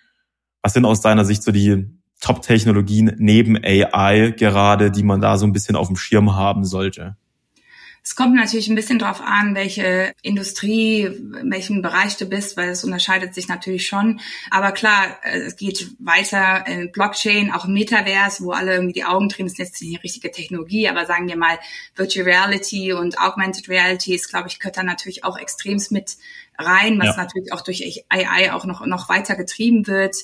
Was 0.62 0.74
sind 0.74 0.84
aus 0.84 1.00
deiner 1.00 1.24
Sicht 1.24 1.42
so 1.42 1.50
die 1.50 1.86
Top-Technologien 2.20 3.16
neben 3.18 3.56
AI 3.56 4.34
gerade, 4.36 4.90
die 4.90 5.02
man 5.02 5.20
da 5.20 5.36
so 5.36 5.46
ein 5.46 5.52
bisschen 5.52 5.74
auf 5.74 5.88
dem 5.88 5.96
Schirm 5.96 6.36
haben 6.36 6.64
sollte? 6.64 7.16
Es 8.02 8.16
kommt 8.16 8.34
natürlich 8.34 8.68
ein 8.68 8.74
bisschen 8.74 8.98
drauf 8.98 9.20
an, 9.20 9.54
welche 9.54 10.14
Industrie, 10.22 11.02
in 11.02 11.50
welchem 11.50 11.82
Bereich 11.82 12.16
du 12.16 12.24
bist, 12.24 12.56
weil 12.56 12.70
es 12.70 12.82
unterscheidet 12.82 13.34
sich 13.34 13.46
natürlich 13.48 13.86
schon. 13.86 14.20
Aber 14.50 14.72
klar, 14.72 15.18
äh, 15.22 15.38
es 15.40 15.56
geht 15.56 15.90
weiter 15.98 16.66
in 16.66 16.92
Blockchain, 16.92 17.52
auch 17.52 17.66
Metaverse, 17.66 18.42
wo 18.42 18.52
alle 18.52 18.74
irgendwie 18.74 18.94
die 18.94 19.04
Augen 19.04 19.28
drehen. 19.28 19.46
Das 19.46 19.52
ist 19.52 19.58
jetzt 19.58 19.82
nicht 19.82 19.92
die 19.92 20.02
richtige 20.02 20.30
Technologie, 20.30 20.88
aber 20.88 21.04
sagen 21.04 21.28
wir 21.28 21.36
mal 21.36 21.58
Virtual 21.94 22.24
Reality 22.24 22.92
und 22.94 23.18
Augmented 23.18 23.68
Reality 23.68 24.14
ist, 24.14 24.30
glaube 24.30 24.48
ich, 24.48 24.58
gehört 24.58 24.78
da 24.78 24.82
natürlich 24.82 25.24
auch 25.24 25.38
extremst 25.38 25.92
mit 25.92 26.16
rein, 26.60 26.98
was 26.98 27.16
ja. 27.16 27.22
natürlich 27.22 27.52
auch 27.52 27.62
durch 27.62 28.04
AI 28.08 28.52
auch 28.52 28.64
noch, 28.64 28.84
noch 28.86 29.08
weiter 29.08 29.36
getrieben 29.36 29.86
wird. 29.86 30.16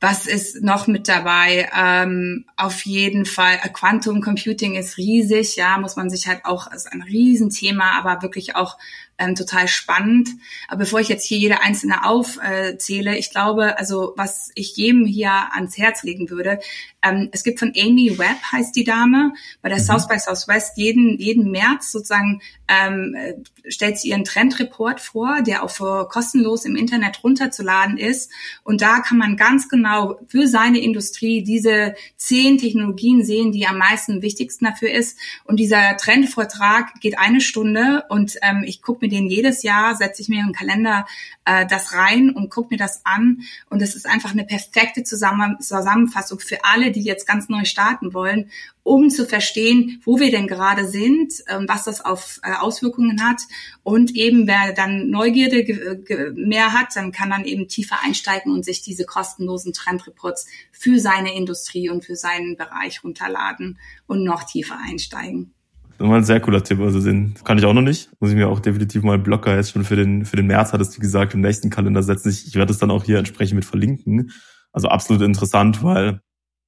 Was 0.00 0.26
ist 0.26 0.62
noch 0.62 0.86
mit 0.86 1.08
dabei? 1.08 1.68
Ähm, 1.76 2.46
auf 2.56 2.86
jeden 2.86 3.26
Fall, 3.26 3.58
äh, 3.62 3.68
Quantum 3.68 4.22
Computing 4.22 4.74
ist 4.74 4.96
riesig, 4.96 5.56
ja, 5.56 5.76
muss 5.78 5.96
man 5.96 6.08
sich 6.08 6.26
halt 6.26 6.46
auch, 6.46 6.72
ist 6.72 6.90
ein 6.90 7.02
Riesenthema, 7.02 7.98
aber 7.98 8.22
wirklich 8.22 8.56
auch 8.56 8.78
ähm, 9.18 9.34
total 9.34 9.68
spannend. 9.68 10.30
Aber 10.68 10.78
bevor 10.78 11.00
ich 11.00 11.08
jetzt 11.08 11.26
hier 11.26 11.38
jede 11.38 11.60
einzelne 11.60 12.06
aufzähle, 12.06 13.18
ich 13.18 13.30
glaube, 13.30 13.78
also 13.78 14.14
was 14.16 14.50
ich 14.54 14.74
jedem 14.76 15.04
hier 15.04 15.32
ans 15.52 15.76
Herz 15.76 16.02
legen 16.02 16.30
würde, 16.30 16.60
ähm, 17.02 17.28
es 17.32 17.42
gibt 17.42 17.58
von 17.58 17.72
Amy 17.76 18.18
Webb, 18.18 18.38
heißt 18.52 18.74
die 18.76 18.84
Dame, 18.84 19.32
bei 19.62 19.68
der 19.68 19.78
mhm. 19.78 19.84
South 19.84 20.08
by 20.08 20.18
Southwest 20.18 20.76
jeden, 20.76 21.18
jeden 21.18 21.50
März 21.50 21.92
sozusagen 21.92 22.40
ähm, 22.68 23.14
äh, 23.14 23.34
stellt 23.70 23.98
sie 23.98 24.08
ihren 24.10 24.24
Trendreport 24.24 25.00
vor, 25.00 25.42
der 25.42 25.62
auch 25.62 25.70
für 25.70 26.08
kostenlos 26.08 26.64
im 26.64 26.76
Internet 26.76 27.22
runterzuladen 27.24 27.96
ist. 27.96 28.30
Und 28.62 28.80
da 28.80 29.00
kann 29.00 29.18
man 29.18 29.36
ganz 29.36 29.68
genau 29.68 30.20
für 30.28 30.46
seine 30.46 30.78
Industrie 30.78 31.42
diese 31.42 31.94
zehn 32.16 32.58
Technologien 32.58 33.24
sehen, 33.24 33.52
die 33.52 33.66
am 33.66 33.78
meisten 33.78 34.22
wichtigsten 34.22 34.66
dafür 34.66 34.90
ist. 34.90 35.18
Und 35.44 35.58
dieser 35.58 35.96
Trendvortrag 35.96 37.00
geht 37.00 37.18
eine 37.18 37.40
Stunde 37.40 38.04
und 38.08 38.36
ähm, 38.42 38.62
ich 38.64 38.82
gucke 38.82 39.06
mir 39.06 39.10
den 39.10 39.26
jedes 39.26 39.62
Jahr, 39.62 39.96
setze 39.96 40.22
ich 40.22 40.28
mir 40.28 40.40
im 40.40 40.52
Kalender 40.52 41.06
äh, 41.44 41.66
das 41.66 41.94
rein 41.94 42.30
und 42.30 42.50
gucke 42.50 42.68
mir 42.74 42.78
das 42.78 43.04
an. 43.04 43.42
Und 43.68 43.82
es 43.82 43.94
ist 43.94 44.06
einfach 44.06 44.32
eine 44.32 44.44
perfekte 44.44 45.02
Zusammen 45.02 45.60
Zusammenfassung 45.60 46.38
für 46.38 46.64
alle, 46.64 46.89
die 46.90 47.02
jetzt 47.02 47.26
ganz 47.26 47.48
neu 47.48 47.64
starten 47.64 48.14
wollen, 48.14 48.50
um 48.82 49.10
zu 49.10 49.26
verstehen, 49.26 50.00
wo 50.04 50.18
wir 50.18 50.30
denn 50.30 50.46
gerade 50.46 50.86
sind, 50.86 51.32
ähm, 51.48 51.66
was 51.68 51.84
das 51.84 52.04
auf 52.04 52.40
äh, 52.42 52.52
Auswirkungen 52.52 53.22
hat. 53.22 53.42
Und 53.82 54.14
eben, 54.16 54.46
wer 54.46 54.72
dann 54.72 55.10
Neugierde 55.10 56.02
mehr 56.34 56.72
hat, 56.72 56.94
dann 56.94 57.12
kann 57.12 57.30
dann 57.30 57.44
eben 57.44 57.68
tiefer 57.68 57.96
einsteigen 58.02 58.52
und 58.52 58.64
sich 58.64 58.82
diese 58.82 59.04
kostenlosen 59.04 59.72
Trendreports 59.72 60.46
für 60.72 60.98
seine 60.98 61.34
Industrie 61.34 61.90
und 61.90 62.04
für 62.04 62.16
seinen 62.16 62.56
Bereich 62.56 63.04
runterladen 63.04 63.78
und 64.06 64.24
noch 64.24 64.44
tiefer 64.44 64.78
einsteigen. 64.82 65.54
Das 66.00 66.08
war 66.08 66.16
ein 66.16 66.24
sehr 66.24 66.40
cooler 66.40 66.64
Tipp. 66.64 66.80
Also 66.80 66.98
den 66.98 67.34
kann 67.44 67.58
ich 67.58 67.66
auch 67.66 67.74
noch 67.74 67.82
nicht. 67.82 68.08
Muss 68.20 68.30
ich 68.30 68.36
mir 68.36 68.48
auch 68.48 68.60
definitiv 68.60 69.02
mal 69.02 69.18
Blocker 69.18 69.54
jetzt 69.54 69.72
schon 69.72 69.84
für 69.84 69.96
den, 69.96 70.24
für 70.24 70.36
den 70.36 70.46
März, 70.46 70.72
hattest 70.72 70.96
du 70.96 71.00
gesagt, 71.00 71.34
im 71.34 71.42
nächsten 71.42 71.68
Kalender 71.68 72.02
setzen. 72.02 72.30
Ich, 72.30 72.46
ich 72.46 72.54
werde 72.54 72.72
es 72.72 72.78
dann 72.78 72.90
auch 72.90 73.04
hier 73.04 73.18
entsprechend 73.18 73.56
mit 73.56 73.66
verlinken. 73.66 74.30
Also 74.72 74.88
absolut 74.88 75.20
interessant, 75.20 75.82
weil 75.82 76.22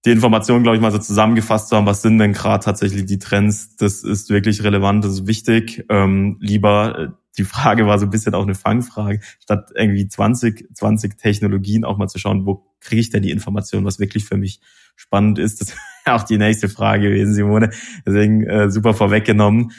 die 0.05 0.11
Informationen, 0.11 0.65
glaube 0.65 0.77
ich, 0.77 0.83
mal 0.83 0.91
so 0.91 0.99
zusammengefasst 0.99 1.69
zu 1.69 1.77
haben, 1.77 1.87
was 1.87 2.03
sind 2.03 2.19
denn 2.19 2.33
gerade 2.33 2.65
tatsächlich 2.65 3.05
die 3.07 3.19
Trends, 3.19 3.77
das 3.77 4.03
ist 4.03 4.31
wirklich 4.31 4.65
relevant, 4.65 5.05
das 5.05 5.13
ist 5.13 5.27
wichtig. 5.27 5.85
Ähm, 5.89 6.39
lieber, 6.41 6.99
äh, 6.99 7.09
die 7.39 7.45
Frage 7.45 7.87
war 7.87 7.99
so 7.99 8.07
ein 8.07 8.11
bisschen 8.11 8.35
auch 8.35 8.43
eine 8.43 8.55
Fangfrage, 8.55 9.21
statt 9.41 9.71
irgendwie 9.75 10.07
20, 10.09 10.69
20 10.75 11.17
Technologien 11.17 11.85
auch 11.85 11.99
mal 11.99 12.09
zu 12.09 12.19
schauen, 12.19 12.47
wo 12.47 12.67
kriege 12.81 13.01
ich 13.01 13.11
denn 13.11 13.23
die 13.23 13.31
Informationen, 13.31 13.87
was 13.87 14.01
wirklich 14.01 14.25
für 14.25 14.37
mich 14.37 14.61
spannend 14.97 15.39
ist. 15.39 15.61
Das 15.61 15.75
wäre 16.05 16.17
auch 16.17 16.25
die 16.25 16.39
nächste 16.39 16.69
Frage 16.69 17.09
gewesen, 17.09 17.33
Simone. 17.33 17.71
Deswegen 18.05 18.43
äh, 18.45 18.71
super 18.71 18.95
vorweggenommen. 18.95 19.71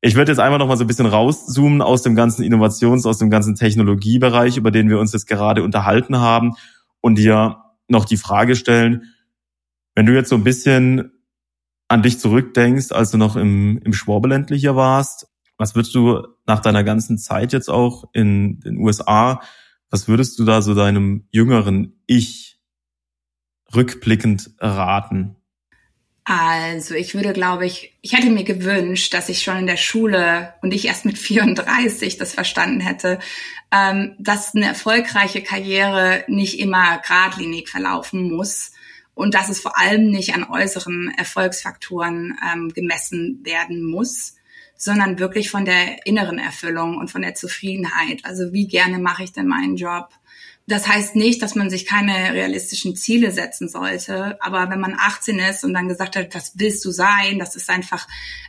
Ich 0.00 0.14
würde 0.14 0.30
jetzt 0.30 0.38
einfach 0.38 0.60
noch 0.60 0.68
mal 0.68 0.76
so 0.76 0.84
ein 0.84 0.86
bisschen 0.86 1.06
rauszoomen 1.06 1.82
aus 1.82 2.02
dem 2.02 2.14
ganzen 2.14 2.44
Innovations-, 2.44 3.06
aus 3.06 3.18
dem 3.18 3.30
ganzen 3.30 3.56
Technologiebereich, 3.56 4.56
über 4.56 4.70
den 4.70 4.88
wir 4.88 5.00
uns 5.00 5.12
jetzt 5.12 5.26
gerade 5.26 5.64
unterhalten 5.64 6.18
haben 6.18 6.54
und 7.00 7.18
dir 7.18 7.56
noch 7.88 8.04
die 8.04 8.16
Frage 8.16 8.54
stellen, 8.54 9.02
wenn 9.98 10.06
du 10.06 10.14
jetzt 10.14 10.28
so 10.28 10.36
ein 10.36 10.44
bisschen 10.44 11.10
an 11.88 12.04
dich 12.04 12.20
zurückdenkst, 12.20 12.92
als 12.92 13.10
du 13.10 13.18
noch 13.18 13.34
im, 13.34 13.80
im 13.84 13.92
Schwabeländle 13.92 14.54
hier 14.54 14.76
warst, 14.76 15.26
was 15.56 15.74
würdest 15.74 15.92
du 15.96 16.22
nach 16.46 16.60
deiner 16.60 16.84
ganzen 16.84 17.18
Zeit 17.18 17.52
jetzt 17.52 17.68
auch 17.68 18.04
in 18.12 18.60
den 18.60 18.76
USA, 18.76 19.42
was 19.90 20.06
würdest 20.06 20.38
du 20.38 20.44
da 20.44 20.62
so 20.62 20.76
deinem 20.76 21.26
jüngeren 21.32 22.00
Ich 22.06 22.60
rückblickend 23.74 24.52
raten? 24.60 25.34
Also 26.22 26.94
ich 26.94 27.16
würde, 27.16 27.32
glaube 27.32 27.66
ich, 27.66 27.98
ich 28.00 28.12
hätte 28.12 28.30
mir 28.30 28.44
gewünscht, 28.44 29.12
dass 29.14 29.28
ich 29.28 29.42
schon 29.42 29.56
in 29.56 29.66
der 29.66 29.78
Schule 29.78 30.54
und 30.62 30.72
ich 30.72 30.86
erst 30.86 31.06
mit 31.06 31.18
34 31.18 32.18
das 32.18 32.34
verstanden 32.34 32.78
hätte, 32.78 33.18
ähm, 33.72 34.14
dass 34.20 34.54
eine 34.54 34.66
erfolgreiche 34.66 35.42
Karriere 35.42 36.22
nicht 36.28 36.60
immer 36.60 36.98
geradlinig 36.98 37.68
verlaufen 37.68 38.30
muss 38.30 38.70
und 39.18 39.34
dass 39.34 39.48
es 39.48 39.58
vor 39.58 39.76
allem 39.76 40.12
nicht 40.12 40.32
an 40.36 40.44
äußeren 40.44 41.12
Erfolgsfaktoren 41.18 42.38
ähm, 42.52 42.68
gemessen 42.72 43.40
werden 43.42 43.82
muss, 43.82 44.36
sondern 44.76 45.18
wirklich 45.18 45.50
von 45.50 45.64
der 45.64 46.06
inneren 46.06 46.38
Erfüllung 46.38 46.96
und 46.96 47.10
von 47.10 47.22
der 47.22 47.34
Zufriedenheit. 47.34 48.24
Also 48.24 48.52
wie 48.52 48.68
gerne 48.68 49.00
mache 49.00 49.24
ich 49.24 49.32
denn 49.32 49.48
meinen 49.48 49.74
Job? 49.74 50.10
Das 50.68 50.86
heißt 50.86 51.16
nicht, 51.16 51.40
dass 51.40 51.54
man 51.54 51.70
sich 51.70 51.86
keine 51.86 52.34
realistischen 52.34 52.94
Ziele 52.94 53.30
setzen 53.30 53.70
sollte. 53.70 54.36
Aber 54.42 54.68
wenn 54.68 54.80
man 54.80 54.94
18 54.98 55.38
ist 55.38 55.64
und 55.64 55.72
dann 55.72 55.88
gesagt 55.88 56.14
hat, 56.14 56.34
was 56.34 56.52
willst 56.56 56.84
du 56.84 56.90
sein? 56.90 57.38
Das 57.38 57.56
ist 57.56 57.70
einfach, 57.70 58.06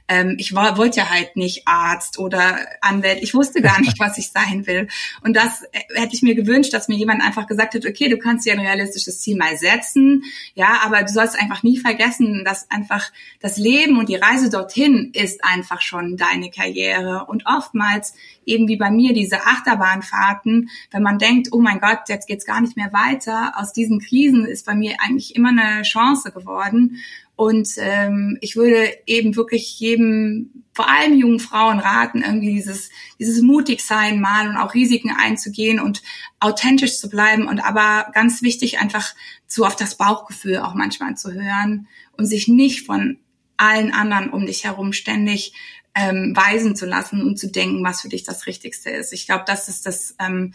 ähm, 0.10 0.36
ich 0.38 0.54
war, 0.54 0.78
wollte 0.78 0.98
ja 0.98 1.10
halt 1.10 1.38
nicht 1.38 1.66
Arzt 1.66 2.20
oder 2.20 2.58
Anwalt. 2.82 3.20
Ich 3.22 3.34
wusste 3.34 3.62
gar 3.62 3.80
nicht, 3.80 3.98
was 4.00 4.18
ich 4.18 4.32
sein 4.32 4.68
will. 4.68 4.90
Und 5.22 5.38
das 5.38 5.64
äh, 5.72 5.80
hätte 5.96 6.14
ich 6.14 6.22
mir 6.22 6.36
gewünscht, 6.36 6.74
dass 6.74 6.90
mir 6.90 6.98
jemand 6.98 7.24
einfach 7.24 7.48
gesagt 7.48 7.74
hat, 7.74 7.86
okay, 7.86 8.10
du 8.10 8.18
kannst 8.18 8.46
dir 8.46 8.52
ein 8.52 8.60
realistisches 8.60 9.22
Ziel 9.22 9.38
mal 9.38 9.58
setzen. 9.58 10.24
Ja, 10.56 10.82
aber 10.84 11.04
du 11.04 11.14
sollst 11.14 11.40
einfach 11.40 11.64
nie 11.64 11.78
vergessen, 11.78 12.44
dass 12.44 12.70
einfach 12.70 13.14
das 13.40 13.56
Leben 13.56 13.98
und 13.98 14.10
die 14.10 14.18
Reise 14.18 14.50
dorthin 14.50 15.12
ist 15.14 15.46
einfach 15.46 15.80
schon 15.80 16.18
deine 16.18 16.52
Karriere. 16.52 17.28
Und 17.30 17.46
oftmals 17.46 18.14
eben 18.50 18.68
wie 18.68 18.78
bei 18.78 18.92
mir 18.92 19.14
diese 19.14 19.46
Achterbahnfahrten, 19.46 20.70
wenn 20.92 21.04
man 21.04 21.20
denkt, 21.20 21.50
oh 21.52 21.60
mein 21.60 21.80
Gott, 21.80 22.09
jetzt 22.10 22.28
geht's 22.28 22.46
gar 22.46 22.62
nicht 22.62 22.76
mehr 22.76 22.92
weiter. 22.92 23.54
Aus 23.56 23.74
diesen 23.74 24.00
Krisen 24.00 24.46
ist 24.46 24.66
bei 24.66 24.76
mir 24.76 24.96
eigentlich 25.00 25.36
immer 25.36 25.50
eine 25.50 25.84
Chance 25.84 26.32
geworden. 26.32 26.98
Und 27.36 27.70
ähm, 27.78 28.38
ich 28.42 28.58
würde 28.58 28.92
eben 29.06 29.38
wirklich 29.38 29.80
jedem, 29.80 30.66
vor 30.74 30.90
allem 30.90 31.18
jungen 31.18 31.40
Frauen 31.40 31.80
raten, 31.80 32.22
irgendwie 32.22 32.54
dieses, 32.54 32.90
dieses 33.18 33.42
mutig 33.42 33.82
sein 33.82 34.20
mal 34.20 34.50
und 34.50 34.58
auch 34.58 34.74
Risiken 34.74 35.12
einzugehen 35.18 35.80
und 35.80 36.02
authentisch 36.42 36.98
zu 36.98 37.10
bleiben 37.10 37.48
und 37.48 37.60
aber 37.60 38.12
ganz 38.14 38.42
wichtig 38.42 38.80
einfach 38.80 39.16
zu 39.48 39.64
auf 39.64 39.78
das 39.78 39.96
Bauchgefühl 39.96 40.58
auch 40.58 40.74
manchmal 40.74 41.16
zu 41.16 41.32
hören 41.32 41.88
und 42.18 42.26
sich 42.26 42.50
nicht 42.50 42.86
von 42.86 43.20
allen 43.56 43.94
anderen 43.94 44.32
um 44.32 44.46
dich 44.46 44.66
herum 44.66 44.92
ständig 44.92 45.54
ähm, 45.96 46.36
weisen 46.36 46.76
zu 46.76 46.86
lassen 46.86 47.22
und 47.22 47.38
zu 47.38 47.50
denken, 47.50 47.84
was 47.84 48.02
für 48.02 48.10
dich 48.10 48.24
das 48.24 48.46
Richtigste 48.46 48.90
ist. 48.90 49.12
Ich 49.12 49.26
glaube, 49.26 49.44
das 49.48 49.68
ist 49.68 49.86
das, 49.86 50.16
ähm, 50.20 50.54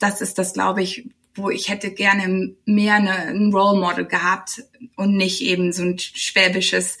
das 0.00 0.20
ist 0.20 0.38
das, 0.38 0.52
glaube 0.54 0.82
ich, 0.82 1.08
wo 1.34 1.50
ich 1.50 1.68
hätte 1.68 1.92
gerne 1.92 2.54
mehr 2.64 2.94
eine, 2.94 3.12
ein 3.28 3.52
Role 3.52 3.80
Model 3.80 4.06
gehabt 4.06 4.64
und 4.96 5.16
nicht 5.16 5.42
eben 5.42 5.72
so 5.72 5.84
ein 5.84 5.98
schwäbisches 5.98 6.98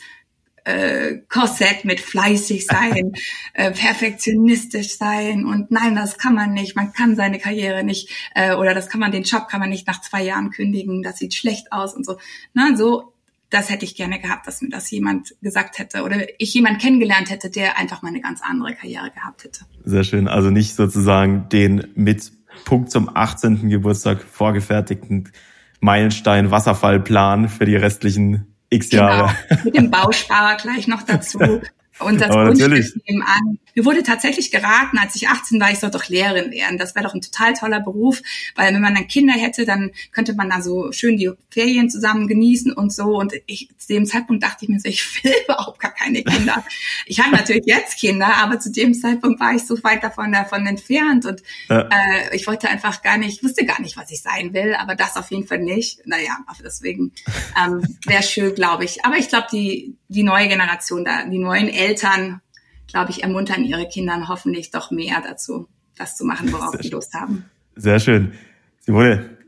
äh, 0.64 1.18
Korsett 1.28 1.84
mit 1.84 2.00
fleißig 2.00 2.66
sein, 2.66 3.12
äh, 3.54 3.72
perfektionistisch 3.72 4.96
sein 4.96 5.44
und 5.44 5.70
nein, 5.70 5.96
das 5.96 6.18
kann 6.18 6.34
man 6.34 6.52
nicht. 6.52 6.76
Man 6.76 6.92
kann 6.92 7.16
seine 7.16 7.38
Karriere 7.38 7.82
nicht 7.82 8.10
äh, 8.34 8.54
oder 8.54 8.74
das 8.74 8.88
kann 8.88 9.00
man 9.00 9.10
den 9.10 9.24
Job 9.24 9.48
kann 9.48 9.60
man 9.60 9.70
nicht 9.70 9.86
nach 9.86 10.00
zwei 10.00 10.22
Jahren 10.22 10.50
kündigen. 10.50 11.02
Das 11.02 11.18
sieht 11.18 11.34
schlecht 11.34 11.72
aus 11.72 11.94
und 11.94 12.06
so. 12.06 12.18
Na, 12.54 12.76
so 12.76 13.14
das 13.50 13.68
hätte 13.68 13.84
ich 13.84 13.96
gerne 13.96 14.20
gehabt, 14.20 14.46
dass 14.46 14.62
mir 14.62 14.68
das 14.68 14.90
jemand 14.90 15.34
gesagt 15.42 15.78
hätte 15.80 16.04
oder 16.04 16.18
ich 16.38 16.54
jemand 16.54 16.80
kennengelernt 16.80 17.30
hätte, 17.30 17.50
der 17.50 17.76
einfach 17.76 18.00
mal 18.00 18.08
eine 18.08 18.20
ganz 18.20 18.40
andere 18.42 18.74
Karriere 18.74 19.10
gehabt 19.10 19.44
hätte. 19.44 19.64
Sehr 19.84 20.04
schön. 20.04 20.28
Also 20.28 20.50
nicht 20.50 20.76
sozusagen 20.76 21.48
den 21.48 21.88
mit 21.96 22.30
Punkt 22.64 22.90
zum 22.90 23.14
18. 23.14 23.68
Geburtstag 23.68 24.22
vorgefertigten 24.22 25.30
Meilenstein 25.80 26.50
Wasserfallplan 26.50 27.48
für 27.48 27.64
die 27.64 27.76
restlichen 27.76 28.54
x 28.68 28.92
Jahre. 28.92 29.34
Genau. 29.48 29.64
Mit 29.64 29.76
dem 29.76 29.90
Bausparer 29.90 30.56
gleich 30.56 30.86
noch 30.86 31.02
dazu. 31.02 31.38
Und 32.00 32.20
das 32.20 32.30
Grundstück 32.30 33.02
nebenan. 33.06 33.58
Mir 33.74 33.84
wurde 33.84 34.02
tatsächlich 34.02 34.50
geraten, 34.50 34.98
als 34.98 35.14
ich 35.14 35.28
18 35.28 35.60
war, 35.60 35.70
ich 35.70 35.78
soll 35.78 35.90
doch 35.90 36.08
Lehrerin 36.08 36.50
werden. 36.50 36.78
Das 36.78 36.94
wäre 36.94 37.04
doch 37.04 37.14
ein 37.14 37.20
total 37.20 37.52
toller 37.54 37.80
Beruf, 37.80 38.22
weil 38.56 38.74
wenn 38.74 38.82
man 38.82 38.94
dann 38.94 39.06
Kinder 39.06 39.34
hätte, 39.34 39.64
dann 39.64 39.90
könnte 40.12 40.34
man 40.34 40.50
da 40.50 40.60
so 40.60 40.92
schön 40.92 41.16
die 41.16 41.30
Ferien 41.50 41.88
zusammen 41.88 42.26
genießen 42.26 42.72
und 42.72 42.92
so. 42.92 43.18
Und 43.18 43.32
ich, 43.46 43.68
zu 43.78 43.88
dem 43.88 44.06
Zeitpunkt 44.06 44.42
dachte 44.42 44.64
ich 44.64 44.68
mir 44.68 44.80
so, 44.80 44.88
ich 44.88 45.24
will 45.24 45.32
überhaupt 45.44 45.78
gar 45.80 45.92
keine 45.92 46.22
Kinder. 46.22 46.64
Ich 47.06 47.20
habe 47.20 47.36
natürlich 47.36 47.64
jetzt 47.66 47.98
Kinder, 47.98 48.34
aber 48.36 48.58
zu 48.58 48.72
dem 48.72 48.94
Zeitpunkt 48.94 49.40
war 49.40 49.54
ich 49.54 49.66
so 49.66 49.82
weit 49.84 50.02
davon, 50.02 50.32
davon 50.32 50.66
entfernt 50.66 51.26
und 51.26 51.42
ja. 51.68 51.82
äh, 51.82 52.34
ich 52.34 52.46
wollte 52.46 52.68
einfach 52.68 53.02
gar 53.02 53.18
nicht, 53.18 53.44
wusste 53.44 53.64
gar 53.64 53.80
nicht, 53.80 53.96
was 53.96 54.10
ich 54.10 54.22
sein 54.22 54.52
will, 54.52 54.74
aber 54.74 54.94
das 54.94 55.16
auf 55.16 55.30
jeden 55.30 55.46
Fall 55.46 55.58
nicht. 55.58 56.06
Naja, 56.06 56.36
deswegen 56.64 57.12
ähm, 57.62 57.82
wäre 58.06 58.22
schön, 58.22 58.54
glaube 58.54 58.84
ich. 58.84 59.04
Aber 59.04 59.16
ich 59.16 59.28
glaube, 59.28 59.46
die, 59.52 59.96
die 60.08 60.22
neue 60.22 60.48
Generation 60.48 61.04
da, 61.04 61.24
die 61.24 61.38
neuen 61.38 61.68
Eltern, 61.68 61.89
glaube 62.86 63.10
ich, 63.10 63.22
ermuntern 63.22 63.64
ihre 63.64 63.88
Kinder 63.88 64.28
hoffentlich 64.28 64.70
doch 64.70 64.90
mehr 64.90 65.22
dazu, 65.22 65.68
das 65.96 66.16
zu 66.16 66.24
machen, 66.24 66.52
worauf 66.52 66.74
sie 66.80 66.90
Lust 66.90 67.14
haben. 67.14 67.44
Sehr 67.76 68.00
schön. 68.00 68.32
Simone, 68.80 69.38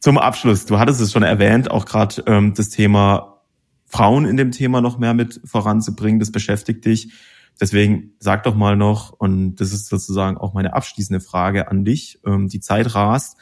zum 0.00 0.18
Abschluss, 0.18 0.66
du 0.66 0.78
hattest 0.78 1.00
es 1.00 1.12
schon 1.12 1.22
erwähnt, 1.22 1.70
auch 1.70 1.84
gerade 1.84 2.22
ähm, 2.26 2.54
das 2.54 2.68
Thema 2.70 3.42
Frauen 3.86 4.24
in 4.24 4.36
dem 4.36 4.52
Thema 4.52 4.80
noch 4.80 4.98
mehr 4.98 5.14
mit 5.14 5.40
voranzubringen, 5.44 6.20
das 6.20 6.30
beschäftigt 6.30 6.84
dich. 6.84 7.12
Deswegen 7.60 8.12
sag 8.18 8.44
doch 8.44 8.54
mal 8.54 8.76
noch, 8.76 9.12
und 9.12 9.56
das 9.56 9.72
ist 9.72 9.88
sozusagen 9.88 10.38
auch 10.38 10.54
meine 10.54 10.72
abschließende 10.74 11.20
Frage 11.20 11.68
an 11.68 11.84
dich, 11.84 12.20
ähm, 12.24 12.48
die 12.48 12.60
Zeit 12.60 12.94
rast. 12.94 13.36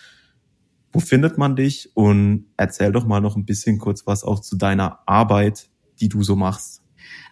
Wo 0.91 1.01
findet 1.01 1.39
man 1.39 1.55
dich? 1.55 1.91
Und 1.95 2.47
erzähl 2.57 2.93
doch 2.93 3.07
mal 3.07 3.21
noch 3.21 3.37
ein 3.37 3.45
bisschen 3.45 3.79
kurz 3.79 4.07
was 4.07 4.25
auch 4.25 4.41
zu 4.41 4.57
deiner 4.57 5.01
Arbeit, 5.07 5.69
die 6.01 6.09
du 6.09 6.23
so 6.23 6.35
machst. 6.35 6.83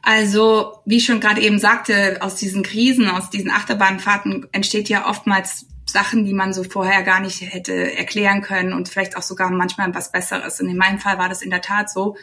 Also, 0.03 0.79
wie 0.85 0.99
ich 0.99 1.05
schon 1.05 1.21
gerade 1.21 1.41
eben 1.41 1.59
sagte, 1.59 2.19
aus 2.21 2.37
diesen 2.37 2.63
Krisen, 2.63 3.09
aus 3.09 3.31
diesen 3.31 3.51
Achterbahnfahrten 3.51 4.47
entsteht 4.53 4.89
ja 4.89 5.09
oftmals 5.09 5.67
Sachen, 5.85 6.25
die 6.25 6.35
man 6.35 6.53
so 6.53 6.65
vorher 6.65 7.03
gar 7.03 7.21
nicht 7.21 7.41
hätte 7.41 7.97
erklären 7.97 8.43
können 8.43 8.73
und 8.73 8.89
vielleicht 8.89 9.17
auch 9.17 9.23
sogar 9.23 9.51
manchmal 9.51 9.95
was 9.95 10.13
Besseres. 10.13 10.61
Und 10.61 10.69
in 10.69 10.77
meinem 10.77 10.99
Fall 10.99 11.19
war 11.19 11.29
das 11.29 11.43
in 11.43 11.51
der 11.51 11.61
Tat 11.61 11.91
so. 11.91 12.17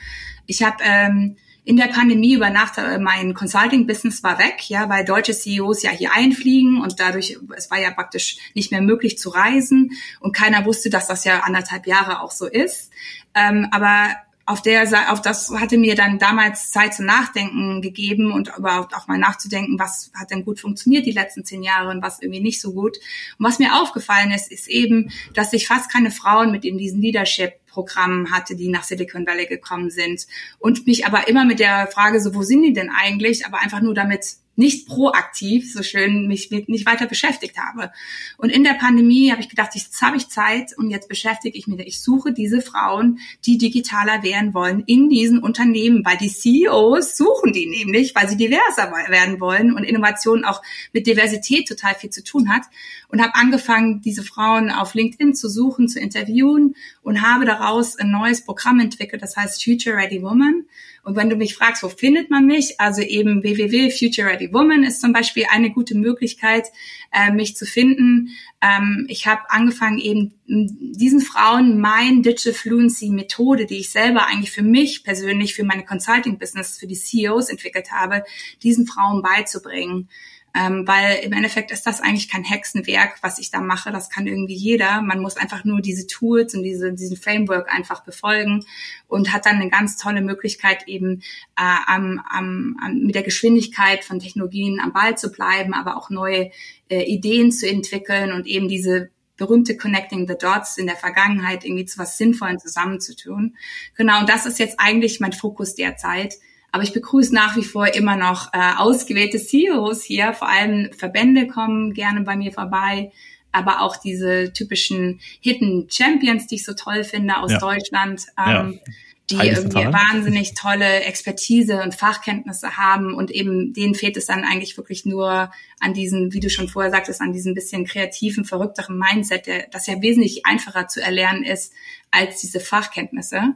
Ich 0.46 0.64
habe 0.64 0.78
ähm, 0.84 1.38
in 1.66 1.78
der 1.78 1.88
Pandemie 1.88 2.34
über 2.34 2.50
Nacht 2.50 2.78
äh, 2.78 3.00
mein 3.00 3.34
Consulting-Business 3.34 4.22
war 4.24 4.38
weg, 4.38 4.70
ja, 4.70 4.90
weil 4.90 5.06
deutsche 5.06 5.34
CEOs 5.34 5.82
ja 5.82 5.92
hier 5.92 6.14
einfliegen 6.14 6.82
und 6.82 7.00
dadurch, 7.00 7.38
es 7.56 7.72
war 7.72 7.80
ja 7.80 7.92
praktisch 7.92 8.38
nicht 8.54 8.72
mehr 8.72 8.82
möglich 8.82 9.18
zu 9.18 9.30
reisen 9.30 9.92
und 10.20 10.36
keiner 10.36 10.66
wusste, 10.66 10.90
dass 10.90 11.08
das 11.08 11.24
ja 11.24 11.40
anderthalb 11.42 11.88
Jahre 11.88 12.22
auch 12.22 12.32
so 12.32 12.48
ist. 12.48 12.92
Ähm, 13.34 13.68
aber 13.72 14.10
auf 14.46 14.62
der 14.62 15.12
auf 15.12 15.22
das 15.22 15.52
hatte 15.52 15.78
mir 15.78 15.96
dann 15.96 16.20
damals 16.20 16.72
Zeit 16.72 16.94
zum 16.94 17.06
Nachdenken 17.06 17.82
gegeben 17.82 18.32
und 18.32 18.52
überhaupt 18.58 18.94
auch 18.94 19.08
mal 19.08 19.18
nachzudenken, 19.18 19.80
was 19.80 20.12
hat 20.14 20.32
denn 20.32 20.44
gut 20.44 20.60
funktioniert 20.60 21.06
die 21.06 21.12
letzten 21.12 21.46
zehn 21.46 21.64
Jahre 21.64 21.90
und 21.90 22.02
was 22.02 22.22
irgendwie 22.22 22.42
nicht 22.42 22.60
so 22.60 22.74
gut. 22.74 22.98
Und 23.40 23.46
was 23.46 23.60
mir 23.60 23.82
aufgefallen 23.82 24.32
ist, 24.32 24.52
ist 24.52 24.68
eben, 24.68 25.12
dass 25.34 25.52
sich 25.52 25.68
fast 25.68 25.92
keine 25.92 26.12
Frauen 26.12 26.52
mit 26.52 26.66
in 26.66 26.78
diesen 26.78 27.02
Leadership 27.02 27.54
Programmen 27.68 28.32
hatte, 28.32 28.56
die 28.56 28.70
nach 28.70 28.84
Silicon 28.84 29.26
Valley 29.26 29.48
gekommen 29.48 29.90
sind 29.90 30.28
und 30.60 30.86
mich 30.86 31.08
aber 31.08 31.28
immer 31.28 31.44
mit 31.44 31.60
der 31.60 31.88
Frage 31.88 32.22
so, 32.22 32.36
wo 32.36 32.44
sind 32.44 32.62
die 32.62 32.74
denn 32.74 32.92
eigentlich, 32.92 33.48
aber 33.48 33.60
einfach 33.60 33.82
nur 33.82 33.96
damit 33.96 34.36
nicht 34.56 34.88
proaktiv 34.88 35.72
so 35.72 35.82
schön 35.82 36.28
mich 36.28 36.52
nicht 36.52 36.86
weiter 36.86 37.08
beschäftigt 37.08 37.58
habe. 37.58 37.92
Und 38.38 38.50
in 38.50 38.64
der 38.64 38.74
Pandemie 38.74 39.32
habe 39.32 39.42
ich 39.42 39.50
gedacht, 39.50 39.72
jetzt 39.74 40.02
habe 40.02 40.18
ich 40.18 40.30
Zeit 40.30 40.78
und 40.78 40.90
jetzt 40.90 41.10
beschäftige 41.10 41.58
ich 41.58 41.68
mich. 41.68 41.80
Ich 41.80 42.02
suche 42.02 42.34
diese 42.34 42.62
Frauen, 42.62 43.20
die 43.46 43.58
digitaler 43.58 44.22
werden 44.24 44.54
wollen 44.54 44.84
in 44.86 45.10
diesen 45.10 45.40
Unternehmen, 45.40 46.06
weil 46.06 46.18
die 46.18 46.30
CEOs 46.30 47.18
suchen 47.18 47.54
die 47.54 47.66
nämlich, 47.66 48.14
weil 48.16 48.30
sie 48.30 48.38
diverser 48.38 48.92
werden 49.10 49.40
wollen 49.40 49.74
und 49.74 49.84
Innovation 49.84 50.46
auch 50.46 50.62
mit 50.92 51.08
Diversität 51.08 51.68
total 51.68 51.96
viel 51.96 52.12
zu 52.12 52.24
tun 52.24 52.50
hat. 52.50 52.64
Und 53.08 53.22
habe 53.22 53.36
angefangen, 53.36 54.02
diese 54.02 54.24
Frauen 54.24 54.72
auf 54.72 54.96
LinkedIn 54.96 55.36
zu 55.36 55.48
suchen, 55.48 55.88
zu 55.88 56.00
interviewen 56.00 56.76
und 57.04 57.22
habe 57.22 57.46
daraus 57.46 57.96
ein 57.96 58.10
neues 58.10 58.44
Programm 58.44 58.80
entwickelt, 58.80 59.22
das 59.22 59.36
heißt 59.36 59.64
Future 59.64 59.96
Ready 59.96 60.22
Woman. 60.24 60.66
Und 61.04 61.18
wenn 61.18 61.30
du 61.30 61.36
mich 61.36 61.56
fragst, 61.56 61.84
wo 61.84 61.90
findet 61.90 62.30
man 62.30 62.46
mich? 62.46 62.80
Also 62.80 63.02
eben 63.02 63.44
www.Future 63.44 64.30
Ready 64.30 64.54
Woman 64.54 64.84
ist 64.84 65.02
zum 65.02 65.12
Beispiel 65.12 65.46
eine 65.52 65.70
gute 65.70 65.96
Möglichkeit, 65.96 66.68
äh, 67.12 67.30
mich 67.32 67.58
zu 67.58 67.66
finden. 67.66 68.30
Ähm, 68.62 69.06
ich 69.10 69.28
habe 69.28 69.42
angefangen 69.50 70.00
eben 70.00 70.34
diesen 70.46 71.20
Frauen 71.20 71.82
mein 71.82 72.24
Digital 72.24 72.54
Fluency 72.54 73.10
Methode, 73.10 73.66
die 73.66 73.80
ich 73.80 73.90
selber 73.90 74.28
eigentlich 74.28 74.52
für 74.52 74.64
mich 74.64 75.04
persönlich, 75.04 75.54
für 75.54 75.66
meine 75.66 75.84
Consulting 75.84 76.40
Business, 76.40 76.78
für 76.78 76.88
die 76.88 76.96
CEOs 76.96 77.50
entwickelt 77.50 77.92
habe, 77.92 78.24
diesen 78.62 78.88
Frauen 78.88 79.22
beizubringen. 79.22 80.08
Ähm, 80.56 80.88
weil 80.88 81.20
im 81.24 81.34
Endeffekt 81.34 81.72
ist 81.72 81.88
das 81.88 82.00
eigentlich 82.00 82.30
kein 82.30 82.44
Hexenwerk, 82.44 83.18
was 83.22 83.40
ich 83.40 83.50
da 83.50 83.60
mache. 83.60 83.92
Das 83.92 84.12
kann 84.12 84.28
irgendwie 84.28 84.56
jeder. 84.56 85.02
Man 85.02 85.20
muss 85.20 85.36
einfach 85.36 85.64
nur 85.64 85.82
diese 85.82 86.06
Tools 86.06 86.54
und 86.54 86.62
diese, 86.62 86.94
diesen 86.94 87.18
Framework 87.18 87.74
einfach 87.74 88.04
befolgen 88.04 88.64
und 89.08 89.34
hat 89.34 89.48
dann 89.48 89.56
eine 89.56 89.70
ganz 89.70 89.98
tolle 89.98 90.22
Möglichkeit, 90.22 90.88
eben 90.88 91.24
äh, 91.58 91.76
am, 91.88 92.22
am, 92.30 92.78
am, 92.84 93.00
mit 93.00 93.16
der 93.16 93.24
Geschwindigkeit 93.24 94.04
von 94.04 94.20
Technologien 94.20 94.80
am 94.80 94.94
Ball 94.94 95.18
zu 95.18 95.32
bleiben, 95.32 95.74
aber 95.74 95.98
auch 95.98 96.12
neue 96.12 96.52
äh, 96.90 97.04
Ideen 97.04 97.52
zu 97.52 97.68
entwickeln 97.68 98.32
und 98.32 98.46
eben 98.46 98.68
diese 98.68 99.10
berühmte 99.38 99.76
Connecting 99.76 100.28
the 100.28 100.36
Dots 100.38 100.78
in 100.78 100.86
der 100.86 100.96
Vergangenheit 100.96 101.66
irgendwie 101.66 101.86
zu 101.86 101.98
was 101.98 102.18
Sinnvollen 102.18 102.60
zusammenzutun. 102.60 103.56
Genau, 103.96 104.20
und 104.20 104.30
das 104.30 104.46
ist 104.46 104.60
jetzt 104.60 104.80
eigentlich 104.80 105.20
mein 105.20 105.34
Fokus 105.34 105.74
derzeit 105.74 106.36
aber 106.74 106.82
ich 106.82 106.92
begrüße 106.92 107.34
nach 107.34 107.56
wie 107.56 107.64
vor 107.64 107.94
immer 107.94 108.18
noch 108.18 108.52
äh, 108.52 108.58
ausgewählte 108.78 109.38
CEOs 109.38 110.04
hier. 110.04 110.34
Vor 110.34 110.50
allem 110.50 110.92
Verbände 110.92 111.46
kommen 111.46 111.94
gerne 111.94 112.22
bei 112.22 112.36
mir 112.36 112.52
vorbei, 112.52 113.12
aber 113.52 113.82
auch 113.82 113.96
diese 113.96 114.52
typischen 114.54 115.22
Hidden 115.40 115.88
Champions, 115.92 116.48
die 116.48 116.56
ich 116.56 116.66
so 116.66 116.74
toll 116.74 117.04
finde 117.04 117.38
aus 117.38 117.52
ja. 117.52 117.60
Deutschland. 117.60 118.26
Ähm, 118.44 118.80
ja 118.86 118.94
die 119.30 119.38
irgendwie 119.38 119.86
wahnsinnig 119.86 120.54
tolle 120.54 121.02
Expertise 121.02 121.82
und 121.82 121.96
Fachkenntnisse 121.96 122.76
haben 122.76 123.14
und 123.14 123.32
eben 123.32 123.74
denen 123.74 123.96
fehlt 123.96 124.18
es 124.18 124.26
dann 124.26 124.44
eigentlich 124.44 124.76
wirklich 124.76 125.06
nur 125.06 125.50
an 125.80 125.94
diesem, 125.94 126.34
wie 126.34 126.42
du 126.42 126.50
schon 126.50 126.68
vorher 126.68 126.92
sagtest, 126.92 127.22
an 127.22 127.32
diesem 127.32 127.54
bisschen 127.54 127.86
kreativen, 127.86 128.44
verrückteren 128.44 128.98
Mindset, 128.98 129.48
der, 129.48 129.68
das 129.72 129.88
ja 129.88 130.02
wesentlich 130.02 130.46
einfacher 130.46 130.90
zu 130.90 131.02
erlernen 131.02 131.44
ist 131.44 131.74
als 132.12 132.42
diese 132.42 132.60
Fachkenntnisse. 132.60 133.56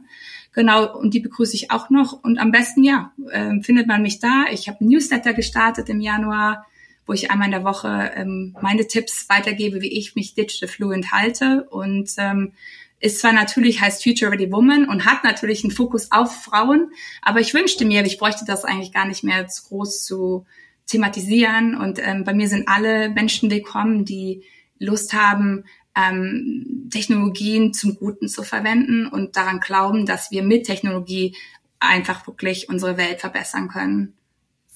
Genau, 0.54 0.96
und 0.98 1.12
die 1.12 1.20
begrüße 1.20 1.54
ich 1.54 1.70
auch 1.70 1.90
noch. 1.90 2.12
Und 2.24 2.38
am 2.38 2.50
besten, 2.50 2.82
ja, 2.82 3.12
äh, 3.30 3.60
findet 3.60 3.86
man 3.86 4.02
mich 4.02 4.18
da. 4.18 4.46
Ich 4.50 4.68
habe 4.68 4.82
ein 4.82 4.88
Newsletter 4.88 5.34
gestartet 5.34 5.88
im 5.90 6.00
Januar, 6.00 6.66
wo 7.06 7.12
ich 7.12 7.30
einmal 7.30 7.46
in 7.46 7.52
der 7.52 7.64
Woche 7.64 8.10
ähm, 8.16 8.56
meine 8.60 8.86
Tipps 8.86 9.28
weitergebe, 9.28 9.82
wie 9.82 9.98
ich 9.98 10.16
mich 10.16 10.34
digital 10.34 10.68
fluent 10.68 11.12
halte. 11.12 11.64
Und 11.70 12.10
ähm, 12.16 12.52
ist 13.00 13.20
zwar 13.20 13.32
natürlich, 13.32 13.80
heißt 13.80 14.02
Future 14.02 14.32
Ready 14.32 14.50
Woman 14.50 14.88
und 14.88 15.04
hat 15.04 15.24
natürlich 15.24 15.64
einen 15.64 15.70
Fokus 15.70 16.10
auf 16.10 16.42
Frauen, 16.42 16.90
aber 17.22 17.40
ich 17.40 17.54
wünschte 17.54 17.84
mir, 17.84 18.04
ich 18.04 18.18
bräuchte 18.18 18.44
das 18.44 18.64
eigentlich 18.64 18.92
gar 18.92 19.06
nicht 19.06 19.22
mehr 19.24 19.46
zu 19.48 19.68
groß 19.68 20.04
zu 20.04 20.46
thematisieren. 20.88 21.76
Und 21.76 22.00
ähm, 22.02 22.24
bei 22.24 22.34
mir 22.34 22.48
sind 22.48 22.68
alle 22.68 23.10
Menschen 23.10 23.50
willkommen, 23.50 24.04
die 24.04 24.42
Lust 24.78 25.12
haben, 25.12 25.64
ähm, 25.94 26.88
Technologien 26.90 27.72
zum 27.72 27.96
Guten 27.96 28.28
zu 28.28 28.42
verwenden 28.42 29.06
und 29.06 29.36
daran 29.36 29.60
glauben, 29.60 30.06
dass 30.06 30.30
wir 30.30 30.42
mit 30.42 30.66
Technologie 30.66 31.36
einfach 31.80 32.26
wirklich 32.26 32.68
unsere 32.68 32.96
Welt 32.96 33.20
verbessern 33.20 33.68
können. 33.68 34.14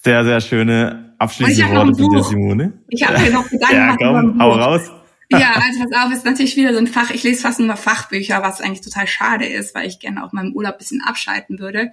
Sehr, 0.04 0.24
sehr 0.24 0.40
schöne 0.40 1.14
abschließende 1.18 1.74
Worte 1.74 1.94
von 1.94 2.10
dir, 2.10 2.22
Simone. 2.24 2.72
Ich 2.88 3.06
habe 3.06 3.18
hier 3.20 3.32
noch 3.32 3.48
Gedanken 3.48 3.76
ja, 3.76 3.96
komm, 3.96 4.40
hau 4.40 4.52
raus. 4.52 4.90
Ja, 5.38 5.52
also 5.54 5.80
pass 5.88 6.06
auf, 6.06 6.12
ist 6.12 6.24
natürlich 6.24 6.56
wieder 6.56 6.72
so 6.72 6.78
ein 6.78 6.86
Fach. 6.86 7.10
Ich 7.10 7.22
lese 7.22 7.42
fast 7.42 7.60
nur 7.60 7.76
Fachbücher, 7.76 8.42
was 8.42 8.60
eigentlich 8.60 8.80
total 8.82 9.06
schade 9.06 9.46
ist, 9.46 9.74
weil 9.74 9.86
ich 9.86 9.98
gerne 9.98 10.24
auch 10.24 10.32
meinem 10.32 10.52
Urlaub 10.52 10.78
bisschen 10.78 11.02
abschalten 11.02 11.58
würde. 11.58 11.92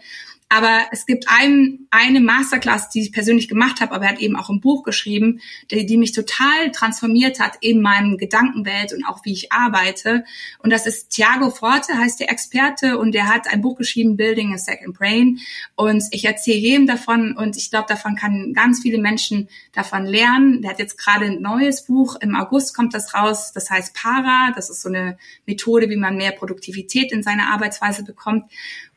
Aber 0.52 0.88
es 0.92 1.06
gibt 1.06 1.26
ein, 1.28 1.88
eine 1.92 2.20
Masterclass, 2.20 2.90
die 2.90 3.02
ich 3.02 3.12
persönlich 3.12 3.48
gemacht 3.48 3.82
habe, 3.82 3.94
aber 3.94 4.06
er 4.06 4.12
hat 4.14 4.20
eben 4.20 4.36
auch 4.36 4.50
ein 4.50 4.62
Buch 4.62 4.84
geschrieben, 4.84 5.42
die, 5.70 5.86
die 5.86 5.98
mich 5.98 6.12
total 6.12 6.72
transformiert 6.72 7.40
hat 7.40 7.58
in 7.62 7.82
meinem 7.82 8.18
Gedankenwelt 8.18 8.92
und 8.92 9.06
auch 9.06 9.24
wie 9.24 9.34
ich 9.34 9.52
arbeite. 9.52 10.24
Und 10.58 10.72
das 10.72 10.88
ist 10.88 11.12
Thiago 11.12 11.52
Forte, 11.52 11.96
heißt 11.96 12.20
der 12.20 12.32
Experte, 12.32 12.98
und 12.98 13.14
der 13.14 13.28
hat 13.28 13.48
ein 13.48 13.62
Buch 13.62 13.78
geschrieben, 13.78 14.18
Building 14.18 14.52
a 14.52 14.58
Second 14.58 14.98
Brain. 14.98 15.40
Und 15.76 16.04
ich 16.10 16.26
erzähle 16.26 16.58
jedem 16.58 16.88
davon 16.88 17.38
und 17.38 17.56
ich 17.56 17.70
glaube, 17.70 17.86
davon 17.88 18.16
kann 18.16 18.54
ganz 18.54 18.82
viele 18.82 18.98
Menschen 18.98 19.50
davon 19.74 20.04
lernen. 20.08 20.64
Der 20.64 20.72
hat 20.72 20.80
jetzt 20.80 20.98
gerade 20.98 21.26
ein 21.26 21.44
neues 21.44 21.86
Buch, 21.86 22.16
im 22.22 22.36
August 22.36 22.76
kommt 22.76 22.96
das 22.96 23.14
raus, 23.14 23.52
das 23.54 23.70
heißt 23.70 23.94
Para, 23.94 24.52
das 24.56 24.72
ist 24.72 24.82
so 24.82 24.90
eine 24.90 25.20
Methode, 25.46 25.92
wie 25.92 25.96
man 25.96 26.18
mehr 26.18 26.32
Produktivität 26.32 27.12
in 27.12 27.22
seine 27.22 27.50
Arbeitsweise 27.54 28.04
bekommt. 28.04 28.46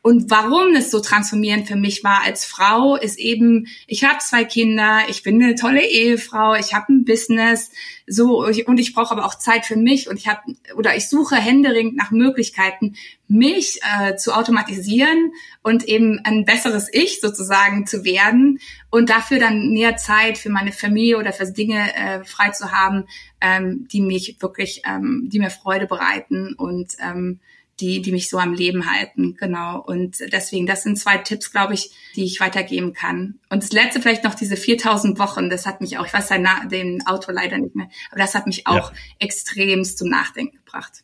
Und 0.03 0.29
warum 0.29 0.75
es 0.75 0.91
so 0.91 0.99
transformierend 0.99 1.65
für 1.65 1.77
mich 1.77 2.03
war 2.03 2.23
als 2.25 2.43
Frau, 2.43 2.97
ist 2.97 3.17
eben, 3.17 3.67
ich 3.87 4.03
habe 4.03 4.19
zwei 4.19 4.43
Kinder, 4.43 4.99
ich 5.07 5.23
bin 5.23 5.41
eine 5.41 5.55
tolle 5.55 5.81
Ehefrau, 5.81 6.55
ich 6.55 6.73
habe 6.73 6.91
ein 6.91 7.05
Business, 7.05 7.71
so 8.05 8.45
und 8.45 8.79
ich 8.81 8.93
brauche 8.93 9.11
aber 9.11 9.25
auch 9.25 9.35
Zeit 9.35 9.65
für 9.65 9.77
mich. 9.77 10.09
Und 10.09 10.17
ich 10.17 10.27
habe 10.27 10.41
oder 10.75 10.93
ich 10.97 11.07
suche 11.07 11.37
händeringend 11.37 11.95
nach 11.95 12.11
Möglichkeiten, 12.11 12.95
mich 13.29 13.79
äh, 13.97 14.17
zu 14.17 14.33
automatisieren 14.33 15.31
und 15.61 15.85
eben 15.85 16.19
ein 16.25 16.43
besseres 16.43 16.89
Ich 16.91 17.21
sozusagen 17.21 17.87
zu 17.87 18.03
werden 18.03 18.59
und 18.89 19.09
dafür 19.09 19.39
dann 19.39 19.69
mehr 19.69 19.95
Zeit 19.95 20.37
für 20.37 20.49
meine 20.49 20.73
Familie 20.73 21.17
oder 21.17 21.31
für 21.31 21.49
Dinge 21.49 21.95
äh, 21.95 22.25
frei 22.25 22.49
zu 22.49 22.73
haben, 22.73 23.05
ähm, 23.39 23.87
die 23.89 24.01
mich 24.01 24.35
wirklich, 24.41 24.81
ähm, 24.85 25.29
die 25.31 25.39
mir 25.39 25.49
Freude 25.49 25.87
bereiten 25.87 26.55
und 26.55 26.97
ähm, 27.01 27.39
die, 27.79 28.01
die 28.01 28.11
mich 28.11 28.29
so 28.29 28.37
am 28.37 28.53
Leben 28.53 28.89
halten. 28.89 29.35
Genau. 29.39 29.81
Und 29.81 30.17
deswegen, 30.31 30.65
das 30.65 30.83
sind 30.83 30.97
zwei 30.97 31.17
Tipps, 31.17 31.51
glaube 31.51 31.73
ich, 31.73 31.91
die 32.15 32.23
ich 32.23 32.39
weitergeben 32.39 32.93
kann. 32.93 33.39
Und 33.49 33.63
das 33.63 33.71
letzte 33.71 34.01
vielleicht 34.01 34.23
noch 34.23 34.35
diese 34.35 34.55
4000 34.55 35.17
Wochen. 35.19 35.49
Das 35.49 35.65
hat 35.65 35.81
mich 35.81 35.97
auch, 35.97 36.05
ich 36.05 36.13
weiß 36.13 36.27
den, 36.29 36.47
den 36.69 37.05
Autor 37.07 37.33
leider 37.33 37.57
nicht 37.57 37.75
mehr, 37.75 37.87
aber 38.11 38.19
das 38.19 38.35
hat 38.35 38.45
mich 38.45 38.67
auch 38.67 38.91
ja. 38.91 38.97
extremst 39.19 39.97
zum 39.97 40.09
Nachdenken 40.09 40.57
gebracht. 40.57 41.03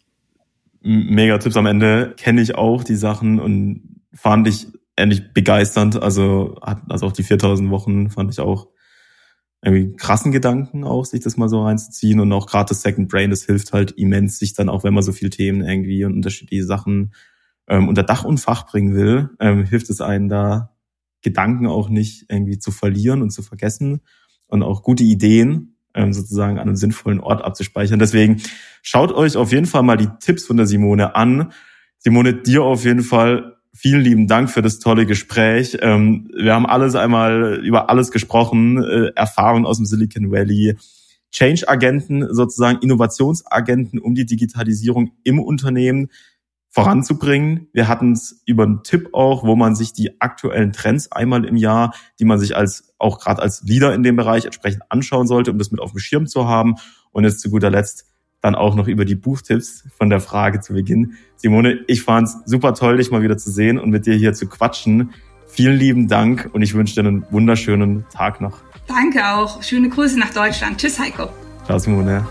Mega 0.82 1.38
Tipps 1.40 1.58
am 1.58 1.66
Ende. 1.66 2.14
Kenne 2.18 2.42
ich 2.42 2.56
auch 2.56 2.84
die 2.84 2.96
Sachen 2.96 3.40
und 3.40 4.02
fand 4.14 4.48
ich 4.48 4.68
ähnlich 4.96 5.34
begeisternd. 5.34 6.02
Also, 6.02 6.56
also 6.62 7.08
auch 7.08 7.12
die 7.12 7.24
4000 7.24 7.70
Wochen 7.70 8.10
fand 8.10 8.32
ich 8.32 8.40
auch 8.40 8.68
irgendwie 9.62 9.96
krassen 9.96 10.32
Gedanken 10.32 10.84
auch, 10.84 11.06
sich 11.06 11.20
das 11.20 11.38
mal 11.38 11.50
so 11.50 11.64
reinzuziehen 11.64 12.20
und 12.20 12.32
auch 12.32 12.48
gerade 12.48 12.70
das 12.70 12.82
Second 12.82 13.10
Brain, 13.10 13.30
das 13.30 13.44
hilft 13.44 13.74
halt 13.74 13.92
immens, 13.92 14.40
sich 14.40 14.54
dann 14.54 14.70
auch, 14.70 14.84
wenn 14.84 14.94
man 14.94 15.04
so 15.04 15.12
viele 15.12 15.30
Themen 15.30 15.62
irgendwie 15.62 16.06
und 16.06 16.14
unterschiedliche 16.14 16.66
Sachen 16.66 17.14
ähm, 17.68 17.88
unter 17.88 18.04
Dach 18.04 18.24
und 18.24 18.40
Fach 18.40 18.66
bringen 18.66 18.96
will, 18.96 19.30
ähm, 19.40 19.66
hilft 19.66 19.90
es 19.90 20.02
einen 20.02 20.30
da, 20.30 20.76
Gedanken 21.22 21.68
auch 21.68 21.90
nicht 21.90 22.26
irgendwie 22.30 22.60
zu 22.60 22.72
verlieren 22.72 23.22
und 23.22 23.32
zu 23.32 23.42
vergessen 23.42 24.02
und 24.48 24.64
auch 24.64 24.84
gute 24.84 25.04
Ideen 25.04 25.76
ähm, 25.94 26.14
sozusagen 26.14 26.58
an 26.58 26.68
einem 26.68 26.76
sinnvollen 26.76 27.20
Ort 27.20 27.44
abzuspeichern. 27.44 28.00
Deswegen 28.00 28.42
schaut 28.82 29.12
euch 29.12 29.36
auf 29.36 29.52
jeden 29.52 29.66
Fall 29.66 29.84
mal 29.84 29.98
die 29.98 30.10
Tipps 30.20 30.46
von 30.46 30.58
der 30.58 30.66
Simone 30.66 31.16
an. 31.16 31.52
Simone, 31.98 32.34
dir 32.34 32.64
auf 32.64 32.86
jeden 32.86 33.04
Fall 33.04 33.58
Vielen 33.76 34.02
lieben 34.02 34.28
Dank 34.28 34.50
für 34.50 34.62
das 34.62 34.80
tolle 34.80 35.06
Gespräch. 35.06 35.78
Ähm, 35.82 36.30
wir 36.36 36.54
haben 36.54 36.66
alles 36.66 36.96
einmal 36.96 37.62
über 37.64 37.90
alles 37.90 38.12
gesprochen, 38.12 38.84
äh, 38.84 39.12
Erfahrungen 39.16 39.66
aus 39.66 39.78
dem 39.78 39.86
Silicon 39.86 40.32
Valley, 40.32 40.76
Change-Agenten, 41.32 42.34
sozusagen 42.34 42.80
Innovationsagenten, 42.80 44.00
um 44.00 44.16
die 44.16 44.26
Digitalisierung 44.26 45.12
im 45.24 45.40
Unternehmen 45.40 46.10
voranzubringen. 46.70 47.68
Wir 47.74 47.88
hatten 47.88 48.14
es 48.14 48.42
über 48.46 48.64
einen 48.64 48.84
Tipp 48.84 49.10
auch, 49.14 49.44
wo 49.44 49.56
man 49.56 49.76
sich 49.76 49.94
die 49.94 50.20
aktuellen 50.20 50.72
Trends 50.72 51.12
einmal 51.12 51.46
im 51.46 51.56
Jahr, 51.56 51.94
die 52.20 52.26
man 52.26 52.40
sich 52.40 52.56
als 52.56 52.94
auch 52.98 53.20
gerade 53.20 53.42
als 53.42 53.64
Leader 53.64 53.94
in 53.94 54.04
dem 54.04 54.16
Bereich 54.16 54.46
entsprechend 54.46 54.84
anschauen 54.90 55.28
sollte, 55.28 55.52
um 55.52 55.58
das 55.58 55.72
mit 55.72 55.80
auf 55.80 55.92
dem 55.92 56.00
Schirm 56.00 56.28
zu 56.28 56.48
haben. 56.48 56.76
Und 57.12 57.24
jetzt 57.24 57.40
zu 57.40 57.50
guter 57.50 57.70
Letzt 57.72 58.06
dann 58.42 58.56
auch 58.56 58.76
noch 58.76 58.88
über 58.88 59.06
die 59.06 59.16
Buchtipps 59.16 59.86
von 59.98 60.10
der 60.10 60.20
Frage 60.20 60.60
zu 60.62 60.74
Beginn. 60.74 61.16
Simone, 61.36 61.80
ich 61.88 62.04
fand's 62.04 62.38
super 62.46 62.74
toll, 62.74 62.98
dich 62.98 63.12
mal 63.12 63.22
wieder 63.22 63.38
zu 63.38 63.52
sehen 63.52 63.78
und 63.78 63.90
mit 63.90 64.06
dir 64.06 64.16
hier 64.16 64.34
zu 64.34 64.48
quatschen. 64.48 65.12
Vielen 65.48 65.78
lieben 65.78 66.08
Dank 66.08 66.50
und 66.54 66.62
ich 66.62 66.74
wünsche 66.74 66.96
dir 66.96 67.02
einen 67.02 67.26
wunderschönen 67.32 68.06
Tag 68.14 68.40
noch. 68.40 68.60
Danke 68.88 69.26
auch. 69.28 69.62
Schöne 69.64 69.90
Grüße 69.90 70.18
nach 70.18 70.34
Deutschland. 70.34 70.78
Tschüss, 70.78 71.00
Heiko. 71.00 71.30
Ciao, 71.66 71.78
Simone. 71.78 72.26